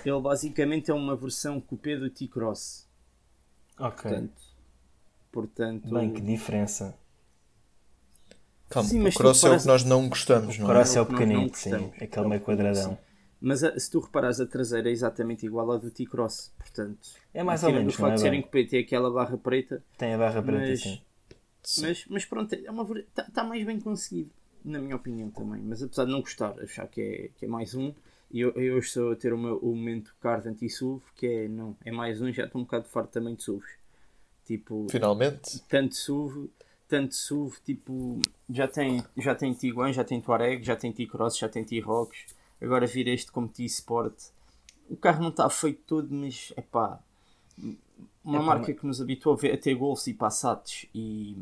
ele 0.04 0.20
basicamente 0.20 0.90
é 0.90 0.94
uma 0.94 1.16
versão 1.16 1.60
coupé 1.60 1.96
do 1.96 2.10
T-Cross. 2.10 2.86
Ok. 3.78 4.02
Portanto, 4.02 4.42
portanto, 5.32 5.94
Bem, 5.94 6.12
que 6.12 6.20
diferença. 6.20 6.96
Calma, 8.68 8.88
sim, 8.88 9.06
o 9.06 9.12
cross 9.12 9.44
é 9.44 9.50
o 9.50 9.58
que 9.60 9.66
nós 9.66 9.84
não 9.84 10.08
gostamos, 10.08 10.58
não 10.58 10.66
é? 10.66 10.70
O 10.70 10.74
cross 10.74 10.96
é 10.96 11.00
o 11.00 11.06
pequenito, 11.06 11.56
sim, 11.56 11.92
aquele 12.00 12.28
meio 12.28 12.40
quadradão. 12.40 12.98
Mas 13.40 13.62
a, 13.62 13.78
se 13.78 13.90
tu 13.90 14.00
reparas, 14.00 14.40
a 14.40 14.46
traseira 14.46 14.88
é 14.88 14.92
exatamente 14.92 15.46
igual 15.46 15.70
à 15.70 15.76
do 15.76 15.90
T-Cross, 15.90 16.52
portanto... 16.58 17.10
É 17.32 17.44
mais 17.44 17.62
ou 17.62 17.70
menos, 17.70 17.94
O 17.94 17.96
facto 17.96 18.14
de 18.14 18.20
serem 18.22 18.42
coupé 18.42 18.64
tem 18.64 18.80
aquela 18.80 19.10
barra 19.10 19.36
preta... 19.36 19.84
Tem 19.96 20.14
a 20.14 20.18
barra 20.18 20.42
preta, 20.42 20.68
mas, 20.68 20.80
sim. 20.80 21.82
Mas, 21.82 22.04
mas 22.08 22.24
pronto, 22.24 22.52
está 22.54 22.66
é 22.66 22.70
uma, 22.70 22.86
tá, 23.14 23.24
tá 23.32 23.44
mais 23.44 23.64
bem 23.64 23.78
conseguido, 23.78 24.30
na 24.66 24.78
minha 24.78 24.96
opinião 24.96 25.30
também. 25.30 25.62
Mas 25.62 25.82
apesar 25.82 26.04
de 26.04 26.12
não 26.12 26.20
gostar, 26.20 26.58
achar 26.60 26.86
que 26.88 27.00
é, 27.00 27.30
que 27.38 27.44
é 27.44 27.48
mais 27.48 27.74
um... 27.74 27.94
E 28.28 28.40
eu, 28.40 28.50
eu 28.52 28.78
estou 28.78 29.12
a 29.12 29.16
ter 29.16 29.32
o, 29.32 29.38
meu, 29.38 29.56
o 29.58 29.74
momento 29.74 30.14
card 30.20 30.48
anti-SUV, 30.48 31.00
que 31.14 31.26
é, 31.26 31.48
não, 31.48 31.76
é 31.84 31.92
mais 31.92 32.20
um, 32.20 32.32
já 32.32 32.44
estou 32.44 32.60
um 32.60 32.64
bocado 32.64 32.88
farto 32.88 33.12
também 33.12 33.36
de 33.36 33.44
SUVs. 33.44 33.70
Tipo... 34.44 34.86
Finalmente? 34.90 35.60
Tanto 35.68 35.94
SUV 35.94 36.50
tanto 36.88 37.14
SUV, 37.14 37.58
tipo, 37.64 38.20
já 38.48 38.68
tem, 38.68 39.04
já 39.16 39.34
tem 39.34 39.52
Tiguan, 39.52 39.92
já 39.92 40.04
tem 40.04 40.20
Touareg, 40.20 40.64
já 40.64 40.76
tem 40.76 40.92
T-Cross, 40.92 41.38
já 41.38 41.48
tem 41.48 41.64
T-Rocks, 41.64 42.34
agora 42.60 42.86
vir 42.86 43.08
este 43.08 43.30
como 43.32 43.48
T-Sport. 43.48 44.14
O 44.88 44.96
carro 44.96 45.22
não 45.22 45.30
está 45.30 45.48
feito 45.50 45.82
todo, 45.86 46.08
mas 46.14 46.52
é 46.56 46.62
pá, 46.62 47.00
uma 48.24 48.38
é 48.38 48.42
marca 48.42 48.72
que 48.72 48.86
nos 48.86 49.00
habituou 49.00 49.34
a, 49.34 49.38
ver, 49.38 49.54
a 49.54 49.58
ter 49.58 49.74
Golfs 49.74 50.06
e 50.06 50.14
Passats 50.14 50.86
e. 50.94 51.36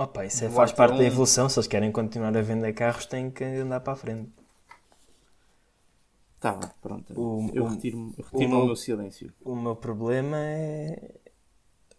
Opa, 0.00 0.24
isso 0.24 0.46
é, 0.46 0.48
faz 0.48 0.72
parte 0.72 0.94
um... 0.94 0.96
da 0.96 1.04
evolução. 1.04 1.46
Se 1.46 1.58
eles 1.58 1.66
querem 1.66 1.92
continuar 1.92 2.34
a 2.34 2.40
vender 2.40 2.72
carros, 2.72 3.04
têm 3.04 3.30
que 3.30 3.44
andar 3.44 3.80
para 3.80 3.92
a 3.92 3.96
frente. 3.96 4.32
Tá, 6.40 6.58
pronto. 6.80 7.12
O, 7.20 7.50
eu 7.52 7.66
retiro, 7.66 8.14
retiro 8.16 8.56
o, 8.56 8.62
o 8.62 8.66
meu 8.66 8.76
silêncio. 8.76 9.30
O 9.44 9.54
meu 9.54 9.76
problema 9.76 10.38
é, 10.38 11.20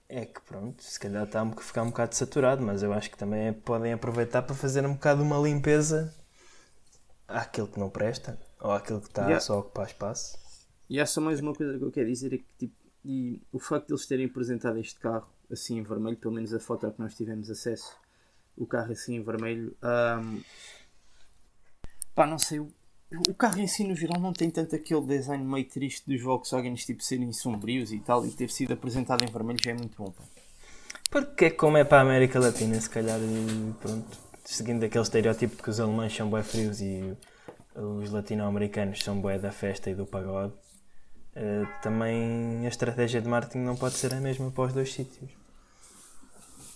é 0.10 0.26
que 0.26 0.42
pronto, 0.42 0.82
se 0.82 1.00
calhar 1.00 1.26
está 1.26 1.44
a 1.44 1.52
ficar 1.52 1.84
um 1.84 1.90
bocado 1.90 2.16
saturado, 2.16 2.66
mas 2.66 2.82
eu 2.82 2.92
acho 2.92 3.12
que 3.12 3.18
também 3.20 3.54
podem 3.54 3.94
aproveitar 3.94 4.42
para 4.42 4.56
fazer 4.56 4.84
um 4.84 4.94
bocado 4.94 5.22
uma 5.22 5.38
limpeza 5.38 6.12
àquilo 7.28 7.68
que 7.68 7.80
não 7.80 7.92
presta 7.92 8.40
ou 8.60 8.72
àquilo 8.72 9.00
que 9.00 9.10
está 9.10 9.26
yeah. 9.26 9.40
só 9.40 9.54
a 9.54 9.60
ocupar 9.60 9.86
espaço. 9.86 10.40
E 10.90 11.00
há 11.00 11.06
só 11.06 11.22
mais 11.22 11.40
uma 11.40 11.54
coisa 11.54 11.78
que 11.78 11.84
eu 11.84 11.92
quero 11.92 12.08
dizer: 12.08 12.34
é 12.34 12.38
que 12.40 12.46
tipo, 12.58 12.81
e 13.04 13.42
o 13.52 13.60
facto 13.60 13.88
de 13.88 13.94
eles 13.94 14.06
terem 14.06 14.26
apresentado 14.26 14.78
este 14.78 15.00
carro 15.00 15.28
assim 15.52 15.78
em 15.80 15.84
vermelho, 15.84 16.18
pelo 16.18 16.34
menos 16.34 16.54
a 16.54 16.60
foto 16.60 16.88
a 16.88 16.92
que 16.92 17.00
nós 17.00 17.16
tivemos 17.16 17.50
acesso, 17.50 17.96
o 18.56 18.66
carro 18.66 18.92
assim 18.92 19.16
em 19.16 19.24
vermelho, 19.24 19.76
um, 19.84 20.42
pá, 22.16 22.26
não 22.26 22.38
sei, 22.38 22.60
o 22.60 23.34
carro 23.34 23.60
em 23.60 23.68
si 23.68 23.84
no 23.84 23.96
geral 23.96 24.20
não 24.20 24.32
tem 24.32 24.50
tanto 24.50 24.76
aquele 24.76 25.06
design 25.06 25.44
meio 25.44 25.68
triste 25.68 26.10
dos 26.10 26.22
Volkswagens 26.22 26.86
tipo 26.86 27.04
serem 27.04 27.34
sombrios 27.34 27.92
e 27.92 28.00
tal 28.00 28.26
e 28.26 28.32
ter 28.32 28.50
sido 28.50 28.74
apresentado 28.74 29.24
em 29.24 29.28
vermelho 29.28 29.60
já 29.62 29.72
é 29.72 29.74
muito 29.74 29.98
bom 29.98 30.12
pá. 30.12 30.24
porque 31.10 31.52
como 31.52 31.76
é 31.76 31.84
para 31.84 31.98
a 31.98 32.02
América 32.02 32.40
Latina 32.40 32.80
se 32.80 32.90
calhar 32.90 33.20
pronto 33.82 34.18
seguindo 34.46 34.86
aquele 34.86 35.04
estereótipo 35.04 35.58
de 35.58 35.62
que 35.62 35.70
os 35.70 35.80
alemães 35.80 36.16
são 36.16 36.30
bué 36.30 36.42
frios 36.42 36.80
e 36.80 37.14
os 37.76 38.10
latino-americanos 38.12 39.04
são 39.04 39.20
bué 39.20 39.38
da 39.38 39.52
festa 39.52 39.90
e 39.90 39.96
do 39.96 40.06
pagode 40.06 40.54
uh, 41.36 41.82
também 41.82 42.66
a 42.66 42.70
estratégia 42.70 43.22
de 43.22 43.28
marketing 43.28 43.60
não 43.60 43.76
pode 43.76 43.96
ser 43.96 44.14
a 44.14 44.20
mesma 44.20 44.52
para 44.52 44.66
os 44.66 44.74
dois 44.74 44.94
sítios 44.94 45.32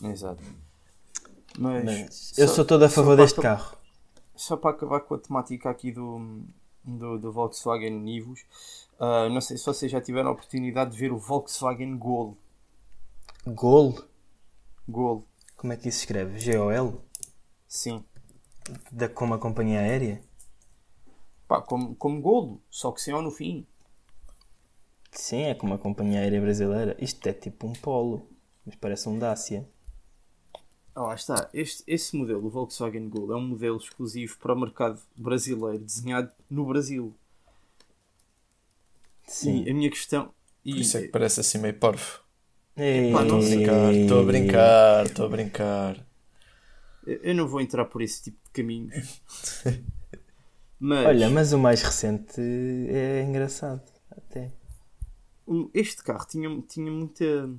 exato 0.04 0.44
mas, 1.58 1.84
mas 1.86 2.38
eu 2.38 2.48
sou 2.48 2.65
todo 2.65 2.84
a 2.84 2.89
favor 2.89 3.15
deste 3.15 3.39
carro 3.39 3.78
só 4.36 4.58
para 4.58 4.72
acabar 4.72 5.00
com 5.02 5.15
a 5.15 5.20
temática 5.20 5.70
aqui 5.70 5.91
do, 5.91 6.44
do, 6.84 7.18
do 7.18 7.32
Volkswagen 7.32 7.91
Nivus, 7.91 8.41
uh, 9.00 9.30
não 9.30 9.41
sei 9.41 9.58
se 9.58 9.65
vocês 9.65 9.91
já 9.91 10.02
tiveram 10.02 10.30
a 10.30 10.34
oportunidade 10.34 10.91
de 10.91 10.98
ver 10.98 11.12
o 11.12 11.18
Volkswagen 11.18 11.98
Gol. 11.98 12.38
Gol? 13.48 13.98
Gol. 14.88 15.26
Como 15.56 15.74
é 15.74 15.78
que 15.78 15.89
isso 15.89 16.00
se 16.00 16.04
escreve? 16.04 16.38
G-O-L? 16.38 17.00
Sim. 17.68 18.04
Da, 18.91 19.08
como 19.08 19.34
a 19.34 19.39
companhia 19.39 19.80
aérea? 19.80 20.22
Pá, 21.48 21.62
como, 21.62 21.96
como 21.96 22.22
Golo, 22.22 22.62
só 22.70 22.91
que 22.91 23.02
sem 23.02 23.13
O 23.13 23.22
no 23.22 23.32
fim. 23.32 23.65
Sim, 25.15 25.43
é 25.45 25.56
como 25.56 25.73
a 25.73 25.80
companhia 25.80 26.19
aérea 26.19 26.39
brasileira. 26.39 26.95
Isto 26.99 27.28
é 27.28 27.34
tipo 27.34 27.65
um 27.65 27.73
polo, 27.73 28.30
mas 28.63 28.75
parece 28.75 29.10
um 29.10 29.17
Dacia. 29.17 29.67
Ah, 30.95 31.04
lá 31.04 31.15
está. 31.15 31.49
Este, 31.54 31.84
esse 31.88 32.15
modelo, 32.15 32.45
o 32.45 32.49
Volkswagen 32.49 33.08
Gol, 33.10 33.32
é 33.32 33.36
um 33.36 33.47
modelo 33.47 33.78
exclusivo 33.78 34.38
para 34.39 34.54
o 34.54 34.60
mercado 34.60 34.99
brasileiro, 35.15 35.80
desenhado 35.84 36.32
no 36.49 36.65
Brasil. 36.65 37.13
Sim. 39.28 39.63
E 39.65 39.69
a 39.69 39.73
minha 39.73 39.89
questão. 39.89 40.34
E, 40.63 40.71
Por 40.71 40.80
isso 40.82 40.97
é 40.97 41.01
que 41.01 41.08
parece 41.10 41.39
assim 41.39 41.58
meio 41.58 41.78
parvo. 41.80 42.21
Estou 44.01 44.21
a 44.21 44.25
brincar, 44.25 45.06
estou 45.06 45.25
a 45.25 45.30
brincar. 45.30 45.95
eu- 47.06 47.19
eu 47.23 47.36
não 47.36 47.47
vou 47.47 47.62
entrar 47.62 47.86
por 47.86 48.01
esse 48.01 48.23
tipo 48.23 48.38
de 48.45 48.51
caminhos. 48.51 48.93
Mas, 50.80 51.08
Olha, 51.10 51.30
mas 51.30 51.54
o 51.54 51.58
mais 51.60 51.82
recente 51.82 52.41
é 52.41 53.21
engraçado. 53.23 53.82
Este 55.73 56.03
carro 56.03 56.25
tinha, 56.27 56.49
tinha 56.67 56.91
muita. 56.91 57.49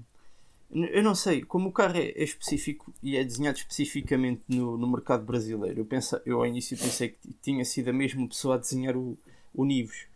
Eu 0.72 1.02
não 1.02 1.14
sei, 1.14 1.42
como 1.42 1.68
o 1.68 1.72
carro 1.72 1.96
é, 1.96 2.06
é 2.08 2.24
específico 2.24 2.92
e 3.02 3.16
é 3.16 3.22
desenhado 3.22 3.56
especificamente 3.58 4.42
no, 4.48 4.76
no 4.76 4.88
mercado 4.90 5.24
brasileiro, 5.24 5.86
eu, 5.88 5.98
eu 6.26 6.38
ao 6.40 6.46
início 6.46 6.76
pensei 6.76 7.10
que 7.10 7.32
tinha 7.40 7.64
sido 7.64 7.88
a 7.90 7.92
mesma 7.92 8.26
pessoa 8.26 8.56
a 8.56 8.58
desenhar 8.58 8.96
o, 8.96 9.16
o 9.54 9.64
Nivus. 9.64 10.06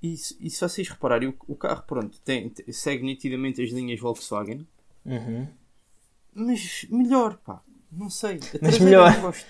E, 0.00 0.16
se- 0.16 0.36
e 0.40 0.48
se 0.48 0.60
vocês 0.60 0.88
repararem, 0.88 1.30
o, 1.30 1.34
o 1.48 1.56
carro 1.56 1.82
pronto, 1.84 2.20
tem, 2.24 2.52
segue 2.70 3.02
nitidamente 3.04 3.60
as 3.60 3.70
linhas 3.70 3.98
Volkswagen, 3.98 4.64
Uhum. 5.04 5.48
mas 6.34 6.86
melhor, 6.90 7.36
pá. 7.38 7.60
Não 7.90 8.08
sei. 8.10 8.38
Mas 8.62 8.78
melhor. 8.78 9.12
não 9.14 9.22
gosto. 9.22 9.46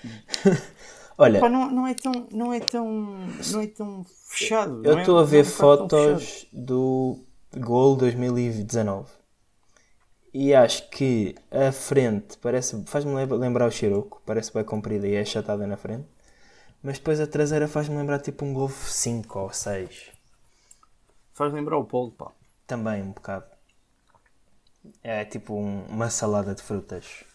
Olha, 1.17 1.47
não, 1.49 1.69
não 1.69 1.85
é 1.87 1.93
tão. 1.93 2.27
Não 2.31 2.53
é 2.53 2.59
tão. 2.61 3.27
Não 3.51 3.61
é 3.61 3.67
tão 3.67 4.05
fechado. 4.25 4.81
eu 4.85 4.97
é- 4.97 5.01
estou 5.01 5.17
a 5.17 5.21
não 5.21 5.27
é 5.27 5.29
ver 5.31 5.41
um 5.41 5.49
fotos 5.49 6.47
do 6.53 7.19
Gol 7.57 7.95
2019 7.95 9.11
e 10.33 10.53
acho 10.53 10.89
que 10.89 11.35
a 11.51 11.71
frente 11.71 12.37
parece 12.37 12.83
faz-me 12.85 13.13
lembra- 13.15 13.37
lembrar 13.37 13.67
o 13.67 13.71
Cherokee, 13.71 14.17
parece 14.25 14.53
bem 14.53 14.63
comprida 14.63 15.07
e 15.07 15.15
é 15.15 15.21
achatada 15.21 15.65
na 15.67 15.77
frente, 15.77 16.07
mas 16.83 16.97
depois 16.99 17.19
a 17.19 17.27
traseira 17.27 17.67
faz-me 17.67 17.97
lembrar 17.97 18.19
tipo 18.19 18.45
um 18.45 18.53
Golf 18.53 18.89
5 18.89 19.39
ou 19.39 19.51
6. 19.53 20.11
Faz 21.33 21.51
lembrar 21.53 21.77
o 21.77 21.85
Polo, 21.85 22.11
pá. 22.11 22.31
Também 22.67 23.01
um 23.01 23.11
bocado. 23.11 23.45
É 25.03 25.25
tipo 25.25 25.55
um- 25.55 25.85
uma 25.87 26.09
salada 26.09 26.55
de 26.55 26.61
frutas. 26.63 27.25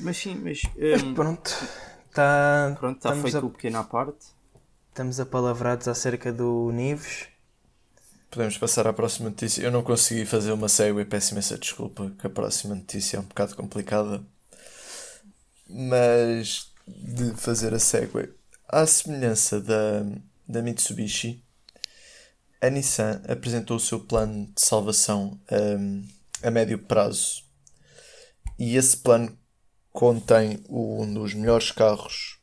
Mas 0.00 0.16
sim, 0.16 0.34
mas. 0.36 0.62
Hum, 0.76 1.14
pronto, 1.14 1.50
tá, 2.12 2.76
pronto, 2.78 2.96
está 2.98 3.10
estamos, 3.10 3.22
feito 3.30 3.44
a, 3.44 3.46
o 3.46 3.50
pequeno 3.50 3.78
à 3.78 3.84
parte. 3.84 4.26
estamos 4.88 5.20
apalavrados 5.20 5.88
acerca 5.88 6.32
do 6.32 6.70
Nives. 6.72 7.28
Podemos 8.34 8.58
passar 8.58 8.84
à 8.88 8.92
próxima 8.92 9.30
notícia. 9.30 9.62
Eu 9.62 9.70
não 9.70 9.84
consegui 9.84 10.26
fazer 10.26 10.50
uma 10.50 10.68
segue, 10.68 11.04
peço 11.04 11.34
imensa 11.34 11.56
desculpa, 11.56 12.10
que 12.18 12.26
a 12.26 12.30
próxima 12.30 12.74
notícia 12.74 13.16
é 13.16 13.20
um 13.20 13.24
bocado 13.24 13.54
complicada. 13.54 14.24
Mas 15.70 16.72
de 16.84 17.30
fazer 17.36 17.72
a 17.72 17.78
segue, 17.78 18.34
à 18.68 18.84
semelhança 18.86 19.60
da, 19.60 20.04
da 20.48 20.62
Mitsubishi, 20.62 21.44
a 22.60 22.68
Nissan 22.70 23.22
apresentou 23.28 23.76
o 23.76 23.80
seu 23.80 24.00
plano 24.00 24.46
de 24.46 24.60
salvação 24.60 25.40
hum, 25.78 26.04
a 26.42 26.50
médio 26.50 26.80
prazo. 26.80 27.44
E 28.58 28.74
esse 28.74 28.96
plano 28.96 29.38
contém 29.92 30.60
um 30.68 31.14
dos 31.14 31.34
melhores 31.34 31.70
carros 31.70 32.40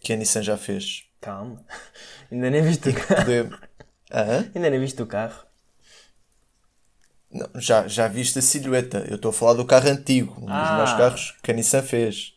que 0.00 0.14
a 0.14 0.16
Nissan 0.16 0.42
já 0.42 0.56
fez. 0.56 1.04
Calma, 1.20 1.62
ainda 2.32 2.48
nem 2.48 2.62
viste 2.62 2.88
o 2.88 2.94
carro. 2.94 3.26
Poder- 3.26 3.65
Hã? 4.16 4.50
Ainda 4.54 4.70
nem 4.70 4.80
viste 4.80 5.02
o 5.02 5.06
carro. 5.06 5.44
Não, 7.30 7.48
já, 7.60 7.86
já 7.86 8.08
viste 8.08 8.38
a 8.38 8.42
silhueta. 8.42 9.04
Eu 9.08 9.16
estou 9.16 9.28
a 9.30 9.32
falar 9.32 9.54
do 9.54 9.64
carro 9.66 9.88
antigo, 9.90 10.32
um 10.40 10.46
dos 10.46 10.50
Ah. 10.50 10.70
melhores 10.70 10.92
carros 10.94 11.34
que 11.42 11.50
a 11.50 11.54
Nissan 11.54 11.82
fez, 11.82 12.34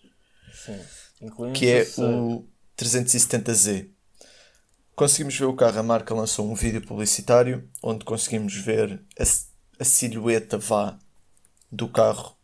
Sim, 0.51 0.79
incluindo 1.21 1.57
que 1.57 1.67
é 1.67 1.87
o 1.97 2.45
370Z. 2.75 3.89
Conseguimos 4.95 5.37
ver 5.37 5.45
o 5.45 5.55
carro, 5.55 5.79
a 5.79 5.83
marca 5.83 6.13
lançou 6.13 6.45
um 6.51 6.55
vídeo 6.55 6.81
publicitário 6.85 7.69
onde 7.81 8.03
conseguimos 8.03 8.53
ver 8.55 9.01
a, 9.17 9.23
a 9.81 9.85
silhueta 9.85 10.57
vá 10.57 10.99
do 11.71 11.87
carro. 11.87 12.35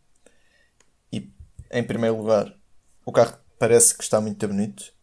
E 1.12 1.30
em 1.70 1.84
primeiro 1.84 2.16
lugar, 2.16 2.56
o 3.04 3.12
carro 3.12 3.36
parece 3.58 3.94
que 3.94 4.02
está 4.02 4.18
muito 4.20 4.48
bonito. 4.48 4.94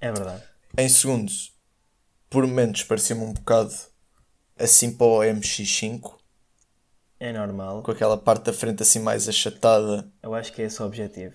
É 0.00 0.10
verdade. 0.10 0.42
Em 0.78 0.88
segundo, 0.88 1.30
por 2.30 2.46
momentos 2.46 2.82
parecia-me 2.84 3.22
um 3.22 3.32
bocado 3.32 3.72
assim 4.58 4.92
para 4.96 5.06
o 5.06 5.18
MX5, 5.20 6.14
É 7.20 7.32
normal. 7.32 7.82
com 7.82 7.90
aquela 7.90 8.16
parte 8.16 8.44
da 8.44 8.52
frente 8.52 8.82
assim 8.82 8.98
mais 9.00 9.28
achatada. 9.28 10.10
Eu 10.22 10.34
acho 10.34 10.52
que 10.52 10.62
é 10.62 10.64
esse 10.66 10.82
o 10.82 10.86
objetivo. 10.86 11.34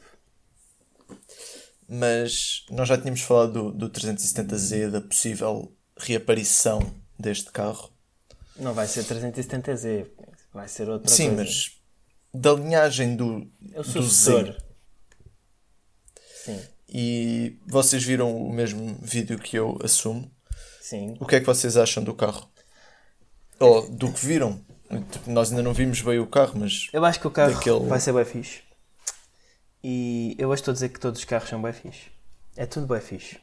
mas 1.88 2.66
nós 2.70 2.88
já 2.88 2.98
tínhamos 2.98 3.22
falado 3.22 3.72
do, 3.72 3.90
do 3.90 3.90
370Z, 3.90 4.90
da 4.92 5.02
possível 5.02 5.76
reaparição 5.98 6.80
deste 7.20 7.52
carro. 7.52 7.92
Não 8.58 8.74
vai 8.74 8.88
ser 8.88 9.04
370Z, 9.04 10.08
vai 10.54 10.68
ser 10.68 10.90
outra 10.90 11.10
Sim, 11.10 11.36
coisa. 11.36 11.44
mas 11.44 11.78
da 12.34 12.54
linhagem 12.54 13.16
do, 13.16 13.46
É 13.74 13.82
do. 13.82 14.02
Z. 14.04 14.58
Sim, 16.46 16.60
E 16.88 17.58
vocês 17.68 18.04
viram 18.04 18.36
o 18.36 18.52
mesmo 18.52 18.98
vídeo 19.02 19.38
que 19.38 19.58
eu 19.58 19.78
assumo. 19.84 20.30
Sim. 20.92 21.16
O 21.20 21.26
que 21.26 21.36
é 21.36 21.40
que 21.40 21.46
vocês 21.46 21.76
acham 21.78 22.04
do 22.04 22.14
carro? 22.14 22.48
Ou 23.60 23.90
do 23.90 24.12
que 24.12 24.26
viram? 24.26 24.60
Tipo, 25.12 25.30
Nós 25.32 25.50
ainda 25.50 25.64
não 25.64 25.74
vimos 25.74 26.02
bem 26.02 26.20
o 26.20 26.28
carro, 26.28 26.54
mas 26.60 26.90
Eu 26.92 27.06
acho 27.06 27.20
que 27.20 27.28
o 27.28 27.32
carro 27.32 27.54
Daquele- 27.54 27.86
vai 27.88 28.00
ser 28.00 28.12
bem 28.14 28.26
fixe. 28.26 28.62
E 29.84 30.36
eu 30.38 30.50
hoje 30.50 30.62
estou 30.62 30.72
a 30.72 30.74
dizer 30.74 30.90
que 30.90 31.00
todos 31.00 31.20
os 31.20 31.26
carros 31.26 31.50
são 31.50 31.62
bem 31.62 31.74
fixe. 31.74 32.12
É 32.56 32.66
tudo 32.66 32.88
bem 32.88 33.00
fixe. 33.02 33.40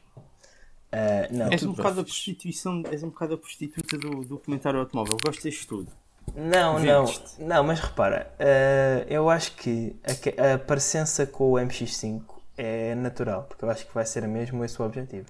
Ah, 0.91 1.27
não, 1.31 1.51
És 1.51 1.63
um 1.63 1.73
bocado 1.73 2.01
a 2.01 2.03
prostituição, 2.03 2.83
és 2.91 3.03
um 3.03 3.09
bocado 3.09 3.33
a 3.33 3.37
prostituta 3.37 3.97
do, 3.97 4.23
do 4.23 4.37
comentário 4.39 4.79
automóvel. 4.79 5.17
Gosto 5.23 5.43
deste 5.43 5.67
tudo. 5.67 5.91
não, 6.35 6.79
não, 6.79 7.05
Viste? 7.05 7.41
não, 7.41 7.63
mas 7.63 7.79
repara, 7.79 8.31
ah, 8.39 9.05
eu 9.09 9.29
acho 9.29 9.53
que 9.55 9.95
a, 10.37 10.53
a 10.53 10.57
parecença 10.59 11.25
com 11.25 11.51
o 11.51 11.55
MX5 11.55 12.21
é 12.57 12.93
natural, 12.95 13.43
porque 13.43 13.63
eu 13.65 13.69
acho 13.69 13.85
que 13.87 13.93
vai 13.93 14.05
ser 14.05 14.27
mesmo 14.27 14.63
esse 14.63 14.81
o 14.81 14.85
objetivo. 14.85 15.27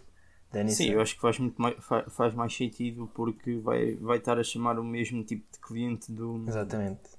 Sim, 0.70 0.90
eu 0.92 1.02
acho 1.02 1.16
que 1.16 1.22
faz, 1.22 1.38
muito 1.40 1.62
mais, 1.62 1.76
fa- 1.84 2.10
faz 2.10 2.34
mais 2.34 2.56
sentido 2.56 3.10
porque 3.14 3.58
vai, 3.58 3.94
vai 3.96 4.18
estar 4.18 4.38
a 4.40 4.44
chamar 4.44 4.80
o 4.80 4.84
mesmo 4.84 5.24
tipo 5.24 5.46
de 5.52 5.60
cliente 5.60 6.12
do. 6.12 6.44
Exatamente. 6.48 7.10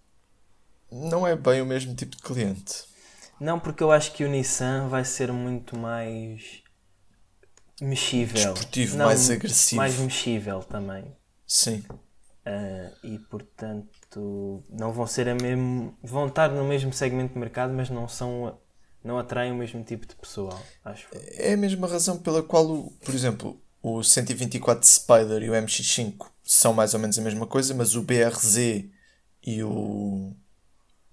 não 0.91 1.27
é 1.27 1.37
bem 1.37 1.61
o 1.63 1.67
mesmo 1.67 1.95
tipo 1.95 2.17
de 2.17 2.23
cliente. 2.23 2.85
Não, 3.41 3.59
porque 3.59 3.83
eu 3.83 3.91
acho 3.91 4.13
que 4.13 4.25
o 4.25 4.29
Nissan 4.29 4.89
vai 4.89 5.05
ser 5.05 5.33
muito 5.33 5.79
mais 5.79 6.63
mexível. 7.81 8.35
Desportivo, 8.53 8.97
Não, 8.97 9.07
mais 9.07 9.31
agressivo. 9.31 9.77
Mais 9.81 9.99
mexível 9.99 10.61
também. 10.61 11.17
Sim. 11.47 11.85
Ah, 12.45 12.91
e 13.05 13.19
portanto 13.19 14.63
não 14.71 14.93
vão 14.93 15.07
ser 15.07 15.29
a 15.29 15.35
mesmo. 15.35 15.97
vão 16.03 16.27
estar 16.27 16.51
no 16.51 16.65
mesmo 16.65 16.93
segmento 16.93 17.35
de 17.35 17.39
mercado, 17.39 17.73
mas 17.73 17.89
não 17.91 18.09
são. 18.09 18.59
Não 19.03 19.19
atraem 19.19 19.53
o 19.53 19.55
mesmo 19.57 19.83
tipo 19.85 20.07
de 20.07 20.15
pessoal, 20.15 20.61
acho. 20.85 21.09
É 21.37 21.55
a 21.55 21.57
mesma 21.57 21.87
razão 21.87 22.19
pela 22.19 22.43
qual, 22.43 22.67
o- 22.71 22.91
por 23.05 23.15
exemplo, 23.15 23.61
o 23.83 24.03
124 24.03 24.87
Spider 24.87 25.43
e 25.43 25.51
o 25.51 25.55
MX5 25.55 26.27
são 26.45 26.73
mais 26.75 26.95
ou 26.95 27.01
menos 27.01 27.19
a 27.19 27.23
mesma 27.23 27.47
coisa, 27.47 27.73
mas 27.75 27.95
o 27.95 28.03
BRZ 28.03 28.85
e 29.47 29.63
o. 29.63 30.35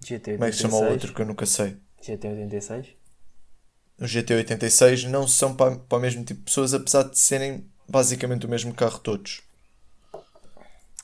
GT86. 0.04 0.34
Como 0.36 0.46
é 0.46 0.52
que 0.52 0.58
chama 0.58 0.78
o 0.78 0.90
outro 0.92 1.14
que 1.14 1.22
eu 1.22 1.26
nunca 1.26 1.46
sei? 1.46 1.78
GT86? 2.04 2.88
O 4.00 4.04
GT86 4.06 5.10
não 5.10 5.28
são 5.28 5.56
para, 5.56 5.76
para 5.76 5.98
o 5.98 6.02
mesmo 6.02 6.24
tipo 6.24 6.40
de 6.42 6.46
pessoas, 6.46 6.74
apesar 6.74 7.04
de 7.04 7.18
serem 7.18 7.66
basicamente 7.90 8.46
o 8.46 8.50
mesmo 8.50 8.74
carro 8.74 9.00
todos. 9.00 9.42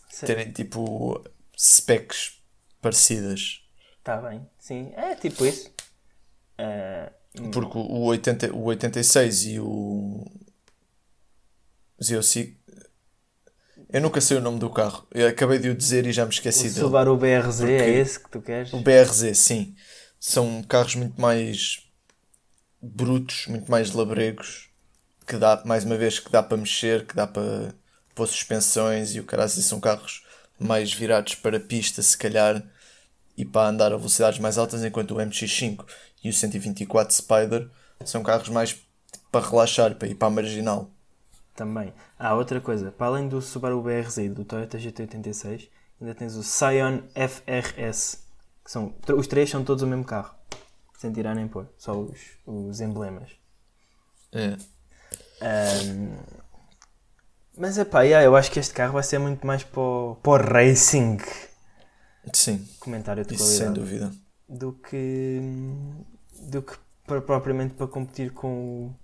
Sei. 0.10 0.28
Terem 0.28 0.52
tipo 0.52 1.24
specs 1.58 2.40
parecidas. 2.82 3.62
Tá 4.04 4.18
bem, 4.18 4.48
sim. 4.60 4.92
É 4.96 5.16
tipo 5.16 5.46
isso. 5.46 5.73
Ah, 6.58 7.12
Porque 7.52 7.78
o, 7.78 8.04
80, 8.06 8.54
o 8.54 8.64
86 8.66 9.44
e 9.46 9.60
o. 9.60 9.66
o 9.66 10.32
Z05. 12.04 12.56
Eu 13.92 14.02
nunca 14.02 14.20
sei 14.22 14.38
o 14.38 14.42
nome 14.42 14.60
do 14.60 14.70
carro. 14.70 15.06
Eu 15.12 15.28
acabei 15.28 15.60
de 15.60 15.70
o 15.70 15.76
dizer 15.76 16.06
e 16.08 16.12
já 16.12 16.24
me 16.24 16.30
o 16.30 16.34
esqueci 16.34 16.64
dele. 16.70 16.80
Subaru 16.80 17.16
BRZ 17.16 17.62
é 17.62 17.78
Porque- 17.78 17.92
esse 17.92 18.20
que 18.20 18.30
tu 18.30 18.42
queres? 18.42 18.74
O 18.74 18.80
BRZ, 18.80 19.38
sim. 19.38 19.76
São 20.20 20.64
carros 20.64 20.96
muito 20.96 21.20
mais 21.22 21.84
brutos, 22.82 23.46
muito 23.48 23.70
mais 23.70 23.92
labregos. 23.94 24.70
Que 25.28 25.38
dá, 25.38 25.62
mais 25.66 25.86
uma 25.86 25.96
vez, 25.96 26.20
que 26.20 26.32
dá 26.32 26.42
para 26.44 26.58
mexer, 26.58 27.06
que 27.06 27.16
dá 27.16 27.26
para 27.28 27.74
pôr 28.16 28.28
suspensões 28.28 29.14
e 29.16 29.20
o 29.20 29.24
caralho. 29.26 29.50
São 29.50 29.80
carros 29.80 30.24
mais 30.60 30.92
virados 30.94 31.36
para 31.36 31.60
pista, 31.60 32.02
se 32.02 32.18
calhar, 32.18 32.64
e 33.38 33.46
para 33.46 33.70
andar 33.70 33.94
a 33.94 33.98
velocidades 33.98 34.40
mais 34.40 34.58
altas, 34.58 34.84
enquanto 34.84 35.12
o 35.12 35.18
MX5 35.18 35.86
e 36.24 36.30
o 36.30 36.34
124 36.34 37.14
Spider 37.14 37.70
são 38.06 38.24
carros 38.24 38.50
mais 38.50 38.76
para 39.32 39.46
relaxar, 39.50 39.96
para 39.96 40.08
ir 40.08 40.16
para 40.16 40.28
a 40.28 40.32
marginal. 40.32 40.90
Também. 41.56 41.94
Ah, 42.18 42.34
outra 42.36 42.60
coisa. 42.62 42.92
Para 42.92 43.08
além 43.08 43.28
do 43.28 43.42
Subaru 43.42 43.82
BRZ 43.82 44.18
e 44.18 44.30
do 44.30 44.44
Toyota 44.44 44.78
GT86, 44.78 45.70
ainda 46.02 46.16
tens 46.16 46.36
o 46.36 46.44
Scion 46.44 47.02
FRS. 47.16 48.24
Que 48.64 48.72
são, 48.72 48.94
os 49.18 49.28
três 49.28 49.50
são 49.50 49.64
todos 49.64 49.84
o 49.84 49.88
mesmo 49.88 50.04
carro. 50.06 50.34
Sem 50.98 51.12
tirar 51.12 51.36
nem 51.36 51.48
pôr. 51.48 51.68
Só 51.78 51.94
os, 52.00 52.20
os 52.46 52.80
emblemas. 52.82 53.30
É. 54.32 54.58
Ahm, 55.42 56.18
Mas 57.58 57.78
é 57.78 57.86
pá, 57.86 58.02
yeah, 58.04 58.26
eu 58.26 58.36
acho 58.36 58.50
que 58.52 58.60
este 58.60 58.74
carro 58.74 58.94
vai 58.94 59.04
ser 59.04 59.20
muito 59.20 59.46
mais 59.46 59.64
para 59.64 59.82
o, 59.82 60.16
para 60.24 60.32
o 60.32 60.54
racing. 60.54 61.18
Sim, 62.34 62.68
Comentário 62.80 63.26
de 63.26 63.36
isso 63.36 63.44
qualidade. 63.44 63.66
sem 63.66 63.74
dúvida. 63.74 64.12
do 64.48 64.74
que 64.74 65.40
do 66.50 66.62
que 66.62 66.74
para, 67.06 67.22
propriamente 67.22 67.74
para 67.76 67.88
competir 67.88 68.32
com 68.34 68.96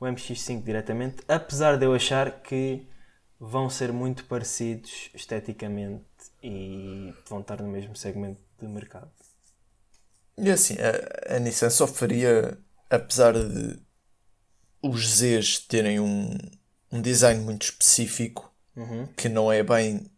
o, 0.00 0.04
o 0.04 0.06
MX5 0.06 0.62
diretamente, 0.64 1.22
apesar 1.28 1.76
de 1.76 1.84
eu 1.86 1.94
achar 1.94 2.42
que 2.42 2.86
vão 3.38 3.70
ser 3.70 3.92
muito 3.92 4.24
parecidos 4.26 5.10
esteticamente 5.14 6.04
e 6.42 7.14
vão 7.28 7.40
estar 7.40 7.60
no 7.62 7.68
mesmo 7.68 7.96
segmento 7.96 8.40
de 8.60 8.66
mercado. 8.68 9.10
E 10.36 10.50
assim, 10.50 10.76
a, 10.78 11.36
a 11.36 11.38
Nissan 11.38 11.70
só 11.70 11.86
faria, 11.86 12.58
apesar 12.88 13.32
de 13.34 13.78
os 14.82 15.06
Zs 15.18 15.58
terem 15.60 16.00
um, 16.00 16.36
um 16.90 17.00
design 17.00 17.42
muito 17.42 17.64
específico, 17.64 18.52
que 19.16 19.28
não 19.28 19.52
é 19.52 19.62
bem 19.62 20.10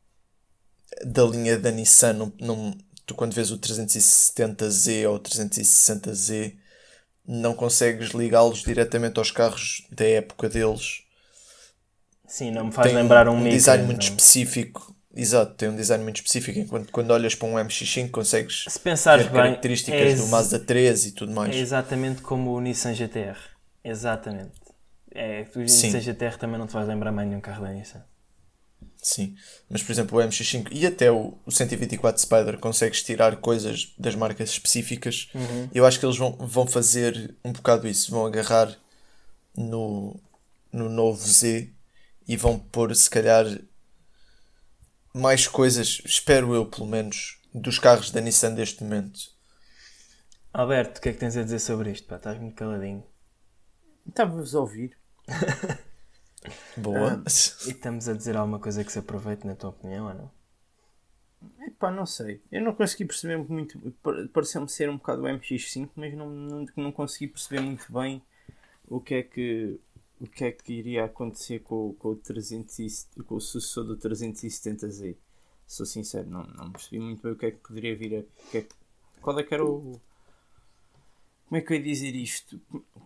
da 1.04 1.24
linha 1.24 1.58
da 1.58 1.70
Nissan, 1.70 2.12
não, 2.12 2.32
não- 2.40 2.78
tu 3.06 3.14
quando 3.14 3.32
vês 3.35 3.50
o 3.50 3.58
370Z 3.58 5.06
ou 5.06 5.16
o 5.16 5.20
360Z, 5.20 6.56
não 7.26 7.54
consegues 7.54 8.11
ligá-los 8.11 8.62
diretamente 8.62 9.18
aos 9.18 9.30
carros 9.30 9.87
da 9.90 10.04
época 10.04 10.48
deles. 10.48 11.02
Sim, 12.26 12.50
não 12.50 12.66
me 12.66 12.72
faz 12.72 12.88
Tem 12.88 12.96
lembrar 12.96 13.28
um, 13.28 13.37
um 13.37 13.48
design 13.48 13.85
muito 13.85 14.02
não. 14.02 14.08
específico. 14.08 14.94
Exato, 15.14 15.54
tem 15.54 15.68
um 15.68 15.76
design 15.76 16.02
muito 16.02 16.16
específico, 16.16 16.58
enquanto 16.58 16.90
quando 16.90 17.11
olhas 17.11 17.35
para 17.35 17.46
um 17.46 17.54
MX5 17.54 18.11
consegues 18.11 18.64
Se 18.66 18.80
pensares 18.80 19.26
ver 19.26 19.32
bem, 19.32 19.42
características 19.42 20.00
é 20.00 20.14
do 20.14 20.26
Mazda 20.28 20.58
3 20.58 21.06
e 21.06 21.12
tudo 21.12 21.32
mais. 21.32 21.54
É 21.54 21.58
exatamente 21.58 22.22
como 22.22 22.52
o 22.54 22.61
Nissan 22.61 22.94
GTR. 22.94 23.37
Exatamente. 23.85 24.52
É, 25.14 25.42
o 25.54 25.68
Sim. 25.68 25.88
Nissan 25.88 26.00
GTR 26.00 26.38
também 26.38 26.58
não 26.58 26.66
te 26.66 26.72
vais 26.72 26.88
lembrar 26.88 27.12
mais 27.12 27.28
nenhum 27.28 27.42
carro 27.42 27.62
da 27.62 27.70
Nissan. 27.70 28.02
Sim, 29.02 29.34
mas 29.68 29.82
por 29.82 29.92
exemplo 29.92 30.18
o 30.18 30.22
MX5 30.22 30.68
e 30.70 30.86
até 30.86 31.10
o, 31.10 31.36
o 31.44 31.50
124 31.50 32.20
Spider 32.20 32.58
consegues 32.58 33.02
tirar 33.02 33.36
coisas 33.36 33.92
das 33.98 34.14
marcas 34.14 34.50
específicas. 34.50 35.28
Eu 35.74 35.84
acho 35.84 35.98
que 35.98 36.06
eles 36.06 36.16
vão, 36.16 36.32
vão 36.32 36.66
fazer 36.66 37.34
um 37.44 37.52
bocado 37.52 37.88
isso, 37.88 38.10
vão 38.10 38.24
agarrar 38.26 38.76
no, 39.56 40.20
no 40.72 40.88
novo 40.88 41.20
Z 41.20 41.68
e 42.28 42.36
vão 42.36 42.58
pôr 42.58 42.94
se 42.94 43.10
calhar 43.10 43.44
mais 45.14 45.46
coisas, 45.46 46.00
espero 46.04 46.54
eu 46.54 46.64
pelo 46.64 46.86
menos, 46.86 47.38
dos 47.52 47.78
carros 47.78 48.10
da 48.10 48.20
Nissan 48.20 48.54
deste 48.54 48.82
momento. 48.82 49.20
Alberto, 50.54 50.98
o 50.98 51.02
que 51.02 51.08
é 51.08 51.12
que 51.12 51.18
tens 51.18 51.36
a 51.36 51.42
dizer 51.42 51.58
sobre 51.58 51.90
isto? 51.90 52.06
Pá, 52.06 52.16
estás 52.16 52.38
muito 52.38 52.54
caladinho. 52.54 53.02
Estava-vos 54.06 54.54
a 54.54 54.60
ouvir. 54.60 54.96
Boa. 56.76 57.22
E 57.66 57.70
estamos 57.70 58.09
a 58.09 58.14
dizer 58.14 58.37
alguma 58.37 58.59
coisa 58.59 58.83
que 58.85 58.90
se 58.92 58.98
aproveite, 58.98 59.46
na 59.46 59.55
tua 59.55 59.70
opinião, 59.70 60.07
ou 60.09 60.14
não? 60.14 60.31
Epá, 61.66 61.90
não 61.90 62.07
sei. 62.07 62.40
Eu 62.50 62.62
não 62.62 62.74
consegui 62.74 63.05
perceber 63.05 63.37
muito. 63.37 63.78
pa- 64.02 64.28
Pareceu-me 64.33 64.68
ser 64.68 64.88
um 64.90 64.96
bocado 64.96 65.22
o 65.22 65.26
MX5, 65.26 65.90
mas 65.96 66.14
não, 66.14 66.28
não, 66.31 66.66
não 66.76 66.92
consegui 66.92 67.28
perceber 67.28 67.61
muito 67.61 67.92
bem 67.92 68.22
o 68.88 69.00
que 69.00 69.14
é 69.14 69.22
que, 69.22 69.78
o 70.20 70.26
que, 70.26 70.44
é 70.44 70.52
que 70.52 70.72
iria 70.72 71.05
acontecer 71.05 71.61
com, 71.61 71.94
com, 71.94 72.11
o 72.11 72.16
300 72.16 72.78
e- 72.78 73.22
com 73.24 73.37
o 73.37 73.40
sucessor 73.40 73.85
do 73.85 73.96
370Z. 73.96 75.16
Sou 75.66 75.87
sincero, 75.87 76.28
não, 76.28 76.44
não 76.44 76.70
percebi 76.70 77.00
muito 77.00 77.22
bem 77.22 77.33
o 77.33 77.37
que 77.37 77.46
é 77.46 77.50
que 77.50 77.59
poderia 77.59 77.96
vir 77.96 78.16
a. 78.18 78.50
que 78.50 78.59
é 78.59 78.62
que- 78.62 78.74
qual 79.20 79.38
é 79.38 79.42
que 79.42 79.55
era 79.55 79.64
o. 79.64 80.00
Como 81.48 81.59
é 81.59 81.61
que 81.61 81.72
eu 81.72 81.76
ia 81.76 81.83
dizer 81.83 82.14
isto? 82.14 82.61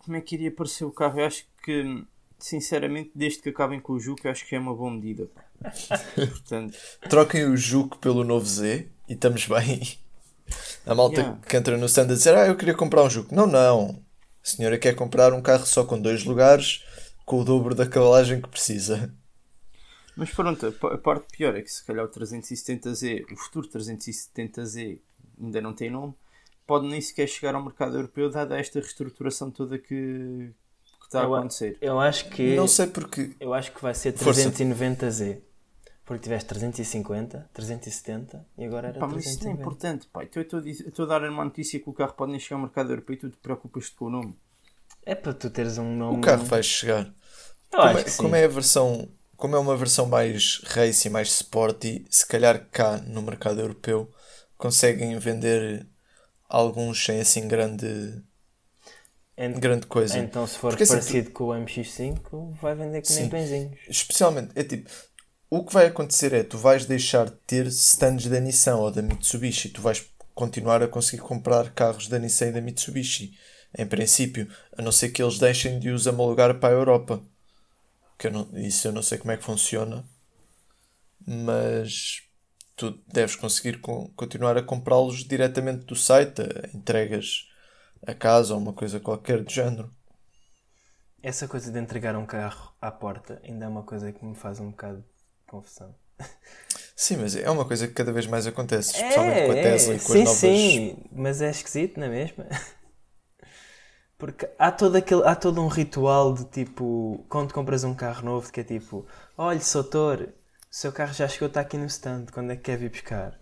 Como 0.05 0.17
é 0.17 0.21
que 0.21 0.35
iria 0.35 0.49
aparecer 0.51 0.85
o 0.85 0.93
carro? 0.93 1.21
Eu 1.21 1.27
acho 1.27 1.47
que, 1.63 2.05
sinceramente, 2.39 3.11
desde 3.15 3.41
que 3.41 3.49
acabem 3.49 3.81
com 3.81 3.95
o 3.95 4.01
Juco, 4.01 4.27
eu 4.27 4.31
acho 4.31 4.47
que 4.47 4.55
é 4.55 4.59
uma 4.59 4.75
boa 4.75 4.91
medida. 4.91 5.29
Portanto. 6.15 6.77
Troquem 7.09 7.45
o 7.45 7.57
Juke 7.57 7.99
pelo 7.99 8.25
novo 8.25 8.47
Z 8.47 8.89
e 9.09 9.13
estamos 9.13 9.47
bem. 9.47 9.99
A 10.87 10.95
malta 10.95 11.21
Yeah. 11.21 11.41
que 11.49 11.57
entra 11.57 11.77
no 11.77 11.87
stand 11.87 12.05
a 12.05 12.15
dizer: 12.15 12.35
Ah, 12.37 12.47
eu 12.47 12.57
queria 12.57 12.75
comprar 12.75 13.03
um 13.03 13.11
Juke. 13.11 13.35
Não, 13.35 13.47
não. 13.47 14.03
A 14.43 14.49
senhora 14.49 14.79
quer 14.79 14.95
comprar 14.95 15.33
um 15.33 15.43
carro 15.43 15.67
só 15.67 15.85
com 15.85 16.01
dois 16.01 16.25
lugares, 16.25 16.85
com 17.25 17.41
o 17.41 17.45
dobro 17.45 17.75
da 17.75 17.87
cavalagem 17.87 18.41
que 18.41 18.49
precisa. 18.49 19.13
Mas 20.17 20.31
pronto, 20.31 20.73
a 20.83 20.99
parte 20.99 21.27
pior 21.37 21.55
é 21.57 21.63
que 21.63 21.71
se 21.71 21.85
calhar 21.85 22.05
o 22.05 22.09
370Z, 22.09 23.27
o 23.33 23.37
futuro 23.37 23.69
370Z 23.69 25.01
ainda 25.39 25.61
não 25.61 25.75
tem 25.75 25.91
nome, 25.91 26.15
pode 26.67 26.87
nem 26.87 27.01
sequer 27.01 27.29
chegar 27.29 27.55
ao 27.55 27.63
mercado 27.63 27.97
europeu 27.97 28.31
dada 28.31 28.59
esta 28.59 28.81
reestruturação 28.81 29.51
toda 29.51 29.79
que, 29.79 30.51
que 31.07 31.09
está 31.09 31.21
a 31.21 31.25
Eu 31.25 31.35
a- 31.35 31.39
acontecer. 31.39 31.79
Eu 31.81 32.01
acho 32.01 32.29
que. 32.31 32.55
Não 32.57 32.69
sei 32.69 32.87
porque. 32.89 33.35
Eu 33.41 33.55
acho 33.55 33.73
que 33.73 33.83
vai 33.83 33.95
ser 33.95 34.13
Força. 34.17 34.51
390Z. 34.51 35.41
Porque 36.05 36.23
tiveste 36.23 36.49
350, 36.49 37.51
370 37.53 38.47
e 38.57 38.65
agora 38.65 38.89
era 38.89 38.99
Pá, 39.01 39.09
mas 39.09 39.27
isso 39.27 39.31
é 39.31 39.39
390. 39.39 39.61
importante, 39.61 40.07
pá. 40.07 40.23
Então 40.23 40.41
eu 40.41 40.69
estou 40.71 41.05
a 41.05 41.09
dar 41.09 41.29
uma 41.29 41.45
notícia 41.45 41.81
que 41.81 41.91
o 41.91 41.93
carro 41.93 42.13
pode 42.13 42.31
nem 42.31 42.39
chegar 42.41 42.57
ao 42.57 42.63
mercado 42.63 42.91
europeu 42.93 43.15
e 43.15 43.19
tu 43.19 43.29
te 43.31 43.37
preocupas-te 43.39 43.97
com 43.97 44.05
o 44.05 44.11
nome. 44.11 44.37
É 45.05 45.17
para 45.17 45.35
tu 45.35 45.51
teres 45.51 45.79
um 45.79 45.97
nome. 45.97 46.19
O 46.19 46.21
carro 46.21 46.45
vai 46.45 46.63
chegar. 46.63 47.07
Eu 47.73 47.79
Como 47.81 47.83
acho 47.99 48.09
é, 48.09 48.13
como 48.17 48.37
é 48.37 48.45
a 48.45 48.49
versão. 48.49 49.09
Como 49.37 49.57
é 49.57 49.59
uma 49.59 49.77
versão 49.77 50.07
mais 50.07 50.61
race 50.65 51.09
e 51.09 51.11
mais 51.11 51.29
sporty, 51.29 52.07
se 52.09 52.25
calhar 52.27 52.67
cá 52.71 52.99
no 52.99 53.21
mercado 53.21 53.61
europeu 53.61 54.09
conseguem 54.57 55.19
vender 55.19 55.87
alguns 56.49 57.05
sem 57.05 57.21
assim 57.21 57.49
grande, 57.49 58.23
Ent- 59.39 59.59
grande 59.59 59.87
coisa. 59.87 60.19
Então, 60.19 60.47
se 60.47 60.59
for 60.59 60.71
Porque, 60.71 60.85
assim, 60.85 60.93
parecido 60.95 61.31
com 61.31 61.45
o 61.45 61.55
MX5, 61.55 62.53
vai 62.61 62.75
vender 62.75 63.03
que 63.03 63.13
nem 63.13 63.29
pãezinhos. 63.29 63.79
Especialmente, 63.89 64.53
é 64.55 64.65
tipo, 64.65 64.91
o 65.51 65.65
que 65.65 65.73
vai 65.73 65.87
acontecer 65.87 66.33
é 66.33 66.43
tu 66.43 66.57
vais 66.59 66.87
deixar 66.87 67.27
de 67.27 67.37
ter 67.47 67.67
stands 67.67 68.27
da 68.27 68.41
Nissan 68.41 68.77
ou 68.77 68.91
da 68.91 69.03
Mitsubishi, 69.03 69.69
tu 69.69 69.83
vais 69.83 70.05
continuar 70.35 70.83
a 70.83 70.89
conseguir 70.89 71.23
comprar 71.23 71.71
carros 71.73 72.09
da 72.09 72.19
Nissan 72.19 72.49
e 72.49 72.53
da 72.53 72.61
Mitsubishi, 72.61 73.33
em 73.79 73.87
princípio, 73.87 74.49
a 74.77 74.83
não 74.83 74.91
ser 74.93 75.11
que 75.11 75.23
eles 75.23 75.39
deixem 75.39 75.79
de 75.79 75.91
os 75.91 76.07
homologar 76.07 76.59
para 76.59 76.75
a 76.75 76.79
Europa. 76.79 77.23
Que 78.19 78.29
eu 78.29 78.31
não, 78.33 78.49
isso 78.59 78.89
eu 78.89 78.93
não 78.93 79.03
sei 79.03 79.19
como 79.19 79.33
é 79.33 79.37
que 79.37 79.45
funciona, 79.45 80.03
mas 81.27 82.23
tu 82.77 82.99
deves 83.13 83.37
conseguir 83.37 83.81
con- 83.81 84.11
continuar 84.17 84.57
a 84.57 84.63
comprá-los 84.63 85.25
diretamente 85.25 85.85
do 85.87 85.97
site, 85.97 86.43
entregas 86.75 87.49
a 88.07 88.15
casa 88.15 88.55
ou 88.55 88.61
uma 88.61 88.73
coisa 88.73 89.01
qualquer 89.01 89.43
do 89.45 89.51
género. 89.51 89.91
Essa 91.23 91.47
coisa 91.47 91.71
de 91.71 91.79
entregar 91.79 92.17
um 92.17 92.25
carro 92.25 92.75
à 92.81 92.91
porta 92.91 93.39
ainda 93.45 93.67
é 93.67 93.69
uma 93.69 93.83
coisa 93.83 94.11
que 94.15 94.25
me 94.25 94.35
faz 94.35 94.61
um 94.61 94.71
bocado 94.71 95.03
de 95.03 95.45
confusão. 95.47 95.95
Sim, 96.97 97.19
mas 97.19 97.37
é 97.37 97.49
uma 97.51 97.65
coisa 97.65 97.87
que 97.87 97.95
cada 97.95 98.13
vez 98.13 98.27
mais 98.27 98.47
acontece, 98.47 98.97
especialmente 98.97 99.43
com 99.43 99.53
a 99.53 99.57
É, 99.57 99.57
Tesla 99.57 99.95
e 99.95 100.01
com 100.01 100.13
sim, 100.13 100.15
as 100.15 100.23
novas. 100.23 100.83
sim, 100.83 100.97
mas 101.13 101.41
é 101.43 101.51
esquisito, 101.51 101.99
não 102.01 102.07
é 102.07 102.11
mesmo? 102.11 102.45
Porque 104.19 104.49
há 104.59 104.71
todo, 104.73 104.97
aquele, 104.97 105.23
há 105.25 105.35
todo 105.35 105.61
um 105.63 105.69
ritual 105.69 106.33
de 106.35 106.45
tipo, 106.47 107.25
quando 107.29 107.53
compras 107.53 107.85
um 107.85 107.95
carro 107.95 108.25
novo, 108.25 108.51
que 108.53 108.61
é 108.61 108.65
tipo, 108.65 109.07
olha, 109.37 109.61
Soutor, 109.61 110.23
o 110.23 110.29
seu 110.71 110.93
carro 110.93 111.13
já 111.15 111.29
chegou, 111.29 111.49
está 111.49 111.61
aqui 111.61 111.77
no 111.79 111.87
stand, 111.87 112.27
quando 112.33 112.51
é 112.53 112.57
que 112.57 112.63
quer 112.63 112.79
vir 112.79 112.91
buscar? 112.91 113.39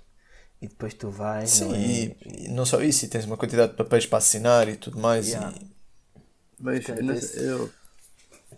E 0.64 0.66
depois 0.66 0.94
tu 0.94 1.11
vais, 1.11 1.50
Sim, 1.50 1.68
não 1.68 1.74
é? 1.74 1.79
e, 1.79 2.16
e 2.46 2.48
não 2.48 2.64
só 2.64 2.81
isso, 2.81 3.05
e 3.05 3.09
tens 3.09 3.27
uma 3.27 3.37
quantidade 3.37 3.72
de 3.72 3.77
papéis 3.77 4.07
para 4.07 4.16
assinar 4.16 4.66
e 4.66 4.77
tudo 4.77 4.98
mais. 4.98 5.29
Yeah. 5.29 5.55
E, 5.59 7.03
Mas 7.03 7.37
eu, 7.37 7.70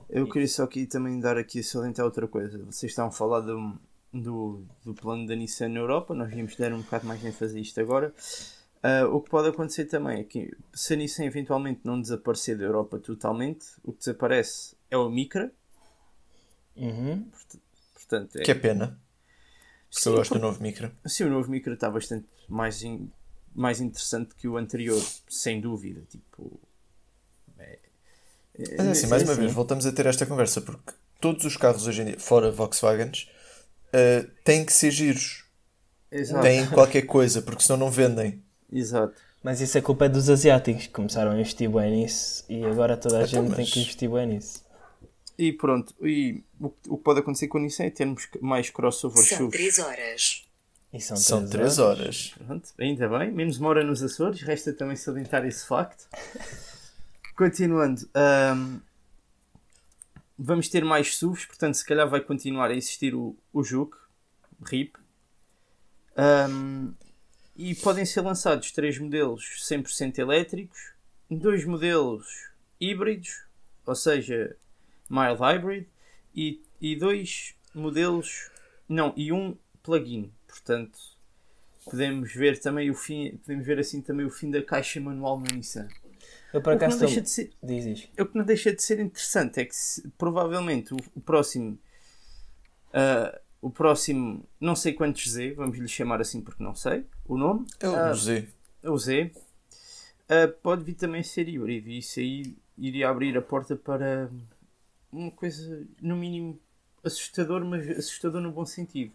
eu 0.09 0.29
queria 0.29 0.47
só 0.47 0.63
aqui 0.63 0.87
também 0.87 1.19
dar 1.19 1.37
aqui 1.37 1.59
a 1.59 1.65
salientar 1.65 2.05
outra 2.05 2.29
coisa. 2.29 2.59
Vocês 2.59 2.93
estavam 2.93 3.09
a 3.09 3.13
falar 3.13 3.41
do, 3.41 3.77
do, 4.15 4.65
do 4.85 4.95
plano 4.95 5.27
da 5.27 5.35
Nissan 5.35 5.71
na 5.71 5.81
Europa, 5.81 6.15
nós 6.15 6.31
vimos 6.33 6.55
dar 6.55 6.73
um 6.73 6.81
bocado 6.81 7.09
mais 7.09 7.25
ênfase 7.25 7.59
a 7.59 7.61
isto 7.61 7.81
agora. 7.81 8.15
Ah, 8.85 9.09
o 9.09 9.21
que 9.21 9.29
pode 9.29 9.49
acontecer 9.49 9.87
também 9.87 10.21
é 10.21 10.23
que 10.23 10.57
se 10.73 10.95
a 10.95 10.97
Nissan 10.97 11.25
eventualmente 11.25 11.81
não 11.83 12.01
desaparecer 12.01 12.57
da 12.57 12.63
Europa 12.63 13.01
totalmente, 13.01 13.67
o 13.83 13.93
que 13.93 13.99
desaparece 13.99 14.77
é 14.89 14.97
o 14.97 15.11
Micra. 15.11 15.51
Uhum. 16.77 17.29
Portanto, 17.95 18.37
é, 18.37 18.43
que 18.43 18.51
é 18.53 18.55
pena, 18.55 18.97
porque 19.91 20.03
Sim, 20.03 20.11
eu 20.11 20.17
gosto 20.17 20.29
por- 20.31 20.39
do 20.39 20.43
novo 20.47 20.63
Micra. 20.63 20.93
Sim, 21.07 21.25
o 21.25 21.31
novo 21.31 21.51
Micra 21.51 21.75
está 21.75 21.91
bastante 21.91 22.27
mais, 22.49 22.83
in- 22.83 23.11
mais 23.55 23.81
interessante 23.81 24.35
que 24.35 24.47
o 24.49 24.57
anterior, 24.57 25.03
sem 25.29 25.61
dúvida. 25.61 26.03
Tipo, 26.11 26.61
é- 27.59 27.79
é- 28.59 28.75
Mas 28.79 28.87
é 28.87 28.91
assim, 28.91 29.07
mais 29.07 29.23
sim, 29.23 29.29
uma 29.29 29.35
sim. 29.35 29.41
vez, 29.41 29.53
voltamos 29.53 29.87
a 29.87 29.93
ter 29.93 30.07
esta 30.07 30.27
conversa, 30.27 30.61
porque 30.61 30.93
todos 31.21 31.45
os 31.45 31.57
carros 31.57 31.87
hoje 31.87 32.03
em 32.03 32.05
dia, 32.07 32.21
fora 32.21 32.51
Volkswagens, 32.51 33.29
eh, 33.93 34.27
têm 34.45 34.65
que 34.65 34.73
ser 34.73 34.91
giros. 34.91 35.45
Exato. 36.11 36.43
Têm 36.43 36.67
qualquer 36.69 37.03
coisa, 37.03 37.43
porque 37.43 37.63
senão 37.63 37.79
não 37.79 37.91
vendem. 37.91 38.43
Exato. 38.73 39.15
Mas 39.43 39.61
isso 39.61 39.79
é 39.79 39.81
culpa 39.81 40.09
dos 40.09 40.29
asiáticos 40.29 40.87
que 40.87 40.93
começaram 40.93 41.31
a 41.33 41.35
investir 41.35 41.71
bem 41.71 41.91
nisso 42.03 42.45
e 42.49 42.65
agora 42.65 42.97
toda 42.97 43.19
a 43.19 43.23
Então, 43.23 43.45
gente 43.45 43.55
tem 43.55 43.65
mas- 43.65 43.73
que 43.73 43.81
investir 43.81 44.11
bem 44.11 44.27
nisso. 44.27 44.65
E 45.39 45.53
pronto, 45.53 45.95
e 46.01 46.43
o, 46.59 46.73
o 46.89 46.97
que 46.97 47.05
pode 47.05 47.21
acontecer 47.21 47.49
com 47.49 47.59
o 47.59 47.61
Nissan 47.61 47.85
é 47.85 47.91
termos 47.91 48.27
mais 48.41 48.71
crossover 48.71 49.23
São 49.23 49.39
SUVs. 49.39 49.53
3 49.53 49.79
horas. 49.81 50.47
E 50.93 51.01
são, 51.01 51.17
São 51.17 51.39
três 51.41 51.75
3 51.75 51.79
horas. 51.79 52.01
horas. 52.01 52.35
Pronto, 52.47 52.73
ainda 52.79 53.09
bem, 53.19 53.31
menos 53.31 53.59
uma 53.59 53.69
hora 53.69 53.85
nos 53.85 54.03
Açores, 54.03 54.41
resta 54.41 54.73
também 54.73 54.97
salientar 54.97 55.45
esse 55.45 55.67
facto. 55.67 56.09
Continuando, 57.37 58.09
ahm, 58.15 58.79
vamos 60.39 60.69
ter 60.69 60.83
mais 60.85 61.17
SUVs, 61.17 61.45
portanto, 61.45 61.75
se 61.75 61.85
calhar 61.85 62.09
vai 62.09 62.21
continuar 62.21 62.71
a 62.71 62.75
existir 62.75 63.15
o, 63.15 63.37
o 63.53 63.63
Juke, 63.63 63.97
RIP. 64.65 64.97
Um, 66.17 66.95
e 67.55 67.75
podem 67.75 68.07
ser 68.07 68.23
lançados 68.23 68.71
três 68.73 68.99
modelos 68.99 69.45
100% 69.69 70.19
elétricos, 70.19 70.93
dois 71.31 71.65
modelos 71.67 72.27
híbridos, 72.81 73.45
ou 73.85 73.95
seja, 73.95 74.57
mild 75.11 75.39
hybrid, 75.41 75.87
e, 76.35 76.63
e 76.81 76.97
dois 76.97 77.55
modelos, 77.75 78.51
não, 78.89 79.13
e 79.17 79.33
um 79.33 79.57
plug-in. 79.83 80.33
Portanto, 80.47 80.99
podemos 81.85 82.33
ver 82.33 82.59
também 82.59 82.91
o 82.91 82.95
fim, 82.95 83.37
podemos 83.39 83.67
ver 83.67 83.79
assim 83.79 84.01
também 84.03 84.27
o 84.27 84.31
fim 84.31 84.51
da 84.51 84.63
caixa 84.63 85.01
manual 85.01 85.39
no 85.39 85.47
Nissan. 85.55 85.89
Eu 86.53 86.61
O 86.61 86.63
que 86.63 86.71
acaso 86.71 86.93
não 86.95 86.99
deixa 87.07 87.21
estou- 87.21 87.23
de 87.23 87.31
ser, 87.31 87.53
Diz, 87.63 87.85
diz. 87.85 88.09
o 88.19 88.27
que 88.27 88.37
não 88.39 88.45
deixa 88.45 88.73
de 88.75 88.83
ser 88.83 88.99
interessante 89.01 89.61
é 89.61 89.65
que 89.65 89.75
se- 89.77 90.09
provavelmente 90.17 90.95
o, 90.95 90.97
o 91.15 91.21
próximo 91.21 91.79
ah, 92.93 93.39
o 93.61 93.71
próximo 93.71 94.47
não 94.61 94.75
sei 94.77 94.93
quantos 94.93 95.29
Z, 95.31 95.53
vamos 95.55 95.77
lhe 95.79 95.89
chamar 95.89 96.21
assim 96.21 96.41
porque 96.41 96.63
não 96.63 96.75
sei 96.75 97.05
o 97.27 97.37
nome, 97.37 97.67
É 97.81 97.89
o 97.89 97.97
Ah, 97.97 98.13
Z. 98.15 98.49
o 98.85 98.97
Z, 98.99 99.33
ah, 100.29 100.49
pode 100.63 100.85
vir 100.85 100.95
também 100.95 101.23
ser 101.23 101.49
híbrido 101.49 101.89
e 101.89 101.99
isso 101.99 102.21
aí 102.21 102.57
iria 102.79 103.09
abrir 103.09 103.37
a 103.37 103.43
porta 103.43 103.75
para 103.77 104.31
uma 105.17 105.31
coisa 105.31 105.85
no 106.01 106.17
mínimo 106.17 106.59
assustador, 107.05 107.65
mas 107.65 107.89
assustador 107.91 108.41
no 108.41 108.51
bom 108.53 108.65
sentido. 108.67 109.13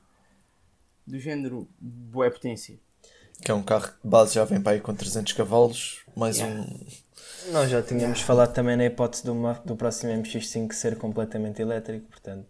Do 1.06 1.20
género 1.20 1.68
boa 1.80 2.30
potência. 2.30 2.80
Que 3.44 3.50
é 3.52 3.54
um 3.54 3.64
carro 3.64 3.88
que 3.88 3.94
de 4.04 4.08
base 4.10 4.36
já 4.36 4.46
vem 4.46 4.62
para 4.62 4.74
aí 4.74 4.80
com 4.80 4.94
300 4.94 5.34
cavalos, 5.34 6.02
mais 6.16 6.38
Yeah. 6.38 6.62
um. 6.62 6.86
Nós 7.52 7.70
já 7.72 7.82
tínhamos 7.82 8.22
falado 8.22 8.54
também 8.54 8.78
na 8.78 8.86
hipótese 8.86 9.24
do, 9.26 9.34
do 9.66 9.76
próximo 9.76 10.12
MX5 10.14 10.74
ser 10.74 10.96
completamente 10.98 11.60
elétrico, 11.62 12.06
portanto. 12.08 12.46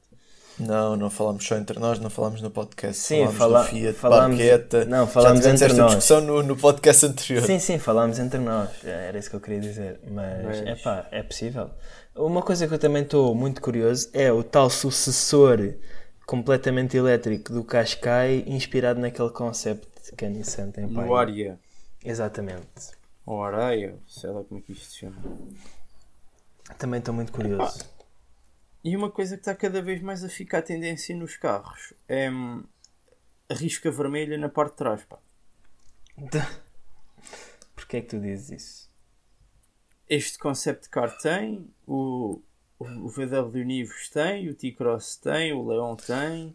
Não, 0.59 0.97
não 0.97 1.09
falámos 1.09 1.45
só 1.47 1.55
entre 1.55 1.79
nós, 1.79 1.97
não 1.97 2.09
falámos 2.09 2.41
no 2.41 2.51
podcast. 2.51 3.01
Sim, 3.01 3.19
falámos 3.19 3.37
fala- 3.37 3.61
do 3.63 3.67
Fiat, 3.69 3.93
falámos- 3.97 4.37
Barqueta. 4.37 4.85
não, 4.85 5.07
falámos 5.07 5.45
entre 5.45 5.65
esta 5.65 5.77
nós. 5.77 5.85
discussão 5.95 6.21
no, 6.21 6.43
no 6.43 6.57
podcast 6.57 7.05
anterior. 7.05 7.45
Sim, 7.45 7.57
sim, 7.57 7.79
falámos 7.79 8.19
entre 8.19 8.39
nós, 8.39 8.69
era 8.83 9.17
isso 9.17 9.29
que 9.29 9.35
eu 9.37 9.39
queria 9.39 9.61
dizer. 9.61 9.99
Mas, 10.11 10.43
Mas- 10.45 10.59
é 10.67 10.75
pá, 10.75 11.07
é 11.09 11.23
possível. 11.23 11.71
Uma 12.15 12.41
coisa 12.41 12.67
que 12.67 12.73
eu 12.73 12.79
também 12.79 13.03
estou 13.03 13.33
muito 13.33 13.61
curioso 13.61 14.09
é 14.13 14.31
o 14.31 14.43
tal 14.43 14.69
sucessor 14.69 15.75
completamente 16.25 16.97
elétrico 16.97 17.53
do 17.53 17.63
Qashqai, 17.63 18.43
inspirado 18.47 18.99
naquele 18.99 19.29
concept 19.29 20.13
que 20.17 20.25
a 20.25 20.29
Nissan 20.29 20.71
tem. 20.71 20.87
No 20.87 21.15
área 21.15 21.57
Exatamente. 22.03 22.91
ou 23.25 23.43
areia, 23.43 23.97
sei 24.07 24.29
lá 24.29 24.43
como 24.43 24.59
é 24.59 24.63
que 24.63 24.73
isto 24.73 24.91
se 24.91 24.97
chama. 24.99 25.15
Também 26.77 26.99
estou 26.99 27.13
muito 27.13 27.31
curioso. 27.31 27.79
E 28.83 28.95
uma 28.95 29.09
coisa 29.09 29.35
que 29.35 29.41
está 29.41 29.55
cada 29.55 29.81
vez 29.81 30.01
mais 30.01 30.23
a 30.23 30.29
ficar 30.29 30.63
tendência 30.63 31.15
nos 31.15 31.37
carros 31.37 31.93
é 32.07 32.29
hum, 32.29 32.63
a 33.47 33.53
risca 33.53 33.89
vermelha 33.89 34.37
na 34.37 34.49
parte 34.49 34.71
de 34.71 34.77
trás. 34.77 35.03
Pá. 35.05 35.17
Porquê 37.75 37.97
é 37.97 38.01
que 38.01 38.07
tu 38.07 38.19
dizes 38.19 38.49
isso? 38.49 38.90
Este 40.13 40.37
concept 40.37 40.89
car 40.89 41.17
tem, 41.19 41.65
o, 41.87 42.41
o 42.77 43.07
VW 43.07 43.63
Nivus 43.63 44.09
tem, 44.09 44.49
o 44.49 44.53
T-Cross 44.53 45.15
tem, 45.15 45.53
o 45.53 45.65
Leon 45.65 45.95
tem. 45.95 46.53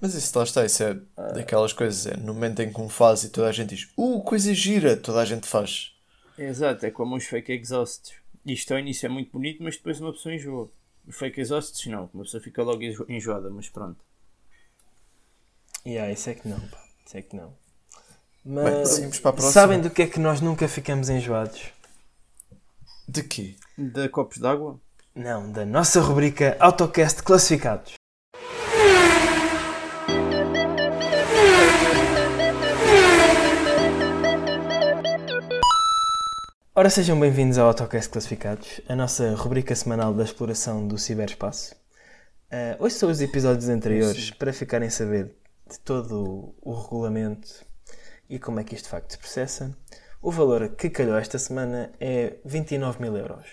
Mas 0.00 0.14
isso 0.14 0.36
lá 0.36 0.44
está, 0.44 0.64
isso 0.64 0.82
é 0.82 0.94
daquelas 1.32 1.72
coisas. 1.72 2.04
É 2.06 2.16
no 2.16 2.34
momento 2.34 2.60
em 2.62 2.72
que 2.72 2.80
um 2.80 2.88
faz 2.88 3.22
e 3.22 3.28
toda 3.30 3.48
a 3.48 3.52
gente 3.52 3.76
diz, 3.76 3.88
uh, 3.96 4.20
coisa 4.22 4.52
gira, 4.52 4.96
toda 4.96 5.20
a 5.20 5.24
gente 5.24 5.46
faz. 5.46 5.92
Exato, 6.36 6.84
é 6.84 6.90
como 6.90 7.14
os 7.14 7.24
fake 7.24 7.52
exhausts. 7.52 8.12
Isto 8.44 8.72
ao 8.74 8.80
início 8.80 9.06
é 9.06 9.08
muito 9.08 9.30
bonito, 9.30 9.62
mas 9.62 9.76
depois 9.76 10.00
uma 10.00 10.12
pessoa 10.12 10.34
enjoa. 10.34 10.68
Os 11.06 11.16
fake 11.16 11.40
exhausts 11.40 11.86
não, 11.86 12.10
uma 12.12 12.24
pessoa 12.24 12.42
fica 12.42 12.62
logo 12.64 12.82
enjo- 12.82 13.06
enjoada, 13.08 13.48
mas 13.50 13.68
pronto. 13.68 13.98
Yeah, 15.86 16.12
isso 16.12 16.28
é 16.28 16.34
que 16.34 16.48
não, 16.48 16.58
pá. 16.60 16.82
Isso 17.06 17.16
é 17.16 17.22
que 17.22 17.36
não. 17.36 17.54
Bem, 18.44 18.64
Mas 18.64 18.88
seguimos 18.90 19.18
para 19.20 19.30
a 19.30 19.32
próxima. 19.34 19.52
sabem 19.52 19.80
do 19.80 19.90
que 19.90 20.02
é 20.02 20.06
que 20.06 20.18
nós 20.20 20.40
nunca 20.40 20.68
ficamos 20.68 21.08
enjoados? 21.08 21.62
De 23.08 23.22
quê? 23.22 23.54
Da 23.78 24.08
copos 24.08 24.38
d'água? 24.38 24.80
Não, 25.14 25.52
da 25.52 25.64
nossa 25.64 26.00
rubrica 26.00 26.56
Autocast 26.58 27.22
Classificados. 27.22 27.94
Ora, 36.74 36.90
sejam 36.90 37.18
bem-vindos 37.20 37.58
ao 37.58 37.68
Autocast 37.68 38.10
Classificados, 38.10 38.80
a 38.88 38.96
nossa 38.96 39.36
rubrica 39.36 39.76
semanal 39.76 40.12
da 40.12 40.24
exploração 40.24 40.88
do 40.88 40.98
ciberespaço. 40.98 41.76
Uh, 42.50 42.82
hoje 42.82 42.96
são 42.96 43.08
os 43.08 43.20
episódios 43.20 43.68
anteriores 43.68 44.32
para 44.32 44.52
ficarem 44.52 44.88
a 44.88 44.90
saber 44.90 45.32
de 45.70 45.78
todo 45.78 46.56
o 46.60 46.74
regulamento 46.74 47.64
e 48.28 48.40
como 48.40 48.58
é 48.58 48.64
que 48.64 48.74
isto 48.74 48.86
de 48.86 48.90
facto 48.90 49.12
se 49.12 49.18
processa. 49.18 49.76
O 50.20 50.30
valor 50.30 50.70
que 50.70 50.90
calhou 50.90 51.16
esta 51.16 51.38
semana 51.38 51.92
é 52.00 52.36
29 52.44 53.00
mil 53.00 53.16
euros. 53.16 53.46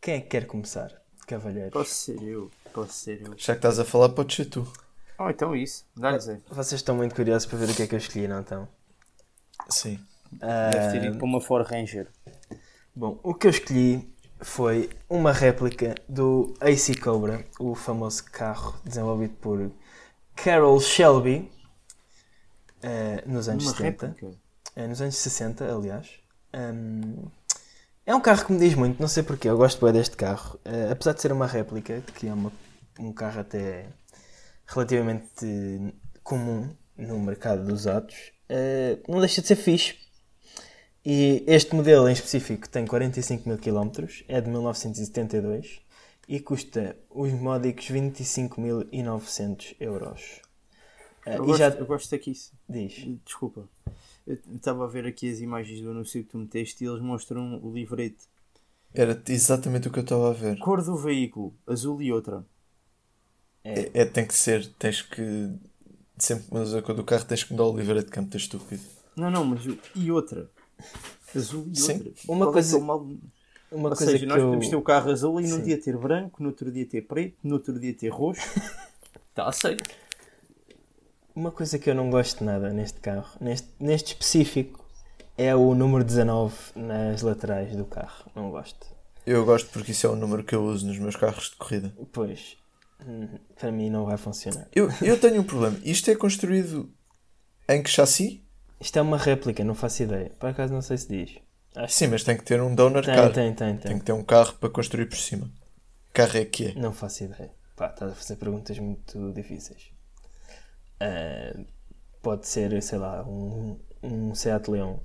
Quem 0.00 0.14
é 0.16 0.20
que 0.20 0.28
quer 0.28 0.46
começar, 0.46 0.92
cavalheiros? 1.26 1.72
Posso 1.72 1.94
ser 1.94 2.22
eu, 2.22 2.50
posso 2.72 2.92
ser 2.92 3.22
eu. 3.22 3.34
Já 3.38 3.54
que 3.54 3.58
estás 3.58 3.78
a 3.78 3.84
falar, 3.84 4.10
podes 4.10 4.36
ser 4.36 4.46
tu. 4.46 4.70
Oh, 5.18 5.30
então 5.30 5.54
isso, 5.54 5.86
dá-lhe 5.96 6.18
Zé. 6.18 6.40
Vocês 6.48 6.80
estão 6.80 6.96
muito 6.96 7.14
curiosos 7.14 7.46
para 7.46 7.58
ver 7.58 7.70
o 7.70 7.74
que 7.74 7.82
é 7.84 7.86
que 7.86 7.94
eu 7.94 7.98
escolhi, 7.98 8.28
não 8.28 8.40
estão? 8.40 8.68
Sim. 9.70 9.98
Deve 10.32 10.92
ter 11.00 11.04
ido 11.06 11.16
para 11.16 11.24
uma 11.24 11.40
Ford 11.40 11.66
Ranger. 11.66 12.08
Bom, 12.94 13.18
o 13.22 13.32
que 13.34 13.46
eu 13.46 13.50
escolhi 13.50 14.12
foi 14.40 14.90
uma 15.08 15.32
réplica 15.32 15.94
do 16.08 16.54
AC 16.60 16.98
Cobra, 17.00 17.46
o 17.58 17.74
famoso 17.74 18.24
carro 18.24 18.78
desenvolvido 18.84 19.34
por 19.36 19.70
Carroll 20.34 20.80
Shelby 20.80 21.50
eh, 22.82 23.22
nos 23.26 23.48
anos 23.48 23.64
Uma 23.64 23.72
70. 23.76 24.06
réplica. 24.06 24.43
Eh, 24.76 24.86
nos 24.86 25.00
anos 25.00 25.16
60, 25.16 25.64
aliás. 25.72 26.08
Hum, 26.54 27.26
é 28.06 28.14
um 28.14 28.20
carro 28.20 28.44
que 28.46 28.52
me 28.52 28.58
diz 28.58 28.74
muito, 28.74 29.00
não 29.00 29.08
sei 29.08 29.22
porquê, 29.22 29.48
eu 29.48 29.56
gosto 29.56 29.84
bem 29.84 29.92
deste 29.92 30.16
carro. 30.16 30.58
Eh, 30.64 30.88
apesar 30.90 31.12
de 31.14 31.22
ser 31.22 31.32
uma 31.32 31.46
réplica, 31.46 32.00
que 32.16 32.26
é 32.28 32.32
uma- 32.32 32.52
um 32.98 33.12
carro 33.12 33.40
até 33.40 33.86
relativamente 34.66 35.94
comum 36.22 36.68
no 36.96 37.18
mercado 37.20 37.64
dos 37.64 37.80
usados, 37.80 38.32
eh, 38.48 38.98
não 39.08 39.20
deixa 39.20 39.40
de 39.42 39.48
ser 39.48 39.56
fixe. 39.56 39.96
E 41.04 41.44
este 41.46 41.74
modelo 41.74 42.08
em 42.08 42.12
específico 42.12 42.68
tem 42.68 42.86
45 42.86 43.48
mil 43.48 43.58
km, 43.58 44.24
é 44.26 44.40
de 44.40 44.48
1972 44.48 45.80
e 46.26 46.40
custa 46.40 46.96
os 47.10 47.30
módicos 47.32 47.88
25.900 47.90 49.74
euros. 49.78 50.40
Eh, 51.26 51.36
Eu 51.36 51.44
e 51.44 51.46
gosto, 51.46 51.58
já 51.58 51.68
eu 51.68 51.86
gosto 51.86 52.14
aqui. 52.14 52.32
diz. 52.68 52.94
Desculpa. 53.24 53.68
Eu 54.26 54.38
estava 54.54 54.84
a 54.84 54.88
ver 54.88 55.06
aqui 55.06 55.30
as 55.30 55.40
imagens 55.40 55.80
do 55.80 55.90
anúncio 55.90 56.22
que 56.22 56.30
tu 56.30 56.38
meteste 56.38 56.82
e 56.82 56.86
eles 56.86 57.02
mostram 57.02 57.60
o 57.62 57.72
livrete. 57.72 58.24
Era 58.94 59.20
exatamente 59.28 59.88
o 59.88 59.90
que 59.90 59.98
eu 59.98 60.02
estava 60.02 60.30
a 60.30 60.32
ver. 60.32 60.58
Cor 60.60 60.82
do 60.82 60.96
veículo, 60.96 61.54
azul 61.66 62.00
e 62.00 62.12
outra. 62.12 62.44
É, 63.62 63.90
é, 64.02 64.04
tem 64.04 64.26
que 64.26 64.34
ser, 64.34 64.66
tens 64.78 65.02
que. 65.02 65.50
Sempre 66.16 66.44
que 66.46 66.54
mudas 66.54 66.74
a 66.74 66.80
cor 66.82 66.94
do 66.94 67.02
carro, 67.02 67.24
tens 67.24 67.42
que 67.42 67.52
mudar 67.52 67.64
o 67.64 67.76
livre 67.76 67.98
de 68.02 68.10
campo, 68.10 68.28
estás 68.28 68.44
estúpido. 68.44 68.82
Não, 69.16 69.30
não, 69.30 69.44
mas 69.44 69.66
o- 69.66 69.78
e 69.96 70.10
outra. 70.12 70.48
Azul 71.34 71.66
e 71.72 71.76
Sim. 71.76 71.92
outra. 71.94 72.12
Uma 72.28 72.44
Qual 72.46 72.50
é 72.50 72.52
coisa- 72.52 72.76
que 72.78 72.82
é 72.82 72.86
mal- 72.86 73.08
Uma 73.72 73.88
Ou 73.88 73.96
coisa 73.96 74.04
seja, 74.12 74.18
que 74.20 74.26
nós 74.26 74.38
eu... 74.38 74.44
podemos 74.46 74.68
ter 74.68 74.76
o 74.76 74.82
carro 74.82 75.10
azul 75.10 75.40
e 75.40 75.48
num 75.48 75.56
Sim. 75.56 75.64
dia 75.64 75.80
ter 75.80 75.96
branco, 75.98 76.40
no 76.40 76.50
outro 76.50 76.70
dia 76.70 76.86
ter 76.86 77.02
preto, 77.02 77.36
no 77.42 77.54
outro 77.54 77.76
dia 77.80 77.92
ter 77.92 78.08
roxo. 78.08 78.40
Está 79.30 79.48
aceito. 79.48 79.82
Uma 81.34 81.50
coisa 81.50 81.78
que 81.80 81.90
eu 81.90 81.94
não 81.96 82.10
gosto 82.10 82.38
de 82.38 82.44
nada 82.44 82.72
neste 82.72 83.00
carro, 83.00 83.36
neste, 83.40 83.68
neste 83.80 84.12
específico, 84.12 84.84
é 85.36 85.54
o 85.54 85.74
número 85.74 86.04
19 86.04 86.54
nas 86.76 87.22
laterais 87.22 87.74
do 87.74 87.84
carro. 87.84 88.30
Não 88.36 88.50
gosto. 88.50 88.86
Eu 89.26 89.44
gosto 89.44 89.68
porque 89.70 89.90
isso 89.90 90.06
é 90.06 90.10
o 90.10 90.14
número 90.14 90.44
que 90.44 90.54
eu 90.54 90.62
uso 90.62 90.86
nos 90.86 90.98
meus 90.98 91.16
carros 91.16 91.50
de 91.50 91.56
corrida. 91.56 91.92
Pois, 92.12 92.56
hum, 93.04 93.28
para 93.58 93.72
mim 93.72 93.90
não 93.90 94.04
vai 94.04 94.16
funcionar. 94.16 94.68
Eu, 94.72 94.88
eu 95.02 95.18
tenho 95.18 95.40
um 95.40 95.44
problema. 95.44 95.76
Isto 95.82 96.10
é 96.10 96.14
construído 96.14 96.88
em 97.68 97.82
que 97.82 97.90
chassi? 97.90 98.44
Isto 98.80 98.98
é 99.00 99.02
uma 99.02 99.16
réplica, 99.16 99.64
não 99.64 99.74
faço 99.74 100.04
ideia. 100.04 100.30
Por 100.38 100.50
acaso 100.50 100.72
não 100.72 100.82
sei 100.82 100.98
se 100.98 101.08
diz. 101.08 101.38
Acho 101.74 101.94
Sim, 101.94 102.08
mas 102.08 102.22
tem 102.22 102.36
que 102.36 102.44
ter 102.44 102.62
um 102.62 102.72
donor 102.72 103.02
que 103.02 103.10
car. 103.10 103.32
tem, 103.32 103.52
tem, 103.52 103.54
tem, 103.54 103.76
tem. 103.76 103.90
Tem 103.90 103.98
que 103.98 104.04
ter 104.04 104.12
um 104.12 104.22
carro 104.22 104.54
para 104.54 104.70
construir 104.70 105.06
por 105.06 105.18
cima. 105.18 105.50
Carro 106.12 106.38
é 106.38 106.44
que 106.44 106.66
é. 106.66 106.74
Não 106.74 106.92
faço 106.92 107.24
ideia. 107.24 107.50
Pá, 107.74 107.88
estás 107.88 108.12
a 108.12 108.14
fazer 108.14 108.36
perguntas 108.36 108.78
muito 108.78 109.32
difíceis. 109.32 109.93
Ah, 111.04 111.60
pode 112.22 112.46
ser, 112.46 112.82
sei 112.82 112.98
lá, 112.98 113.22
um, 113.26 113.78
um 114.02 114.34
Seat 114.34 114.70
Leon. 114.70 114.96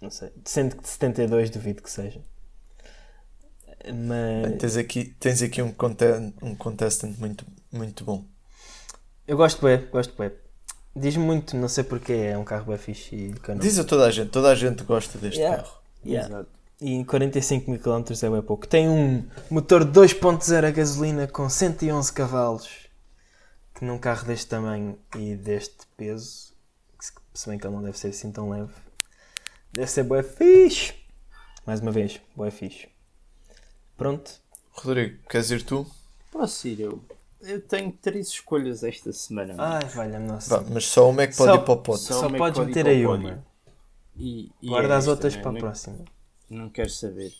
Não 0.00 0.10
sei. 0.10 0.30
Sendo 0.44 0.76
que 0.76 0.82
de 0.82 0.88
72 0.88 1.50
duvido 1.50 1.82
que 1.82 1.90
seja. 1.90 2.20
Mas 3.86 4.48
Bem, 4.48 4.58
tens 4.58 4.76
aqui, 4.76 5.04
tens 5.20 5.42
aqui 5.42 5.60
um, 5.60 5.72
content, 5.72 6.32
um 6.42 6.54
contestant 6.54 7.18
muito, 7.18 7.44
muito 7.70 8.04
bom. 8.04 8.24
eu 9.26 9.36
gosto 9.36 9.62
bem, 9.62 9.86
gosto 9.90 10.14
bem. 10.16 10.30
Diz-me 10.96 11.24
muito, 11.24 11.56
não 11.56 11.68
sei 11.68 11.84
porquê, 11.84 12.12
é 12.12 12.38
um 12.38 12.44
carro 12.44 12.66
bem 12.66 12.78
fixe 12.78 13.14
e 13.14 13.34
não. 13.48 13.58
Diz 13.58 13.78
a 13.78 13.84
toda 13.84 14.06
a 14.06 14.10
gente, 14.10 14.30
toda 14.30 14.48
a 14.48 14.54
gente 14.54 14.82
gosta 14.84 15.18
deste 15.18 15.38
Yeah. 15.40 15.62
carro. 15.62 15.78
Yeah. 16.06 16.28
Exato. 16.28 16.48
E 16.80 17.04
45 17.04 17.70
mil 17.70 17.80
km 17.80 18.04
é 18.22 18.30
bem 18.30 18.42
pouco. 18.42 18.66
Tem 18.66 18.88
um 18.88 19.26
motor 19.50 19.84
2.0 19.84 20.64
a 20.66 20.70
gasolina 20.70 21.26
com 21.26 21.48
111 21.48 22.12
cavalos. 22.12 22.83
Que 23.74 23.84
num 23.84 23.98
carro 23.98 24.26
deste 24.26 24.46
tamanho 24.46 24.98
e 25.16 25.34
deste 25.34 25.78
peso, 25.96 26.52
que 26.98 27.04
se- 27.38 27.48
bem 27.48 27.58
que 27.58 27.66
ele 27.66 27.74
não 27.74 27.82
deve 27.82 27.98
ser 27.98 28.08
assim 28.08 28.30
tão 28.30 28.48
leve, 28.50 28.72
deve 29.72 29.90
ser 29.90 30.04
bué 30.04 30.22
fixe. 30.22 30.94
Mais 31.66 31.80
uma 31.80 31.90
vez, 31.90 32.20
bué 32.36 32.50
fixe. 32.50 32.88
Pronto. 33.96 34.30
Rodrigo, 34.72 35.18
queres 35.28 35.50
ir 35.50 35.62
tu? 35.64 35.86
Posso 36.30 36.68
ir 36.68 36.80
eu? 36.80 37.04
Eu 37.40 37.60
tenho 37.60 37.92
três 37.92 38.28
escolhas 38.28 38.82
esta 38.82 39.12
semana. 39.12 39.54
Ai, 39.58 39.84
valha-me 39.88 40.26
nossa. 40.26 40.58
Vá, 40.60 40.70
mas 40.70 40.86
só 40.86 41.10
uma 41.10 41.22
é 41.22 41.26
que 41.26 41.36
pode 41.36 41.50
Só- 41.52 41.56
ir 41.56 41.64
para 41.64 41.74
o 41.74 41.76
pote. 41.82 42.00
Só, 42.02 42.20
Só 42.20 42.26
é 42.28 42.38
podes 42.38 42.64
meter 42.66 42.86
aí 42.86 43.04
uma. 43.06 43.44
E, 44.16 44.50
e 44.62 44.68
Guarda 44.68 44.94
é 44.94 44.96
as 44.96 45.06
outras 45.08 45.34
né? 45.34 45.40
para 45.42 45.50
a 45.50 45.52
Não- 45.52 45.60
próxima. 45.60 46.04
Não 46.48 46.70
quero 46.70 46.90
saber. 46.90 47.32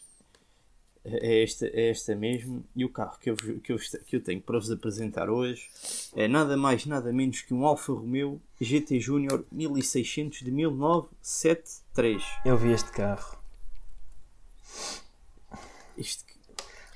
É 1.07 1.43
esta, 1.43 1.67
é 1.67 1.91
esta 1.91 2.15
mesmo. 2.17 2.65
E 2.75 2.83
o 2.85 2.89
carro 2.89 3.19
que 3.19 3.29
eu, 3.31 3.37
que, 3.37 3.73
eu, 3.73 3.79
que 4.07 4.17
eu 4.17 4.23
tenho 4.23 4.41
para 4.41 4.59
vos 4.59 4.71
apresentar 4.71 5.29
hoje 5.29 5.69
é 6.17 6.27
nada 6.27 6.57
mais, 6.57 6.87
nada 6.87 7.13
menos 7.13 7.43
que 7.43 7.53
um 7.53 7.67
Alfa 7.67 7.93
Romeo 7.93 8.41
GT 8.59 8.99
Junior 9.01 9.45
1600 9.53 10.41
de 10.41 10.51
1973. 10.51 12.23
Eu 12.45 12.57
vi 12.57 12.73
este 12.73 12.91
carro. 12.91 13.37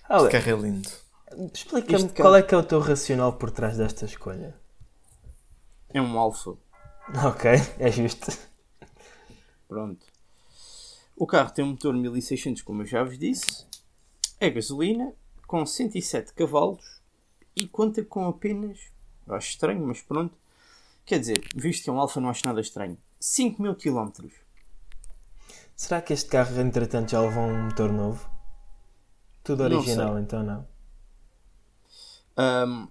Olha, 0.08 0.28
O 0.28 0.30
carro 0.30 0.50
é 0.50 0.54
lindo. 0.56 0.88
explica-me 1.52 2.06
Este 2.06 2.22
qual 2.22 2.34
é 2.34 2.42
que 2.42 2.54
é 2.54 2.58
o 2.58 2.62
teu 2.62 2.80
racional 2.80 3.34
por 3.34 3.50
trás 3.50 3.76
desta 3.76 4.06
escolha. 4.06 4.54
é 5.92 6.00
um 6.00 6.18
Alfa. 6.18 6.56
Ok, 7.26 7.50
é 7.78 7.92
justo. 7.92 8.26
Pronto. 9.68 10.06
O 11.14 11.26
carro 11.26 11.50
tem 11.52 11.62
um 11.64 11.68
motor 11.72 11.92
1600, 11.94 12.62
como 12.62 12.82
eu 12.82 12.86
já 12.86 13.04
vos 13.04 13.18
disse. 13.18 13.67
É 14.40 14.50
gasolina, 14.50 15.12
com 15.46 15.64
107 15.64 16.32
cavalos 16.32 17.00
e 17.56 17.66
conta 17.66 18.04
com 18.04 18.26
apenas. 18.28 18.78
Eu 19.26 19.34
acho 19.34 19.50
estranho, 19.50 19.84
mas 19.86 20.00
pronto. 20.00 20.36
Quer 21.04 21.18
dizer, 21.18 21.40
visto 21.54 21.84
que 21.84 21.90
é 21.90 21.92
um 21.92 21.98
Alfa, 22.00 22.20
não 22.20 22.28
acho 22.28 22.46
nada 22.46 22.60
estranho. 22.60 22.96
5 23.18 23.60
mil 23.60 23.74
km. 23.74 24.10
Será 25.74 26.00
que 26.00 26.12
este 26.12 26.28
carro, 26.28 26.60
entretanto, 26.60 27.10
já 27.10 27.20
levou 27.20 27.44
um 27.44 27.64
motor 27.64 27.92
novo? 27.92 28.28
Tudo 29.42 29.68
Não 29.68 29.78
original, 29.78 30.14
sei. 30.14 30.22
então 30.22 30.42
não. 30.42 30.68
Ahm, 32.36 32.88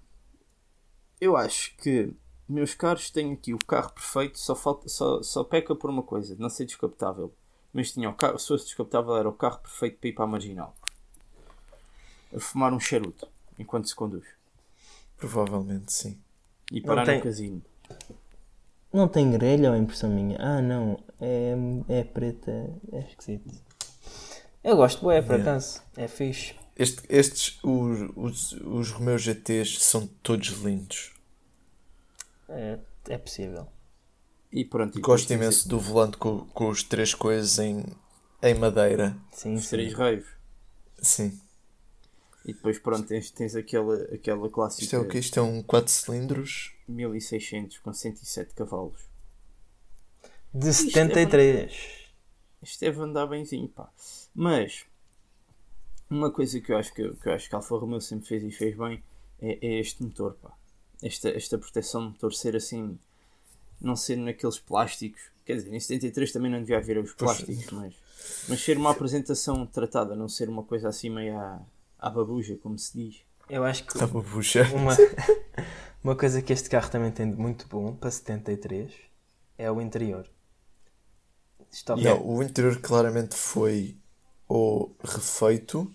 eu 1.20 1.36
acho 1.36 1.76
que, 1.76 2.12
meus 2.48 2.74
caros, 2.74 3.10
tenho 3.10 3.32
aqui 3.34 3.54
o 3.54 3.58
carro 3.58 3.92
perfeito, 3.92 4.38
só, 4.38 4.54
falta, 4.54 4.88
só, 4.88 5.22
só 5.22 5.44
peca 5.44 5.74
por 5.74 5.88
uma 5.88 6.02
coisa, 6.02 6.36
não 6.38 6.50
ser 6.50 6.64
descapotável. 6.64 7.32
Mas 7.72 7.92
tinha 7.92 8.08
o 8.10 8.14
carro, 8.14 8.38
se 8.38 8.48
fosse 8.48 8.64
descapotável, 8.66 9.16
era 9.16 9.28
o 9.28 9.32
carro 9.32 9.60
perfeito 9.60 9.98
para 9.98 10.08
ir 10.08 10.12
para 10.12 10.24
a 10.24 10.28
marginal. 10.28 10.74
A 12.34 12.40
fumar 12.40 12.72
um 12.72 12.80
charuto 12.80 13.28
enquanto 13.58 13.88
se 13.88 13.94
conduz. 13.94 14.24
Provavelmente 15.16 15.92
sim. 15.92 16.18
E 16.70 16.80
parar 16.80 17.04
tem- 17.06 17.16
no 17.18 17.22
casino. 17.24 17.62
Não 18.92 19.08
tem 19.08 19.30
grelha 19.30 19.70
ou 19.70 19.76
é 19.76 19.78
impressão 19.78 20.10
minha? 20.10 20.36
Ah, 20.40 20.62
não. 20.62 20.98
É, 21.20 21.54
é 21.88 22.04
preta. 22.04 22.50
É 22.92 23.00
esquisito. 23.00 23.50
Eu 24.62 24.76
gosto, 24.76 25.02
boé, 25.02 25.20
por 25.22 25.40
acaso. 25.40 25.82
É 25.96 26.06
fixe. 26.08 26.54
Este- 26.76 27.02
estes, 27.08 27.58
os, 27.62 28.10
os, 28.16 28.52
os 28.52 28.90
Romeo 28.90 29.18
GTs 29.18 29.80
são 29.80 30.06
todos 30.22 30.48
lindos. 30.62 31.12
É, 32.48 32.78
é 33.08 33.18
possível. 33.18 33.66
E 34.52 34.64
pronto. 34.64 34.98
e 34.98 35.02
Gosto 35.02 35.30
imenso 35.32 35.68
do 35.68 35.78
volante 35.78 36.16
com, 36.16 36.46
com 36.46 36.68
os 36.68 36.82
três 36.82 37.12
coisas 37.14 37.58
em, 37.58 37.84
em 38.42 38.54
madeira. 38.54 39.16
Sim, 39.32 39.54
Os 39.54 39.64
sim. 39.64 39.70
três 39.70 39.92
raios. 39.92 40.26
Sim. 41.02 41.38
E 42.48 42.54
depois 42.54 42.78
pronto, 42.78 43.06
tens, 43.06 43.30
tens 43.30 43.54
aquela, 43.54 43.94
aquela 44.04 44.48
clássica 44.48 44.82
Isto 44.82 44.96
é 44.96 44.98
o 44.98 45.06
que? 45.06 45.18
Isto 45.18 45.38
é 45.38 45.42
um 45.42 45.62
4 45.62 45.92
cilindros. 45.92 46.74
1600 46.88 47.76
com 47.76 47.92
107 47.92 48.54
cavalos. 48.54 49.02
De 50.54 50.70
é 50.70 50.72
73. 50.72 52.08
Isto 52.62 52.80
deve 52.80 53.02
andar 53.02 53.26
benzinho, 53.26 53.68
pá. 53.68 53.90
Mas 54.34 54.86
uma 56.08 56.30
coisa 56.30 56.58
que 56.58 56.72
eu 56.72 56.78
acho 56.78 56.94
que, 56.94 57.06
que 57.16 57.28
eu 57.28 57.34
acho 57.34 57.50
que 57.50 57.54
a 57.54 57.58
Alfa 57.58 57.76
Romeo 57.76 58.00
sempre 58.00 58.26
fez 58.26 58.42
e 58.42 58.50
fez 58.50 58.74
bem 58.74 59.02
é, 59.42 59.58
é 59.60 59.78
este 59.80 60.02
motor, 60.02 60.32
pá. 60.40 60.50
Esta, 61.02 61.28
esta 61.28 61.58
proteção 61.58 62.04
do 62.04 62.10
motor 62.12 62.32
ser 62.32 62.56
assim, 62.56 62.98
não 63.78 63.94
ser 63.94 64.16
naqueles 64.16 64.58
plásticos. 64.58 65.20
Quer 65.44 65.56
dizer, 65.56 65.74
em 65.74 65.78
73 65.78 66.32
também 66.32 66.50
não 66.50 66.60
devia 66.60 66.78
haver 66.78 66.96
os 66.96 67.12
plásticos, 67.12 67.70
mas, 67.72 67.94
mas 68.48 68.60
ser 68.62 68.78
uma 68.78 68.92
apresentação 68.92 69.66
tratada, 69.66 70.16
não 70.16 70.30
ser 70.30 70.48
uma 70.48 70.62
coisa 70.62 70.88
assim 70.88 71.10
meio 71.10 71.36
à, 71.36 71.60
à 71.98 72.10
babuja, 72.10 72.56
como 72.62 72.78
se 72.78 72.96
diz. 72.96 73.22
Eu 73.48 73.64
acho 73.64 73.84
que 73.84 73.96
uma 74.74 74.96
uma, 76.04 76.16
coisa 76.16 76.42
que 76.42 76.52
este 76.52 76.68
carro 76.68 76.90
também 76.90 77.10
tem 77.10 77.30
de 77.30 77.36
muito 77.36 77.66
bom 77.66 77.94
para 77.94 78.10
73 78.10 78.92
é 79.56 79.70
o 79.70 79.80
interior. 79.80 80.28
Está 81.70 81.96
Não, 81.96 82.26
o 82.26 82.42
interior 82.42 82.78
claramente 82.80 83.34
foi 83.34 83.96
ou 84.46 84.96
refeito 85.02 85.90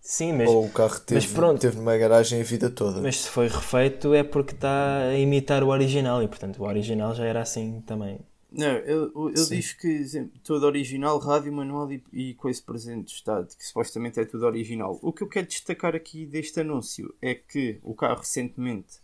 Sim, 0.00 0.32
mas, 0.32 0.48
ou 0.48 0.64
o 0.64 0.70
carro 0.70 0.98
teve, 1.00 1.20
mas 1.20 1.32
pronto. 1.32 1.60
teve 1.60 1.76
numa 1.76 1.96
garagem 1.96 2.40
a 2.40 2.44
vida 2.44 2.70
toda. 2.70 3.00
mas 3.00 3.20
se 3.20 3.28
foi 3.28 3.46
refeito 3.46 4.14
é 4.14 4.22
porque 4.22 4.54
está 4.54 5.00
a 5.00 5.18
imitar 5.18 5.62
o 5.62 5.68
original 5.68 6.22
e 6.22 6.28
portanto 6.28 6.62
o 6.62 6.66
original 6.66 7.14
já 7.14 7.26
era 7.26 7.42
assim 7.42 7.82
também. 7.82 8.18
Não, 8.50 8.76
ele, 8.76 9.10
ele 9.14 9.46
diz 9.46 9.72
que 9.74 10.04
todo 10.42 10.64
original, 10.64 11.18
rádio, 11.18 11.52
manual 11.52 11.92
e, 11.92 12.02
e 12.12 12.34
coisa 12.34 12.62
presente 12.62 13.14
está, 13.14 13.44
que 13.44 13.66
supostamente 13.66 14.18
é 14.18 14.24
tudo 14.24 14.46
original. 14.46 14.98
O 15.02 15.12
que 15.12 15.22
eu 15.22 15.28
quero 15.28 15.46
destacar 15.46 15.94
aqui 15.94 16.24
deste 16.24 16.60
anúncio 16.60 17.14
é 17.20 17.34
que 17.34 17.78
o 17.82 17.94
carro 17.94 18.20
recentemente 18.20 19.00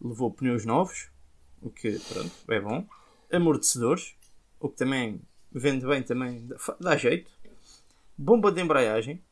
levou 0.00 0.32
pneus 0.32 0.64
novos, 0.64 1.08
o 1.62 1.70
que 1.70 1.98
pronto, 2.00 2.32
é 2.48 2.60
bom, 2.60 2.84
amortecedores, 3.32 4.14
o 4.58 4.68
que 4.68 4.76
também 4.76 5.20
vende 5.52 5.86
bem, 5.86 6.02
também 6.02 6.46
dá, 6.46 6.56
dá 6.80 6.96
jeito, 6.96 7.30
bomba 8.16 8.50
de 8.50 8.60
embreagem 8.60 9.22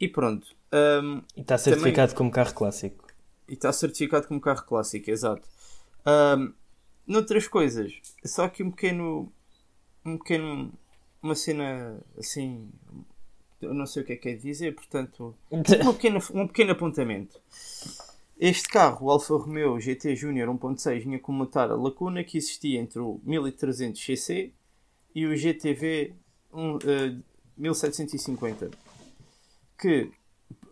e 0.00 0.08
pronto. 0.08 0.54
Hum, 0.72 1.22
E 1.36 1.40
está 1.40 1.56
certificado 1.56 2.14
como 2.14 2.30
carro 2.30 2.54
clássico. 2.54 3.06
e 3.48 3.54
está 3.54 3.72
certificado 3.72 4.26
como 4.28 4.40
carro 4.40 4.64
clássico, 4.64 5.10
exato. 5.10 5.48
Ahm, 6.04 6.52
noutras 7.06 7.46
coisas, 7.46 8.00
só 8.24 8.44
aqui 8.44 8.62
um 8.62 8.70
pequeno. 8.70 9.32
Um 10.04 10.18
pequeno. 10.18 10.72
Uma 11.22 11.34
cena 11.34 12.00
assim. 12.18 12.70
Eu 13.60 13.72
não 13.72 13.86
sei 13.86 14.02
o 14.02 14.06
que 14.06 14.12
é 14.12 14.16
que 14.16 14.28
é 14.28 14.34
dizer, 14.34 14.74
portanto. 14.74 15.34
Uma 15.50 15.94
pequena, 15.94 16.18
um 16.34 16.46
pequeno 16.46 16.72
apontamento. 16.72 17.40
Este 18.38 18.68
carro, 18.68 19.06
o 19.06 19.10
Alfa 19.10 19.34
Romeo 19.34 19.80
GT 19.80 20.14
Junior 20.14 20.46
1.6, 20.48 21.00
vinha 21.00 21.18
com 21.18 21.32
motor 21.32 21.70
a 21.70 21.74
lacuna 21.74 22.22
que 22.22 22.36
existia 22.36 22.78
entre 22.78 22.98
o 22.98 23.18
1300cc 23.26 24.52
e 25.14 25.26
o 25.26 25.34
GTV 25.34 26.14
um, 26.52 26.76
eh, 26.84 27.16
1750. 27.56 28.70
Que 29.78 30.10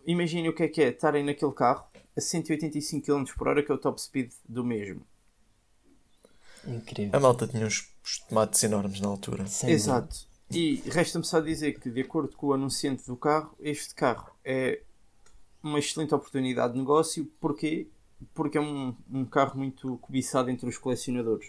imaginem 0.05 0.49
o 0.49 0.53
que 0.53 0.63
é 0.63 0.67
que 0.67 0.81
é 0.83 0.89
estarem 0.89 1.23
naquele 1.23 1.53
carro 1.53 1.85
a 2.15 2.21
185 2.21 3.03
km 3.03 3.25
por 3.35 3.47
hora, 3.47 3.63
que 3.63 3.71
é 3.71 3.75
o 3.75 3.79
top 3.79 3.99
speed 3.99 4.31
do 4.47 4.63
mesmo. 4.63 5.01
Incrível. 6.67 7.17
A 7.17 7.19
malta 7.19 7.47
tinha 7.47 7.65
uns, 7.65 7.91
tomates 8.27 8.63
enormes 8.63 8.99
na 8.99 9.07
altura. 9.07 9.45
Sem 9.47 9.71
Exato. 9.71 10.15
E 10.51 10.81
resta-me 10.85 11.25
só 11.25 11.39
dizer 11.39 11.79
que, 11.79 11.89
de 11.89 12.01
acordo 12.01 12.35
com 12.35 12.47
o 12.47 12.53
anunciante 12.53 13.05
do 13.07 13.15
carro, 13.15 13.55
este 13.59 13.95
carro 13.95 14.31
é 14.43 14.81
uma 15.61 15.79
excelente 15.79 16.13
oportunidade 16.13 16.73
de 16.73 16.79
negócio. 16.79 17.25
Porquê? 17.39 17.87
Porque 18.33 18.57
é 18.57 18.61
um, 18.61 18.95
um 19.11 19.25
carro 19.25 19.57
muito 19.57 19.97
cobiçado 19.97 20.49
entre 20.49 20.67
os 20.69 20.77
colecionadores. 20.77 21.47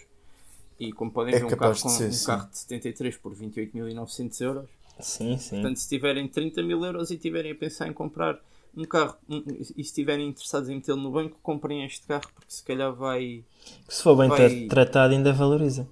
E 0.79 0.91
como 0.91 1.11
podem 1.11 1.33
É 1.33 1.39
ver, 1.39 1.45
um 1.45 1.49
carro, 1.49 1.73
de 1.73 1.81
com, 1.81 1.89
ser, 1.89 2.09
um 2.09 2.11
sim. 2.11 2.25
carro 2.25 2.49
de 2.49 2.57
73 2.57 3.17
por 3.17 3.35
28.900 3.35 4.41
euros. 4.41 4.69
Sim, 4.99 5.37
sim. 5.37 5.61
Portanto, 5.61 5.77
se 5.77 5.87
tiverem 5.89 6.27
30 6.27 6.63
mil 6.63 6.83
euros 6.83 7.11
e 7.11 7.17
tiverem 7.17 7.51
a 7.51 7.55
pensar 7.55 7.87
em 7.87 7.93
comprar 7.93 8.39
um 8.77 8.85
carro 8.85 9.15
um- 9.27 9.43
e 9.47 9.63
se 9.65 9.81
estiverem 9.81 10.29
interessados 10.29 10.69
em 10.69 10.75
metê-lo 10.75 11.01
no 11.01 11.11
banco, 11.11 11.37
comprem 11.41 11.83
este 11.85 12.05
carro 12.07 12.29
porque 12.35 12.51
se 12.53 12.63
calhar 12.63 12.93
vai 12.93 13.43
Se 13.89 14.03
for 14.03 14.15
bem 14.15 14.29
Vai- 14.29 14.37
tra- 14.67 14.69
tratado, 14.85 15.13
ainda 15.13 15.33
valoriza. 15.33 15.87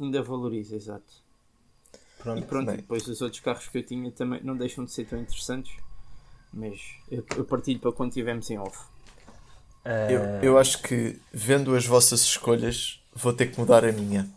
ainda 0.00 0.22
valoriza, 0.22 0.74
exato. 0.76 1.24
E 1.94 2.22
Pronto. 2.22 2.46
pronto, 2.46 2.66
Bem. 2.66 2.76
depois 2.76 3.06
os 3.06 3.20
outros 3.20 3.40
carros 3.40 3.68
que 3.68 3.78
eu 3.78 3.82
tinha 3.86 4.10
também 4.10 4.40
não 4.42 4.56
deixam 4.56 4.84
de 4.84 4.90
ser 4.92 5.04
tão 5.06 5.18
interessantes, 5.20 5.76
mas 6.52 6.80
eu, 7.10 7.24
eu 7.36 7.44
partilho 7.44 7.78
para 7.78 7.92
quando 7.92 8.10
estivermos 8.10 8.50
em 8.50 8.58
off. 8.58 8.78
Eu, 10.10 10.20
eu 10.42 10.58
acho 10.58 10.82
que, 10.82 11.20
vendo 11.32 11.76
as 11.76 11.86
vossas 11.86 12.22
escolhas, 12.22 13.00
vou 13.14 13.32
ter 13.32 13.46
que 13.52 13.60
mudar 13.60 13.84
a 13.84 13.92
minha. 13.92 14.28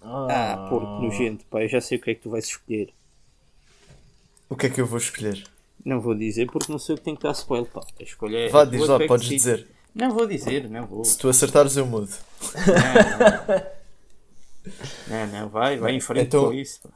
Ah, 0.00 0.66
porco 0.70 1.02
nojento, 1.02 1.44
pá, 1.46 1.62
eu 1.62 1.68
já 1.68 1.80
sei 1.82 1.98
o 1.98 2.00
que 2.00 2.12
é 2.12 2.14
que 2.14 2.22
tu 2.22 2.30
vais 2.30 2.46
escolher. 2.46 2.94
O 4.48 4.56
que 4.56 4.66
é 4.66 4.70
que 4.70 4.80
eu 4.80 4.86
vou 4.86 4.96
escolher? 4.96 5.44
Não 5.86 6.00
vou 6.00 6.16
dizer 6.16 6.46
porque 6.50 6.72
não 6.72 6.80
sei 6.80 6.96
o 6.96 6.98
que 6.98 7.04
tem 7.04 7.14
que 7.14 7.22
dar 7.22 7.30
spoiler, 7.30 7.70
pá. 7.70 7.80
A 8.00 8.02
escolha 8.02 8.36
é. 8.38 8.48
Vá, 8.48 8.64
diz 8.64 8.84
lá, 8.88 8.96
é 9.00 9.06
podes 9.06 9.28
dizer. 9.28 9.68
Não 9.94 10.10
vou 10.12 10.26
dizer, 10.26 10.68
não 10.68 10.84
vou. 10.84 11.04
Se 11.04 11.16
tu 11.16 11.28
acertares, 11.28 11.76
eu 11.76 11.86
mudo. 11.86 12.10
Não, 15.06 15.26
não, 15.26 15.40
não 15.42 15.48
vai, 15.48 15.78
vai 15.78 15.92
em 15.94 16.00
frente 16.00 16.26
Então- 16.26 16.46
com 16.46 16.52
isso, 16.52 16.80
pá. 16.82 16.90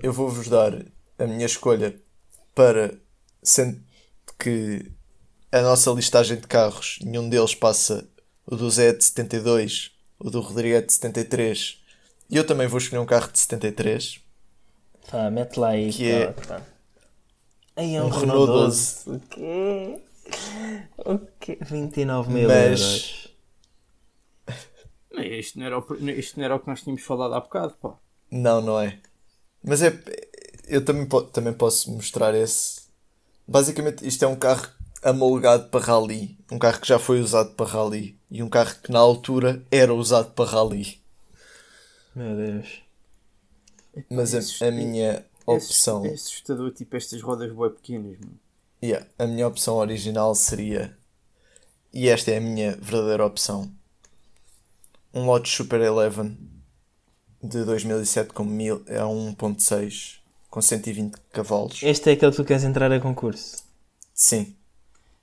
Eu 0.00 0.12
vou-vos 0.12 0.46
dar 0.48 0.72
a 1.18 1.26
minha 1.26 1.44
escolha 1.46 2.00
para, 2.54 2.94
sendo 3.42 3.80
que 4.38 4.88
a 5.50 5.60
nossa 5.60 5.90
listagem 5.90 6.36
de 6.36 6.46
carros, 6.46 7.00
nenhum 7.02 7.28
deles 7.28 7.56
passa 7.56 8.08
o 8.46 8.54
do 8.54 8.70
Zé 8.70 8.92
de 8.92 9.02
72, 9.02 9.90
o 10.20 10.30
do 10.30 10.40
Rodrigo 10.40 10.76
é 10.76 10.80
de 10.80 10.92
73, 10.92 11.82
e 12.30 12.36
eu 12.36 12.46
também 12.46 12.68
vou 12.68 12.78
escolher 12.78 13.00
um 13.00 13.06
carro 13.06 13.32
de 13.32 13.38
73. 13.40 14.20
Pá, 15.10 15.28
mete 15.28 15.56
lá 15.58 15.70
aí. 15.70 15.92
Que 15.92 16.08
é- 16.08 16.26
pá, 16.30 16.42
pá. 16.46 16.62
Aí 17.78 17.94
é 17.94 18.02
um, 18.02 18.06
Um 18.06 18.08
Renault 18.10 18.46
Renault 18.50 18.52
12. 18.64 19.10
O 19.10 19.20
quê? 19.20 20.00
O 21.06 21.18
quê? 21.38 21.58
29 21.62 22.32
mil 22.32 22.48
Mas- 22.48 22.80
euros. 22.80 23.28
Isto 25.12 25.58
não, 25.58 25.66
era 25.66 25.78
o, 25.78 25.94
isto 26.10 26.36
não 26.38 26.44
era 26.44 26.54
o 26.56 26.60
que 26.60 26.66
nós 26.68 26.82
tínhamos 26.82 27.02
falado 27.02 27.34
há 27.34 27.40
bocado, 27.40 27.74
pá. 27.80 27.94
Não, 28.30 28.60
não 28.60 28.80
é. 28.80 28.98
Mas 29.64 29.80
é. 29.82 29.96
Eu 30.66 30.84
também, 30.84 31.06
po- 31.06 31.22
também 31.22 31.52
posso 31.52 31.90
mostrar 31.92 32.34
esse. 32.34 32.82
Basicamente, 33.46 34.06
isto 34.06 34.24
é 34.24 34.28
um 34.28 34.36
carro 34.36 34.68
amolgado 35.02 35.68
para 35.70 35.84
rally. 35.84 36.36
Um 36.52 36.58
carro 36.58 36.80
que 36.80 36.86
já 36.88 36.98
foi 36.98 37.20
usado 37.20 37.52
para 37.54 37.66
rally. 37.70 38.18
E 38.30 38.42
um 38.42 38.48
carro 38.48 38.74
que 38.82 38.92
na 38.92 38.98
altura 38.98 39.62
era 39.70 39.94
usado 39.94 40.30
para 40.32 40.50
rally. 40.50 41.00
Meu 42.14 42.36
Deus. 42.36 42.82
Mas 44.10 44.34
a, 44.62 44.66
a 44.66 44.70
minha 44.70 45.24
opção. 45.56 46.04
É 46.04 46.10
assustador, 46.10 46.72
tipo 46.72 46.96
estas 46.96 47.20
rodas 47.22 47.52
boas 47.52 47.72
pequenas, 47.74 48.18
mano. 48.18 48.38
Yeah, 48.82 49.06
a 49.18 49.26
minha 49.26 49.46
opção 49.46 49.76
original 49.76 50.34
seria. 50.34 50.96
E 51.92 52.08
esta 52.08 52.30
é 52.30 52.36
a 52.36 52.40
minha 52.40 52.76
verdadeira 52.76 53.26
opção. 53.26 53.72
Um 55.12 55.24
Lotus 55.26 55.52
Super 55.52 55.80
Eleven 55.80 56.36
de 57.42 57.64
2007 57.64 58.32
com 58.32 58.44
mil, 58.44 58.82
é 58.86 59.04
um 59.04 59.34
1.6 59.34 60.18
com 60.50 60.60
120 60.60 61.14
cavalos. 61.32 61.82
Este 61.82 62.10
é 62.10 62.12
aquele 62.12 62.30
que 62.30 62.36
tu 62.36 62.44
queres 62.44 62.64
entrar 62.64 62.90
a 62.92 63.00
concurso. 63.00 63.64
Sim. 64.14 64.54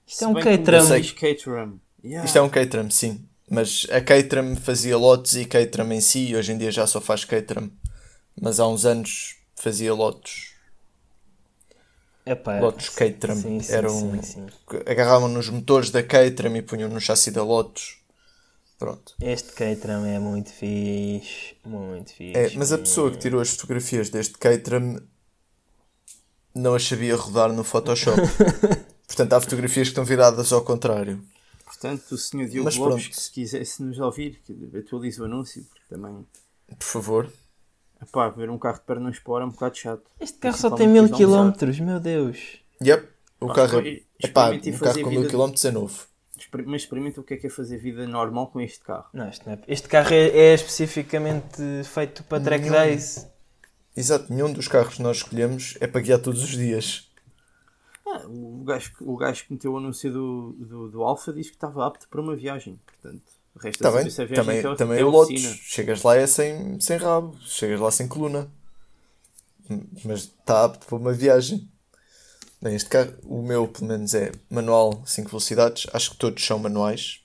Isto 0.08 0.26
é 0.26 0.28
um 0.28 0.34
bem 0.34 0.44
Caterham. 0.44 1.80
Yeah. 2.04 2.26
Isto 2.26 2.38
é 2.38 2.42
um 2.42 2.50
Caterham, 2.50 2.90
sim. 2.90 3.26
Mas 3.50 3.88
a 3.92 4.02
Caterham 4.02 4.56
fazia 4.56 4.98
Lotus 4.98 5.36
e 5.36 5.46
Caterham 5.46 5.92
em 5.92 6.02
si, 6.02 6.28
e 6.28 6.36
hoje 6.36 6.52
em 6.52 6.58
dia 6.58 6.72
já 6.72 6.88
só 6.88 7.02
faz 7.02 7.26
Caterham. 7.26 7.72
Mas 8.40 8.60
há 8.60 8.68
uns 8.68 8.86
anos 8.86 9.35
fazia 9.56 9.94
Lotus. 9.94 10.54
Epá, 12.26 12.60
Lotus 12.60 12.90
Caterham. 12.90 13.36
Sim, 13.36 13.60
sim, 13.62 13.72
Era 13.74 13.90
sim, 13.90 13.96
um- 14.06 14.24
sim. 14.24 14.48
Agarravam 14.88 15.28
nos 15.30 15.48
motores 15.50 15.92
da 15.92 16.02
Caterham 16.02 16.56
e 16.58 16.62
punham 16.62 16.90
no 16.90 17.00
chassi 17.00 17.30
da 17.32 17.44
Lotus. 17.44 18.00
Pronto. 18.80 19.14
Este 19.22 19.52
Caterham 19.54 20.06
é 20.06 20.20
muito 20.20 20.50
fixe. 20.52 21.56
Muito 21.64 22.12
fixe. 22.14 22.38
É, 22.38 22.52
mas 22.58 22.72
a 22.74 22.78
pessoa 22.78 23.12
que 23.12 23.18
tirou 23.20 23.40
as 23.40 23.50
fotografias 23.52 24.10
deste 24.10 24.38
Caterham 24.38 25.02
não 26.54 26.74
as 26.74 26.84
sabia 26.84 27.16
rodar 27.16 27.54
no 27.54 27.64
Photoshop. 27.64 28.20
Portanto, 29.08 29.34
há 29.34 29.40
fotografias 29.42 29.88
que 29.88 29.92
estão 29.92 30.04
viradas 30.04 30.52
ao 30.52 30.64
contrário. 30.64 31.24
Portanto, 31.64 32.12
o 32.12 32.18
senhor 32.18 32.48
Diogo 32.50 32.66
Mas 32.66 32.76
Lopes, 32.76 33.08
pronto. 33.08 33.22
se 33.22 33.32
quisesse 33.32 33.84
nos 33.84 34.00
ouvir, 34.00 34.42
que 34.46 34.78
atualize 34.78 35.22
o 35.22 35.26
anúncio, 35.26 35.64
porque 35.66 35.86
também, 35.90 36.26
Por 36.78 36.86
favor. 36.86 37.32
Epá, 38.08 38.30
ver 38.30 38.50
um 38.50 38.58
carro 38.58 38.80
de 38.80 38.86
pernas 38.86 39.18
fora 39.18 39.44
é 39.44 39.48
um 39.48 39.52
bocado 39.52 39.78
chato. 39.78 40.04
Este 40.20 40.38
carro 40.40 40.58
só 40.58 40.70
tem 40.72 40.88
mil 40.88 41.10
quilómetros, 41.10 41.80
meu 41.80 42.00
Deus. 42.00 42.60
Yep. 42.82 43.08
O 43.40 43.48
Pá, 43.48 43.54
carro 43.56 43.80
é. 43.82 44.02
Epá, 44.24 44.54
experimente 44.56 44.70
um 44.70 44.74
fazer 44.78 44.92
carro 44.94 45.04
com 45.04 45.10
mil 45.10 45.20
vida- 45.22 45.30
quilómetros 45.32 45.66
é 45.66 45.72
novo. 45.72 46.08
Mas 46.66 46.82
experimenta 46.84 47.20
o 47.22 47.24
que 47.24 47.34
é 47.34 47.38
que 47.38 47.48
é 47.48 47.50
fazer 47.50 47.78
vida 47.78 48.08
normal 48.08 48.48
com 48.48 48.62
este 48.62 48.80
carro. 48.80 49.06
Não, 49.14 49.28
este, 49.28 49.46
não 49.46 49.54
é- 49.54 49.60
este 49.68 49.88
carro 49.90 50.14
é, 50.14 50.28
é 50.30 50.54
especificamente 50.54 51.62
feito 51.86 52.24
para 52.24 52.42
track 52.44 52.66
Não. 52.70 52.74
race. 52.78 53.28
Exato, 53.96 54.32
nenhum 54.34 54.52
dos 54.52 54.68
carros 54.68 54.96
que 54.96 55.02
nós 55.02 55.18
escolhemos 55.18 55.78
é 55.80 55.88
para 55.88 56.02
guiar 56.02 56.20
todos 56.20 56.44
os 56.44 56.50
dias. 56.52 57.10
Ah, 58.08 58.22
o, 58.28 58.64
gajo, 58.66 58.94
que- 58.98 59.04
o 59.04 59.16
gajo 59.18 59.46
que 59.46 59.54
meteu 59.54 59.74
o 59.74 59.78
anúncio 59.78 60.12
do, 60.12 60.54
do, 60.60 60.90
do 60.92 61.04
Alfa 61.04 61.34
diz 61.34 61.48
que 61.50 61.56
estava 61.56 61.86
apto 61.88 62.08
para 62.10 62.22
uma 62.22 62.36
viagem. 62.36 62.80
Portanto, 62.86 63.24
resta 63.62 63.70
Está 63.70 63.92
saber 63.92 64.04
bem? 64.04 64.12
a 64.12 64.26
viagem 64.26 64.36
Também, 64.36 64.66
ao- 64.66 64.76
também 64.76 65.04
o 65.04 65.10
Lotus. 65.10 65.30
oficina. 65.34 65.56
Chegas 65.64 66.04
lá 66.04 66.16
é 66.16 66.28
sem, 66.28 66.80
sem 66.80 66.98
rabo. 66.98 67.38
Chegas 67.46 67.80
lá 67.80 67.92
sem 67.92 68.08
coluna. 68.08 68.48
Mas 70.04 70.22
está 70.22 70.66
apto 70.66 70.86
para 70.86 70.96
uma 70.96 71.12
viagem. 71.14 71.68
Bem, 72.62 72.76
este 72.76 72.90
carro, 72.90 73.14
o 73.24 73.42
meu 73.42 73.68
pelo 73.68 73.88
menos 73.88 74.14
é 74.14 74.32
manual 74.50 75.02
5 75.06 75.30
velocidades. 75.30 75.88
Acho 75.94 76.12
que 76.12 76.18
todos 76.18 76.44
são 76.46 76.60
manuais 76.60 77.20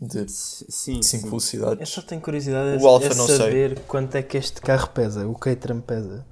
de 0.00 0.20
S- 0.20 0.64
Sim, 0.68 1.02
5 1.02 1.04
sim. 1.04 1.16
Eu 1.18 1.22
velocidades. 1.30 1.88
só 1.88 2.00
tenho 2.02 2.20
curiosidade 2.20 2.82
O 2.82 2.86
a, 2.88 2.90
Alfa 2.92 3.12
a 3.12 3.14
não 3.16 3.26
sei. 3.26 3.36
saber 3.36 3.80
quanto 3.80 4.14
é 4.16 4.22
que 4.22 4.36
este 4.36 4.60
carro 4.60 4.88
pesa. 4.90 5.26
O 5.26 5.34
Caterham 5.34 5.80
pesa. 5.80 6.24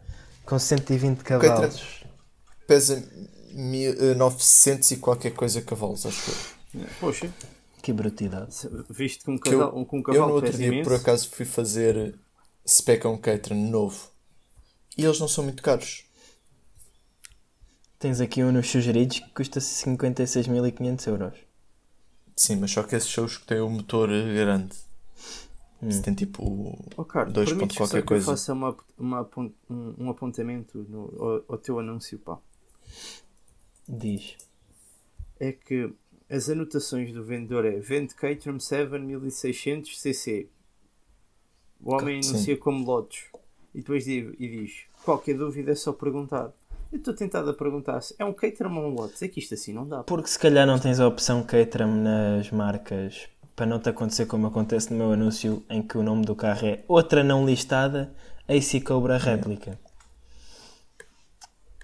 Com 0.47 0.59
120 0.59 1.19
cavalos. 1.23 2.03
Pesa 2.67 3.03
mil- 3.53 3.93
eh, 4.13 4.15
900 4.15 4.91
e 4.93 4.97
qualquer 4.97 5.33
coisa 5.33 5.61
cavalos, 5.61 6.07
acho 6.07 6.31
eu. 6.31 6.87
Poxa, 7.01 7.29
Que 7.83 7.93
brutalidade. 7.93 8.55
visto 8.91 9.25
que 9.25 9.31
um 9.31 9.39
Que 9.39 9.51
eu- 9.51 9.59
cavalo, 9.61 9.87
com 9.87 9.97
um 9.97 10.01
Eu 10.01 10.05
cavalo 10.05 10.27
no 10.29 10.35
outro 10.35 10.51
pesa 10.51 10.59
dia 10.59 10.69
imenso, 10.69 10.89
por 10.91 10.97
acaso 10.99 11.29
fui 11.31 11.45
fazer 11.47 12.19
spec 12.67 13.07
um 13.07 13.17
Caterham 13.19 13.71
novo. 13.71 14.11
E 14.97 15.05
eles 15.05 15.21
não 15.21 15.29
são 15.29 15.45
muito 15.45 15.63
caros. 15.63 16.05
Tens 17.99 18.21
aqui 18.21 18.43
um 18.45 18.53
nos 18.53 18.69
sugeridos 18.69 19.19
que 19.21 19.31
custa 19.31 19.61
56.500 19.61 21.07
euros. 21.09 21.39
Sim, 22.37 22.57
mas 22.57 22.71
só 22.71 22.83
que 22.85 22.95
esses 22.95 23.11
são 23.11 23.25
os 23.25 23.37
que 23.37 23.47
têm 23.47 23.61
o 23.61 23.69
motor 23.69 24.11
eh, 24.11 24.35
grande. 24.35 24.75
Se 25.91 26.03
tem 26.03 26.15
tipo. 26.15 26.43
Oh, 26.97 27.05
Dois 27.31 27.51
permites 27.51 27.59
ponto 27.59 27.75
só 27.75 27.79
qualquer 27.85 28.03
que 28.03 28.09
coisa. 28.09 28.25
eu 28.25 28.37
faça 28.37 28.53
uma, 28.53 28.77
uma 28.97 29.29
um, 29.37 29.95
um 29.99 30.11
apontamento 30.11 30.79
no, 30.89 31.15
ao, 31.23 31.45
ao 31.49 31.59
teu 31.59 31.79
anúncio, 31.79 32.19
pá. 32.19 32.39
Diz. 33.89 34.37
É 35.39 35.53
que 35.53 35.93
as 36.31 36.49
anotações 36.49 37.13
do 37.13 37.25
vendedor 37.25 37.65
é 37.65 37.79
vende 37.79 38.15
Caterham 38.15 38.61
7 38.61 38.99
1600 38.99 39.99
cc. 40.01 40.49
O 41.81 41.95
homem 41.95 42.23
Sim. 42.23 42.31
anuncia 42.31 42.57
como 42.57 42.85
Lotus. 42.85 43.25
E 43.75 43.79
depois 43.79 44.05
diz, 44.05 44.35
e 44.39 44.49
diz, 44.49 44.73
qualquer 45.05 45.37
dúvida 45.37 45.73
é 45.73 45.75
só 45.75 45.93
perguntar. 45.93 46.53
Eu 46.91 46.99
estou 46.99 47.15
tentado 47.15 47.51
a 47.51 47.55
perguntar 47.55 48.01
se 48.01 48.15
é 48.19 48.25
um 48.25 48.33
Caterham 48.33 48.77
ou 48.77 48.91
um 48.91 48.95
Lotus. 48.95 49.23
É 49.23 49.29
que 49.29 49.41
isto 49.41 49.55
assim 49.55 49.73
não 49.73 49.87
dá. 49.87 50.03
Porque 50.03 50.29
se 50.29 50.39
calhar 50.39 50.67
não 50.67 50.79
tens 50.79 51.01
a 51.01 51.07
opção 51.07 51.43
Caterham 51.43 51.95
nas 51.95 52.51
marcas 52.51 53.29
para 53.55 53.67
não 53.67 53.79
te 53.79 53.89
acontecer 53.89 54.27
como 54.27 54.47
acontece 54.47 54.93
no 54.93 54.99
meu 54.99 55.13
anúncio 55.13 55.63
em 55.69 55.83
que 55.83 55.99
o 55.99 56.03
nome 56.03 56.25
do 56.25 56.35
carro 56.37 56.67
é 56.67 56.85
outra 56.87 57.25
não 57.25 57.45
listada 57.45 58.13
AC 58.49 58.83
Cobra 58.85 59.19
réplica. 59.19 59.79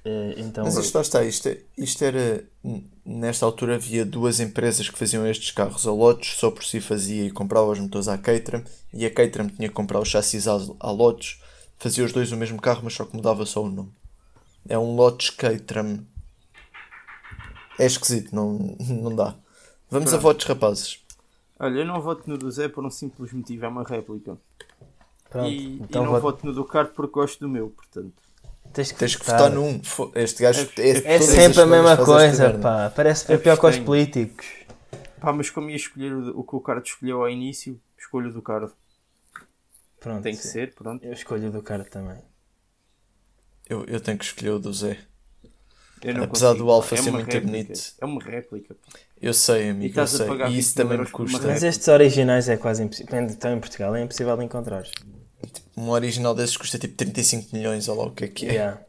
Eh, 0.05 0.35
Então, 0.39 0.65
Mas 0.65 0.77
isto 0.77 0.95
lá 0.95 1.01
está, 1.03 1.25
isto, 1.25 1.49
é- 1.49 1.61
isto 1.79 2.03
era. 2.05 2.45
Nesta 3.05 3.45
altura 3.47 3.77
havia 3.77 4.05
duas 4.05 4.39
empresas 4.41 4.89
que 4.89 4.99
faziam 4.99 5.27
estes 5.27 5.51
carros. 5.51 5.87
A 5.87 5.93
Lotus 5.93 6.37
só 6.39 6.51
por 6.51 6.65
si 6.65 6.81
fazia 6.81 7.25
e 7.27 7.31
comprava 7.31 7.71
os 7.71 7.79
motores 7.79 8.09
à 8.09 8.17
Caterham 8.19 8.63
e 8.93 9.05
a 9.07 9.11
Caterham 9.11 9.49
tinha 9.49 9.69
que 9.69 9.75
comprar 9.75 10.01
os 10.01 10.09
chassis 10.09 10.47
à, 10.49 10.53
à 10.81 10.91
Lotus. 10.91 11.41
Fazia 11.79 12.05
os 12.05 12.13
dois 12.13 12.33
o 12.33 12.37
mesmo 12.37 12.61
carro, 12.61 12.81
mas 12.85 12.95
só 12.95 13.05
que 13.05 13.17
mudava 13.17 13.45
só 13.47 13.63
o 13.63 13.69
nome. 13.71 13.93
É 14.69 14.79
um 14.79 14.95
Lotus 14.97 15.31
Caterham. 15.31 16.07
É 17.79 17.87
esquisito, 17.87 18.35
não, 18.35 18.77
não 18.81 19.15
dá. 19.15 19.35
Vamos 19.91 20.09
a 20.09 20.19
Pronto. 20.19 20.23
votos, 20.23 20.47
rapazes. 20.47 20.99
Olha, 21.59 21.79
eu 21.81 21.87
não 21.87 22.01
voto 22.01 22.29
no 22.29 22.37
do 22.37 22.51
Zé 22.51 22.69
por 22.69 22.85
um 22.85 22.91
simples 22.91 23.33
motivo, 23.33 23.65
é 23.65 23.69
uma 23.69 23.85
réplica. 23.85 24.37
pronto. 25.31 25.49
e, 25.51 25.77
então 25.81 26.03
e 26.03 26.05
não 26.07 26.13
voto- 26.13 26.23
voto 26.23 26.47
no 26.47 26.53
do 26.53 26.65
Kart 26.65 26.93
porque 26.95 27.13
gosto 27.13 27.41
do 27.41 27.49
meu, 27.49 27.71
portanto. 27.71 28.24
Tens 28.75 28.93
que, 28.93 28.99
Tens 28.99 29.17
que 29.17 29.25
votar. 29.25 29.51
num. 29.51 29.81
Este 30.15 30.43
gajo. 30.43 30.69
É- 30.77 31.15
É 31.15 31.17
as 31.17 31.25
sempre 31.25 31.61
a 31.63 31.67
mesma 31.67 31.97
coisa, 31.97 32.59
pá. 32.59 32.91
Parece 32.95 33.33
É 33.33 33.39
pior 33.39 33.59
que 33.59 33.67
os 33.67 33.79
políticos. 33.79 34.47
Pá, 35.21 35.33
mas 35.33 35.49
como 35.49 35.71
ia 35.71 35.77
escolher 35.77 36.13
o, 36.13 36.41
o 36.41 36.45
que 36.45 36.57
o 36.57 36.61
Kart 36.61 36.87
escolheu 36.87 37.23
ao 37.23 37.31
início, 37.31 37.81
escolho 37.99 38.29
o 38.29 38.33
do 38.33 38.43
Kart. 38.43 38.71
Pronto, 39.99 40.23
Tem 40.23 40.37
que 40.37 40.43
sim. 40.43 40.49
ser, 40.51 40.75
pronto. 40.75 41.03
Eu 41.03 41.13
escolho 41.15 41.49
o 41.49 41.51
do 41.51 41.63
cara 41.63 41.83
também. 41.85 42.19
Eu, 43.67 43.85
eu 43.87 43.99
tenho 44.01 44.19
que 44.19 44.25
escolher 44.25 44.51
o 44.51 44.59
do 44.59 44.71
Zé. 44.73 44.99
Eu 46.03 46.13
não 46.13 46.25
Apesar 46.25 46.49
consigo, 46.49 46.65
do 46.67 46.71
Alfa. 46.71 46.95
É 46.95 46.99
ser 46.99 47.11
muito 47.11 47.25
réplica. 47.25 47.47
bonito. 47.47 47.81
É 47.99 48.05
uma 48.05 48.23
réplica. 48.23 48.77
Eu 49.23 49.33
sei, 49.33 49.69
E 49.69 49.71
amigo, 49.71 49.99
eu 49.99 50.07
sei. 50.07 50.27
E 50.29 50.59
isso 50.59 50.69
20 50.71 50.75
também 50.75 50.99
me 50.99 51.07
custa. 51.11 51.47
Mas 51.47 51.63
estes 51.63 51.89
originais 51.89 52.47
é 52.51 52.59
quase 52.59 52.83
impossível. 52.83 53.25
Estão 53.27 53.55
em 53.55 53.61
Portugal, 53.61 53.97
é 53.97 54.03
impossível 54.03 54.37
de 54.37 54.45
encontrar. 54.45 54.85
Um 55.77 55.91
original 55.91 56.35
desses 56.35 56.57
custa 56.57 56.79
tipo 56.79 56.95
35 56.97 57.55
milhões, 57.55 57.89
ou 57.89 57.97
lá 57.97 58.05
o 58.07 58.11
que 58.13 58.25
é 58.25 58.29
que 58.29 58.47
é. 58.47 58.53
Yeah. 58.53 58.81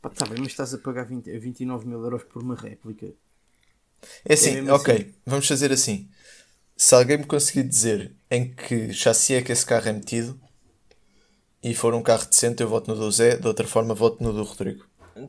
Pá, 0.00 0.10
tá 0.10 0.26
bem, 0.26 0.38
mas 0.38 0.48
estás 0.48 0.72
a 0.74 0.78
pagar 0.78 1.04
20, 1.04 1.38
29 1.38 1.86
mil 1.86 2.02
euros 2.02 2.24
por 2.24 2.42
uma 2.42 2.54
réplica. 2.54 3.06
É 4.24 4.34
assim, 4.34 4.54
mesmo 4.56 4.74
ok, 4.74 4.94
assim. 4.94 5.14
vamos 5.24 5.46
fazer 5.48 5.72
assim. 5.72 6.08
Se 6.76 6.94
alguém 6.94 7.18
me 7.18 7.24
conseguir 7.24 7.62
dizer 7.64 8.12
em 8.30 8.52
que 8.54 8.92
chassi 8.92 9.34
é 9.34 9.42
que 9.42 9.50
esse 9.52 9.64
carro 9.64 9.88
é 9.88 9.92
metido 9.92 10.38
e 11.62 11.74
for 11.74 11.94
um 11.94 12.02
carro 12.02 12.26
decente, 12.26 12.62
eu 12.62 12.68
voto 12.68 12.88
no 12.92 12.96
do 12.96 13.10
Zé, 13.10 13.36
de 13.36 13.46
outra 13.46 13.66
forma 13.66 13.94
voto 13.94 14.22
no 14.22 14.32
do 14.32 14.42
Rodrigo. 14.44 14.84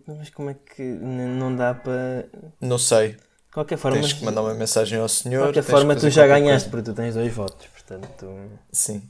Mas 0.06 0.30
como 0.30 0.50
é 0.50 0.54
que 0.54 0.84
não 0.84 1.56
dá 1.56 1.74
para. 1.74 2.28
Não 2.60 2.78
sei, 2.78 3.14
De 3.14 3.54
qualquer 3.54 3.78
forma, 3.78 3.98
tens 4.00 4.12
que 4.14 4.26
mandar 4.26 4.42
uma 4.42 4.54
mensagem 4.54 5.00
ao 5.00 5.06
de 5.06 5.14
senhor. 5.14 5.44
qualquer 5.46 5.64
tens 5.64 5.66
que 5.66 5.72
forma 5.72 5.96
tu 5.96 6.10
já 6.10 6.28
qualquer 6.28 6.42
ganhaste, 6.42 6.70
coisa. 6.70 6.84
porque 6.84 6.92
tu 6.92 6.96
tens 6.96 7.14
dois 7.16 7.34
votos. 7.34 7.68
Portanto, 7.68 8.28
Sim. 8.72 9.02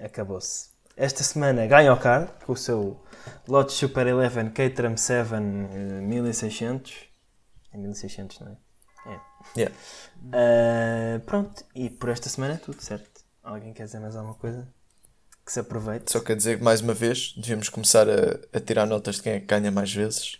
Acabou-se. 0.00 0.70
Esta 0.96 1.22
semana 1.22 1.66
ganha 1.66 1.92
o 1.92 1.96
card 1.98 2.30
com 2.44 2.52
o 2.52 2.56
seu 2.56 3.00
Lotus 3.46 3.76
Super 3.76 4.06
Eleven 4.06 4.50
Caterham 4.50 4.96
7 4.96 5.34
eh, 5.34 5.38
1600. 6.00 6.92
É 7.72 7.78
1600, 7.78 8.40
não 8.40 8.48
é? 8.48 8.68
É. 9.06 9.20
Yeah. 9.56 9.76
Eh, 10.32 11.20
pronto, 11.24 11.64
e 11.74 11.88
por 11.88 12.08
esta 12.08 12.28
semana 12.28 12.54
é 12.54 12.56
tudo, 12.56 12.82
certo? 12.82 13.22
Alguém 13.42 13.72
quer 13.72 13.84
dizer 13.84 14.00
mais 14.00 14.16
alguma 14.16 14.34
coisa? 14.34 14.68
Que 15.44 15.52
se 15.52 15.60
aproveite. 15.60 16.10
Só 16.10 16.20
quer 16.20 16.36
dizer 16.36 16.58
que, 16.58 16.64
mais 16.64 16.80
uma 16.80 16.92
vez, 16.92 17.32
devemos 17.36 17.68
começar 17.68 18.06
a, 18.08 18.40
a 18.52 18.60
tirar 18.60 18.86
notas 18.86 19.16
de 19.16 19.22
quem 19.22 19.32
é 19.34 19.40
que 19.40 19.46
ganha 19.46 19.70
mais 19.70 19.92
vezes. 19.92 20.38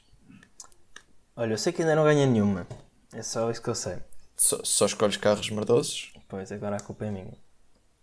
Olha, 1.35 1.53
eu 1.53 1.59
sei 1.59 1.73
que 1.73 1.83
ainda 1.83 1.95
não 1.95 2.05
ganha 2.05 2.27
nenhuma. 2.27 2.67
É 3.13 3.23
só 3.23 3.51
isso 3.51 3.63
que 3.63 3.71
eu 3.71 3.75
sei. 3.75 3.99
Só, 4.37 4.61
só 4.65 4.87
escolhes 4.87 5.17
carros 5.17 5.49
merdosos. 5.51 6.13
Pois, 6.29 6.53
agora 6.53 6.77
a 6.77 6.81
culpa 6.81 7.07
é 7.07 7.11
minha. 7.11 7.39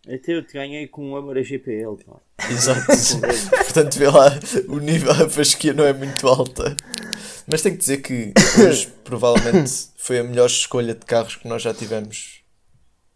Até 0.08 0.34
eu 0.34 0.46
te 0.46 0.54
ganhei 0.54 0.88
com 0.88 1.10
um 1.10 1.16
Amora 1.16 1.44
GPL, 1.44 1.96
pá. 2.06 2.20
Exato. 2.50 2.86
Portanto, 3.64 3.98
vê 3.98 4.08
lá, 4.08 4.28
o 4.68 4.80
nível, 4.80 5.12
a 5.12 5.30
fasquia 5.30 5.74
não 5.74 5.84
é 5.84 5.94
muito 5.94 6.28
alta. 6.28 6.76
Mas 7.48 7.62
tenho 7.62 7.76
que 7.76 7.82
dizer 7.82 7.98
que 8.02 8.34
hoje 8.64 8.88
provavelmente 9.04 9.72
foi 9.98 10.20
a 10.20 10.24
melhor 10.24 10.46
escolha 10.48 10.94
de 10.94 11.06
carros 11.06 11.36
que 11.38 11.48
nós 11.48 11.62
já 11.62 11.74
tivemos. 11.74 12.44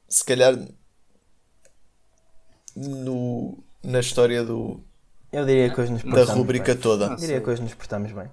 Se 0.08 0.26
calhar 0.26 0.58
no, 2.76 3.64
na 3.84 4.00
história 4.00 4.44
do, 4.44 4.84
Eu 5.32 5.46
diria 5.46 5.70
que 5.74 5.80
hoje 5.82 5.92
nos 5.92 6.04
da 6.04 6.24
rubrica 6.34 6.74
bem. 6.74 6.82
toda. 6.82 7.14
Ah, 7.14 7.16
Diria 7.16 7.42
que 7.42 7.50
hoje 7.50 7.62
nos 7.62 7.74
portamos 7.74 8.12
bem. 8.12 8.28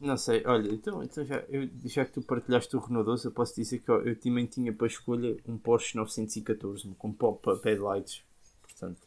Não 0.00 0.16
sei, 0.16 0.42
olha, 0.46 0.72
então, 0.72 1.02
então 1.02 1.24
já, 1.24 1.36
eu, 1.48 1.68
já 1.84 2.04
que 2.04 2.12
tu 2.12 2.22
partilhaste 2.22 2.76
o 2.76 2.80
Renault 2.80 3.06
12, 3.06 3.24
eu 3.26 3.32
posso 3.32 3.54
dizer 3.56 3.78
que 3.80 3.90
ó, 3.90 3.98
eu 4.00 4.14
também 4.18 4.46
tinha 4.46 4.72
para 4.72 4.86
escolha 4.86 5.36
um 5.46 5.56
Porsche 5.56 5.96
914 5.96 6.94
com 6.98 7.12
pop 7.12 7.42
headlights. 7.64 8.22
Portanto, 8.62 9.00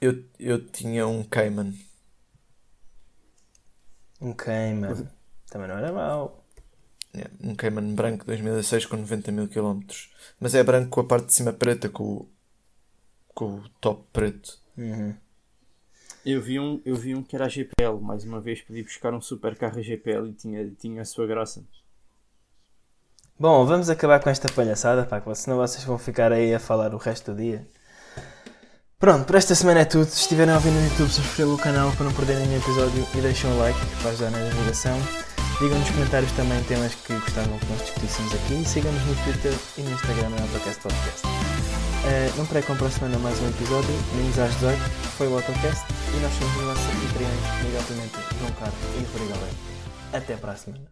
Eu, 0.00 0.24
eu 0.38 0.64
tinha 0.66 1.06
um 1.06 1.22
Cayman. 1.24 1.74
Um 4.20 4.32
Cayman. 4.34 5.08
Também 5.50 5.68
não 5.68 5.76
era 5.76 5.92
mau. 5.92 6.44
Yeah, 7.14 7.30
um 7.42 7.54
Cayman 7.54 7.94
branco 7.94 8.24
2006 8.26 8.86
com 8.86 8.96
90 8.96 9.30
mil 9.32 9.48
km. 9.48 10.10
Mas 10.40 10.54
é 10.54 10.62
branco 10.64 10.90
com 10.90 11.00
a 11.00 11.04
parte 11.06 11.26
de 11.28 11.34
cima 11.34 11.52
preta, 11.52 11.88
com, 11.88 12.04
o- 12.04 12.28
com 13.34 13.56
o 13.58 13.68
top 13.80 14.04
preto. 14.12 14.58
Uhum. 14.76 15.14
Eu 16.24 16.40
vi, 16.40 16.58
um, 16.58 16.80
eu 16.84 16.96
vi 16.96 17.14
um 17.14 17.22
que 17.22 17.36
era 17.36 17.44
a 17.44 17.48
GPL, 17.48 18.00
mais 18.00 18.24
uma 18.24 18.40
vez 18.40 18.62
pedi 18.62 18.82
buscar 18.82 19.12
um 19.12 19.20
super 19.20 19.56
carro 19.56 19.82
GPL 19.82 20.28
e 20.28 20.32
tinha, 20.32 20.70
tinha 20.78 21.02
a 21.02 21.04
sua 21.04 21.26
graça. 21.26 21.64
Bom, 23.38 23.66
vamos 23.66 23.90
acabar 23.90 24.20
com 24.20 24.30
esta 24.30 24.48
palhaçada, 24.52 25.04
pá, 25.04 25.20
que 25.20 25.34
senão 25.34 25.58
vocês 25.58 25.84
vão 25.84 25.98
ficar 25.98 26.32
aí 26.32 26.54
a 26.54 26.60
falar 26.60 26.94
o 26.94 26.98
resto 26.98 27.32
do 27.32 27.42
dia. 27.42 27.66
Pronto, 28.98 29.26
por 29.26 29.34
esta 29.36 29.54
semana 29.54 29.80
é 29.80 29.84
tudo. 29.84 30.06
Se 30.06 30.20
estiverem 30.20 30.54
a 30.54 30.56
ouvir 30.56 30.70
no 30.70 30.82
YouTube, 30.82 31.10
subscrevam 31.10 31.54
o 31.56 31.58
canal 31.58 31.92
para 31.92 32.04
não 32.04 32.12
perderem 32.14 32.46
nenhum 32.46 32.60
episódio 32.60 33.06
e 33.14 33.20
deixem 33.20 33.50
um 33.50 33.58
like 33.58 33.78
para 34.00 34.10
ajudar 34.12 34.30
na 34.30 34.48
divulgação. 34.48 34.96
Digam 35.60 35.78
nos 35.78 35.90
comentários 35.90 36.32
também 36.32 36.62
temas 36.64 36.94
que 36.94 37.12
gostavam 37.12 37.58
que 37.58 37.66
nós 37.66 37.82
discutíssemos 37.82 38.34
aqui 38.34 38.54
e 38.54 38.64
sigam-nos 38.64 39.04
no 39.04 39.14
Twitter 39.24 39.52
e 39.76 39.82
no 39.82 39.90
Instagram 39.90 40.30
no 40.30 40.42
Autocast 40.42 40.80
Podcast. 40.80 41.53
Eh, 42.06 42.30
não 42.36 42.44
percam 42.44 42.76
para 42.76 42.86
a 42.86 42.90
semana 42.90 43.18
mais 43.18 43.40
um 43.40 43.48
episódio, 43.48 43.94
menos 44.14 44.38
às 44.38 44.52
18, 44.54 44.78
foi 45.16 45.26
o 45.26 45.34
Autocast 45.34 45.84
e 46.14 46.20
nós 46.20 46.32
somos 46.34 46.56
os 46.56 46.64
nossos 46.64 46.86
anfitriões 46.86 47.40
Miguel 47.64 47.82
Pimenta, 47.88 48.18
João 48.38 48.52
Carlos 48.52 48.78
e 48.94 49.04
Rodrigo 49.04 49.32
Almeida. 49.32 49.56
Até 50.12 50.36
para 50.36 50.52
a 50.52 50.56
semana. 50.56 50.82